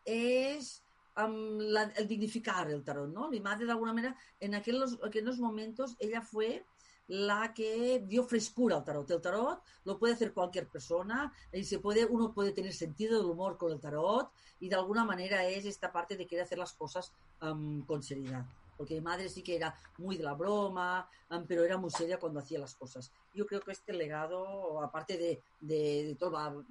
es 0.05 0.83
el 1.17 2.09
dignificar 2.09 2.71
el 2.71 2.83
tarot, 2.85 3.09
¿no? 3.09 3.29
Mi 3.29 3.41
madre, 3.41 3.67
de 3.67 3.73
alguna 3.73 3.93
manera, 3.93 4.17
en 4.41 4.55
aquellos, 4.55 4.99
aquellos 5.05 5.39
momentos, 5.39 5.97
ella 5.99 6.21
fue 6.21 6.65
la 7.09 7.53
que 7.53 8.03
dio 8.07 8.25
frescura 8.25 8.77
al 8.77 8.85
tarot. 8.85 9.11
El 9.11 9.21
tarot 9.21 9.63
lo 9.85 9.99
puede 9.99 10.15
hacer 10.15 10.33
cualquier 10.33 10.69
persona 10.69 11.33
y 11.53 11.65
se 11.65 11.79
puede, 11.79 12.05
uno 12.05 12.33
puede 12.33 12.53
tener 12.53 12.73
sentido 12.73 13.19
del 13.19 13.31
humor 13.31 13.57
con 13.57 13.73
el 13.73 13.81
tarot 13.81 14.31
y 14.61 14.69
de 14.69 14.77
alguna 14.77 15.05
manera 15.05 15.47
es 15.47 15.65
esta 15.65 15.93
parte 15.93 16.17
de 16.17 16.27
querer 16.27 16.45
hacer 16.45 16.59
las 16.59 16.73
cosas 16.73 17.13
con 17.39 18.03
seriedad. 18.03 18.47
Porque 18.77 18.95
mi 18.95 19.01
madre 19.01 19.29
sí 19.29 19.43
que 19.43 19.57
era 19.57 19.77
muy 19.99 20.17
de 20.17 20.25
la 20.25 20.35
broma, 20.35 21.09
pero 21.47 21.65
era 21.65 21.77
muy 21.77 21.91
seria 21.91 22.19
cuando 22.19 22.41
hacía 22.41 22.59
las 22.59 22.75
cosas. 22.75 23.13
Yo 23.35 23.47
creo 23.47 23.61
que 23.61 23.73
este 23.73 23.93
legado, 23.93 24.81
aparte 24.83 25.43
de, 25.61 26.17
todo, 26.19 26.65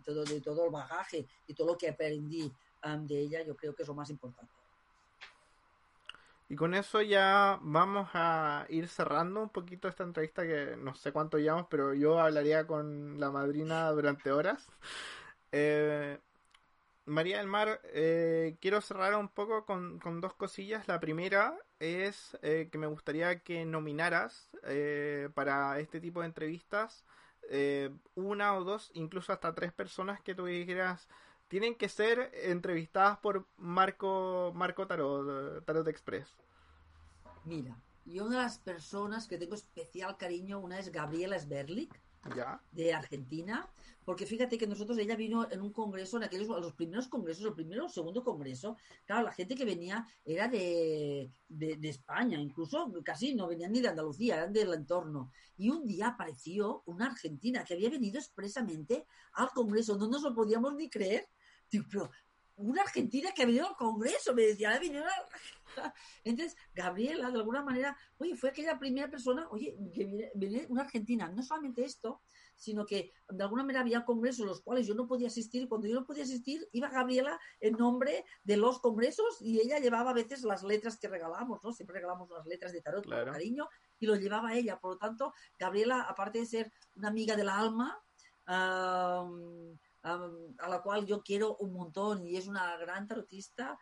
todo 0.44 0.66
el 0.66 0.72
bagaje 0.72 1.28
y 1.48 1.54
todo 1.54 1.68
lo 1.68 1.78
que 1.78 1.90
aprendí 1.90 2.52
de 3.02 3.20
ella, 3.20 3.44
yo 3.44 3.56
creo 3.56 3.76
que 3.76 3.84
es 3.84 3.88
lo 3.88 3.94
más 3.94 4.10
importante. 4.10 4.52
Y 6.52 6.58
con 6.58 6.74
eso 6.74 7.02
ya 7.02 7.60
vamos 7.62 8.10
a 8.14 8.66
ir 8.68 8.90
cerrando 8.90 9.42
un 9.42 9.48
poquito 9.48 9.88
esta 9.88 10.04
entrevista 10.04 10.44
que 10.44 10.76
no 10.76 10.94
sé 10.96 11.14
cuánto 11.14 11.38
llevamos, 11.38 11.68
pero 11.70 11.94
yo 11.94 12.20
hablaría 12.20 12.68
con 12.68 13.22
la 13.22 13.32
madrina 13.32 13.90
durante 13.92 14.34
horas. 14.34 14.68
Eh, 15.54 16.20
María 17.06 17.38
del 17.38 17.48
Mar, 17.48 17.80
eh, 17.94 18.58
quiero 18.60 18.82
cerrar 18.82 19.16
un 19.16 19.30
poco 19.30 19.66
con, 19.66 20.02
dos 20.20 20.34
cosillas. 20.34 20.90
La 20.90 21.00
primera 21.00 21.58
es 21.80 22.38
eh, 22.42 22.68
que 22.70 22.78
me 22.78 22.88
gustaría 22.88 23.40
que 23.40 23.64
nominaras 23.64 24.50
para 25.34 25.80
este 25.80 26.02
tipo 26.02 26.20
de 26.20 26.26
entrevistas 26.26 27.06
una 28.16 28.56
o 28.58 28.66
dos, 28.66 28.92
incluso 28.94 29.32
hasta 29.32 29.56
tres 29.56 29.72
personas 29.72 30.20
que 30.20 30.36
tú 30.36 30.48
dijeras 30.48 31.08
tienen 31.52 31.76
que 31.76 31.90
ser 31.90 32.32
entrevistadas 32.46 33.18
por 33.18 33.46
Marco, 33.58 34.54
Marco 34.56 34.88
Tarot, 34.88 35.66
Tarot 35.66 35.86
Express. 35.90 36.34
Mira, 37.44 37.78
yo 38.06 38.26
una 38.26 38.38
de 38.38 38.44
las 38.44 38.58
personas 38.58 39.28
que 39.28 39.38
tengo 39.38 39.56
especial 39.56 40.16
cariño, 40.16 40.62
una 40.62 40.80
es 40.80 40.94
Gabriela 40.94 41.38
Sberlik, 41.38 41.94
de 42.72 42.94
Argentina, 42.94 43.70
porque 44.06 44.26
fíjate 44.26 44.58
que 44.58 44.66
nosotros, 44.66 44.98
ella 44.98 45.18
vino 45.18 45.52
en 45.52 45.60
un 45.60 45.74
congreso, 45.74 46.16
en 46.16 46.24
aquellos, 46.24 46.48
los 46.48 46.74
primeros 46.74 47.10
congresos, 47.10 47.44
el 47.46 47.54
primero 47.54 47.88
o 47.88 47.90
segundo 47.90 48.24
congreso, 48.24 48.78
claro, 49.06 49.24
la 49.24 49.34
gente 49.34 49.56
que 49.56 49.66
venía 49.66 50.08
era 50.24 50.48
de, 50.48 51.34
de, 51.50 51.90
España, 51.90 52.40
incluso 52.40 52.94
casi 53.04 53.36
no 53.36 53.48
venían 53.48 53.74
ni 53.74 53.82
de 53.82 53.90
Andalucía, 53.90 54.38
eran 54.38 54.54
del 54.54 54.74
entorno. 54.74 55.32
Y 55.58 55.70
un 55.70 55.86
día 55.86 56.10
apareció 56.10 56.84
una 56.86 57.08
argentina 57.08 57.66
que 57.66 57.74
había 57.74 57.90
venido 57.90 58.20
expresamente 58.20 59.06
al 59.34 59.50
congreso, 59.50 59.98
no 59.98 60.08
nos 60.08 60.22
lo 60.22 60.34
podíamos 60.34 60.76
ni 60.76 60.90
creer 60.90 61.28
pero 61.90 62.10
una 62.62 62.82
argentina 62.82 63.32
que 63.36 63.44
ha 63.44 63.46
venido 63.46 63.68
al 63.68 63.76
Congreso, 63.76 64.34
me 64.34 64.44
decía, 64.44 64.78
venido 64.80 65.04
Entonces, 66.24 66.58
Gabriela, 66.74 67.32
de 67.32 67.38
alguna 67.38 67.64
manera, 67.64 67.98
oye, 68.18 68.36
fue 68.36 68.50
aquella 68.50 68.78
primera 68.78 69.10
persona, 69.10 69.48
oye, 69.50 69.76
que 69.94 70.32
viene, 70.36 70.66
una 70.70 70.84
argentina. 70.84 71.30
No 71.30 71.42
solamente 71.42 71.84
esto, 71.84 72.22
sino 72.56 72.86
que 72.86 73.14
de 73.30 73.44
alguna 73.44 73.64
manera 73.64 73.82
había 73.82 74.06
congresos 74.06 74.46
los 74.46 74.62
cuales 74.62 74.86
yo 74.86 74.94
no 74.94 75.08
podía 75.08 75.28
asistir. 75.28 75.64
Y 75.64 75.68
cuando 75.68 75.88
yo 75.88 75.96
no 75.96 76.06
podía 76.06 76.24
asistir, 76.24 76.68
iba 76.74 76.90
Gabriela 76.90 77.40
en 77.60 77.74
nombre 77.74 78.26
de 78.44 78.58
los 78.58 78.80
congresos 78.80 79.42
y 79.42 79.60
ella 79.60 79.80
llevaba 79.80 80.12
a 80.12 80.14
veces 80.14 80.44
las 80.44 80.62
letras 80.64 81.00
que 81.00 81.08
regalamos, 81.08 81.64
¿no? 81.64 81.72
Siempre 81.72 81.96
regalamos 81.96 82.30
unas 82.30 82.46
letras 82.46 82.72
de 82.74 82.82
tarot 82.82 83.06
con 83.06 83.26
cariño 83.26 83.68
y 83.98 84.06
lo 84.06 84.16
llevaba 84.16 84.54
ella. 84.54 84.80
Por 84.80 84.92
lo 84.92 84.98
tanto, 84.98 85.34
Gabriela, 85.58 86.02
aparte 86.02 86.40
de 86.40 86.46
ser 86.46 86.72
una 86.96 87.08
amiga 87.08 87.36
del 87.36 87.50
alma, 87.50 87.98
a 90.04 90.70
la 90.70 90.82
cual 90.82 91.06
yo 91.06 91.22
quiero 91.22 91.56
un 91.58 91.74
montón 91.74 92.26
y 92.26 92.38
es 92.38 92.48
una 92.48 92.76
gran 92.78 93.08
tarotista, 93.08 93.78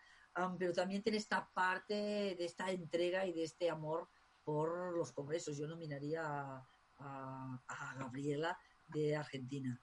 pero 0.58 0.74
también 0.74 1.02
tiene 1.02 1.18
esta 1.18 1.50
parte 1.54 1.94
de 1.94 2.46
esta 2.46 2.72
entrega 2.72 3.26
y 3.26 3.34
de 3.34 3.44
este 3.44 3.70
amor 3.70 4.10
por 4.44 4.96
los 4.96 5.12
congresos. 5.12 5.58
Yo 5.58 5.68
nominaría 5.68 6.24
a, 6.24 7.62
a, 7.68 7.96
Gabriela 7.98 8.58
de 8.88 9.16
Argentina. 9.16 9.80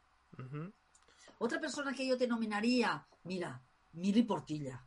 Otra 1.38 1.60
persona 1.60 1.94
que 1.94 2.06
yo 2.06 2.16
te 2.16 2.26
nominaría, 2.26 3.06
mira, 3.24 3.62
Mili 3.92 4.22
Portilla. 4.22 4.82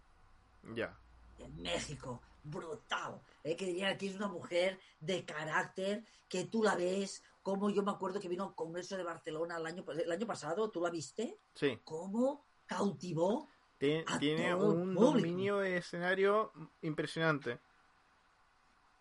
Ya. 0.76 0.98
De 1.38 1.48
México, 1.50 2.22
brutal. 2.44 3.22
Eh, 3.44 3.56
que 3.56 3.66
diría 3.66 3.98
que 3.98 4.08
es 4.08 4.16
una 4.16 4.28
mujer 4.28 4.80
de 5.00 5.26
carácter, 5.26 6.04
que 6.28 6.46
tú 6.46 6.64
la 6.64 6.76
ves, 6.76 7.24
como 7.50 7.70
yo 7.70 7.84
me 7.84 7.92
acuerdo 7.92 8.20
que 8.20 8.28
vino 8.28 8.44
al 8.44 8.56
Congreso 8.56 8.96
de 8.96 9.04
Barcelona 9.04 9.58
el 9.58 9.66
año, 9.66 9.84
el 9.90 10.12
año 10.12 10.28
pasado, 10.28 10.70
¿tú 10.70 10.82
la 10.82 10.90
viste? 10.90 11.40
Sí. 11.56 11.80
¿Cómo 11.84 12.46
cautivó? 12.66 13.48
Tiene, 13.80 14.54
un 14.54 14.94
dominio 14.94 15.60
de 15.60 15.78
escenario 15.78 16.52
impresionante. 16.82 17.60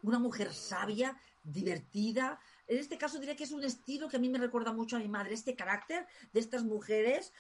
Una 0.03 0.19
mujer 0.21 0.55
sabia, 0.55 1.21
divertida. 1.43 2.41
En 2.69 2.79
este 2.79 2.97
caso 2.97 3.19
diría 3.19 3.35
que 3.35 3.45
es 3.45 3.51
un 3.51 3.65
estilo 3.65 4.09
que 4.09 4.17
a 4.17 4.21
mí 4.21 4.29
me 4.29 4.39
recuerda 4.39 4.73
mucho 4.73 4.97
a 4.97 5.01
mi 5.01 5.09
madre, 5.09 5.35
este 5.35 5.57
carácter 5.57 6.07
de 6.33 6.41
estas 6.41 6.63
mujeres 6.63 7.33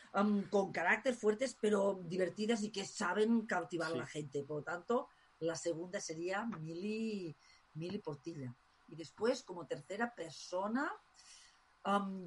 con 0.50 0.72
carácter 0.72 1.14
fuertes 1.14 1.56
pero 1.60 2.00
divertidas 2.04 2.62
y 2.64 2.70
que 2.70 2.84
saben 2.84 3.46
cautivar 3.46 3.92
a 3.92 3.96
la 3.96 4.06
gente. 4.06 4.42
Por 4.42 4.58
lo 4.58 4.62
tanto, 4.64 5.08
la 5.38 5.54
segunda 5.54 6.00
sería 6.00 6.44
Mili, 6.44 7.36
Mili 7.74 7.98
Portilla. 7.98 8.54
Y 8.88 8.96
después, 8.96 9.42
como 9.42 9.66
tercera 9.66 10.14
persona, 10.14 10.92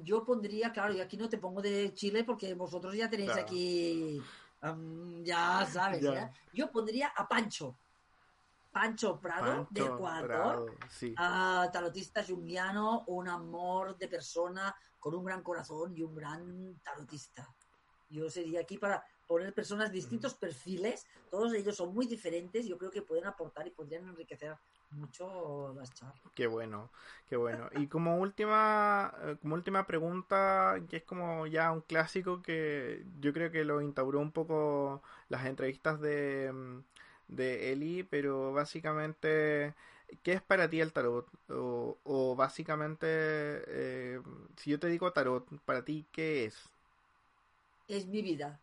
yo 0.02 0.24
pondría, 0.24 0.72
claro, 0.72 0.94
y 0.94 1.00
aquí 1.00 1.16
no 1.16 1.28
te 1.28 1.38
pongo 1.38 1.60
de 1.60 1.92
Chile 1.94 2.24
porque 2.24 2.54
vosotros 2.54 2.94
ya 2.94 3.10
tenéis 3.10 3.32
aquí, 3.32 4.20
ya 5.22 5.66
sabes, 5.70 6.02
yo 6.52 6.70
pondría 6.70 7.08
a 7.08 7.28
Pancho. 7.28 7.76
Pancho 8.72 9.20
Prado 9.20 9.68
de 9.70 9.82
Ecuador, 9.82 10.78
tarotista 11.72 12.24
junguiano, 12.24 13.04
un 13.06 13.28
amor 13.28 13.98
de 13.98 14.08
persona 14.08 14.74
con 14.98 15.14
un 15.14 15.24
gran 15.24 15.42
corazón 15.42 15.94
y 15.94 16.02
un 16.02 16.14
gran 16.14 16.80
tarotista. 16.82 17.54
Yo 18.08 18.30
sería 18.30 18.60
aquí 18.60 18.78
para 18.78 19.04
poner 19.26 19.52
personas 19.52 19.92
distintos 19.92 20.34
perfiles, 20.34 21.06
todos 21.30 21.52
ellos 21.52 21.76
son 21.76 21.92
muy 21.92 22.06
diferentes, 22.06 22.66
yo 22.66 22.78
creo 22.78 22.90
que 22.90 23.02
pueden 23.02 23.26
aportar 23.26 23.66
y 23.66 23.70
podrían 23.70 24.08
enriquecer 24.08 24.56
mucho 24.92 25.72
las 25.74 25.92
charlas. 25.94 26.20
Qué 26.34 26.46
bueno, 26.46 26.90
qué 27.28 27.36
bueno. 27.36 27.68
Y 27.76 27.88
como 27.88 28.18
última, 28.18 29.12
eh, 29.22 29.36
como 29.42 29.54
última 29.54 29.86
pregunta, 29.86 30.76
que 30.88 30.96
es 30.98 31.02
como 31.04 31.46
ya 31.46 31.70
un 31.72 31.82
clásico 31.82 32.40
que 32.42 33.04
yo 33.20 33.32
creo 33.34 33.50
que 33.50 33.64
lo 33.64 33.82
instauró 33.82 34.20
un 34.20 34.32
poco 34.32 35.02
las 35.28 35.44
entrevistas 35.46 36.00
de, 36.00 36.50
mm, 36.52 36.78
de 37.28 37.72
Eli, 37.72 38.02
pero 38.04 38.52
básicamente, 38.54 39.74
¿qué 40.22 40.32
es 40.32 40.42
para 40.42 40.70
ti 40.70 40.80
el 40.80 40.92
tarot? 40.92 41.28
O, 41.48 42.34
básicamente, 42.36 43.06
eh, 43.08 44.20
si 44.56 44.70
yo 44.70 44.78
te 44.80 44.88
digo 44.88 45.12
tarot, 45.12 45.46
para 45.66 45.84
ti, 45.84 46.06
¿qué 46.12 46.46
es? 46.46 46.70
Es 47.88 48.06
mi 48.06 48.22
vida. 48.22 48.58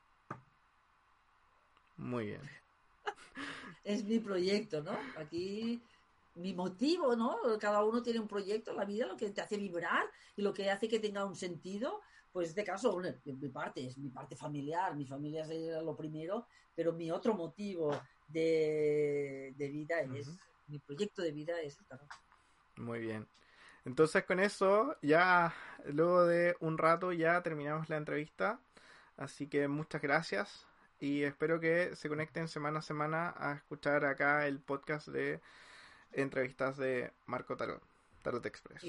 Muy 1.97 2.25
bien. 2.27 2.41
es 3.83 4.03
mi 4.05 4.19
proyecto, 4.19 4.81
¿no? 4.81 4.97
Aquí 5.17 5.81
mi 6.39 6.53
motivo, 6.53 7.15
¿no? 7.15 7.37
Cada 7.59 7.83
uno 7.83 8.01
tiene 8.01 8.19
un 8.19 8.27
proyecto 8.27 8.71
en 8.71 8.77
la 8.77 8.85
vida, 8.85 9.05
lo 9.05 9.17
que 9.17 9.29
te 9.29 9.41
hace 9.41 9.57
vibrar 9.57 10.05
y 10.35 10.41
lo 10.41 10.53
que 10.53 10.69
hace 10.69 10.87
que 10.87 10.99
tenga 10.99 11.25
un 11.25 11.35
sentido. 11.35 12.01
Pues 12.31 12.47
en 12.47 12.49
este 12.51 12.63
caso, 12.63 12.99
mi 13.25 13.49
parte 13.49 13.85
es 13.85 13.97
mi 13.97 14.09
parte 14.09 14.35
familiar, 14.35 14.95
mi 14.95 15.05
familia 15.05 15.43
es 15.43 15.83
lo 15.83 15.95
primero, 15.95 16.47
pero 16.75 16.93
mi 16.93 17.11
otro 17.11 17.33
motivo 17.33 17.91
de, 18.27 19.53
vida 19.57 20.01
es, 20.01 20.29
mi 20.67 20.79
proyecto 20.79 21.21
de 21.21 21.31
vida 21.31 21.59
es 21.61 21.77
Muy 22.77 22.99
bien. 22.99 23.27
Entonces 23.85 24.23
con 24.25 24.39
eso, 24.39 24.95
ya 25.01 25.53
luego 25.85 26.25
de 26.25 26.55
un 26.59 26.77
rato 26.77 27.11
ya 27.11 27.41
terminamos 27.41 27.89
la 27.89 27.97
entrevista. 27.97 28.59
Así 29.17 29.47
que 29.47 29.67
muchas 29.67 30.01
gracias 30.01 30.67
y 30.99 31.23
espero 31.23 31.59
que 31.59 31.95
se 31.95 32.09
conecten 32.09 32.47
semana 32.47 32.79
a 32.79 32.83
semana 32.83 33.33
a 33.37 33.53
escuchar 33.53 34.05
acá 34.05 34.47
el 34.47 34.59
podcast 34.59 35.07
de 35.07 35.41
entrevistas 36.13 36.77
de 36.77 37.11
Marco 37.25 37.55
Tarot, 37.55 37.81
Tarot 38.23 38.45
Express. 38.45 38.83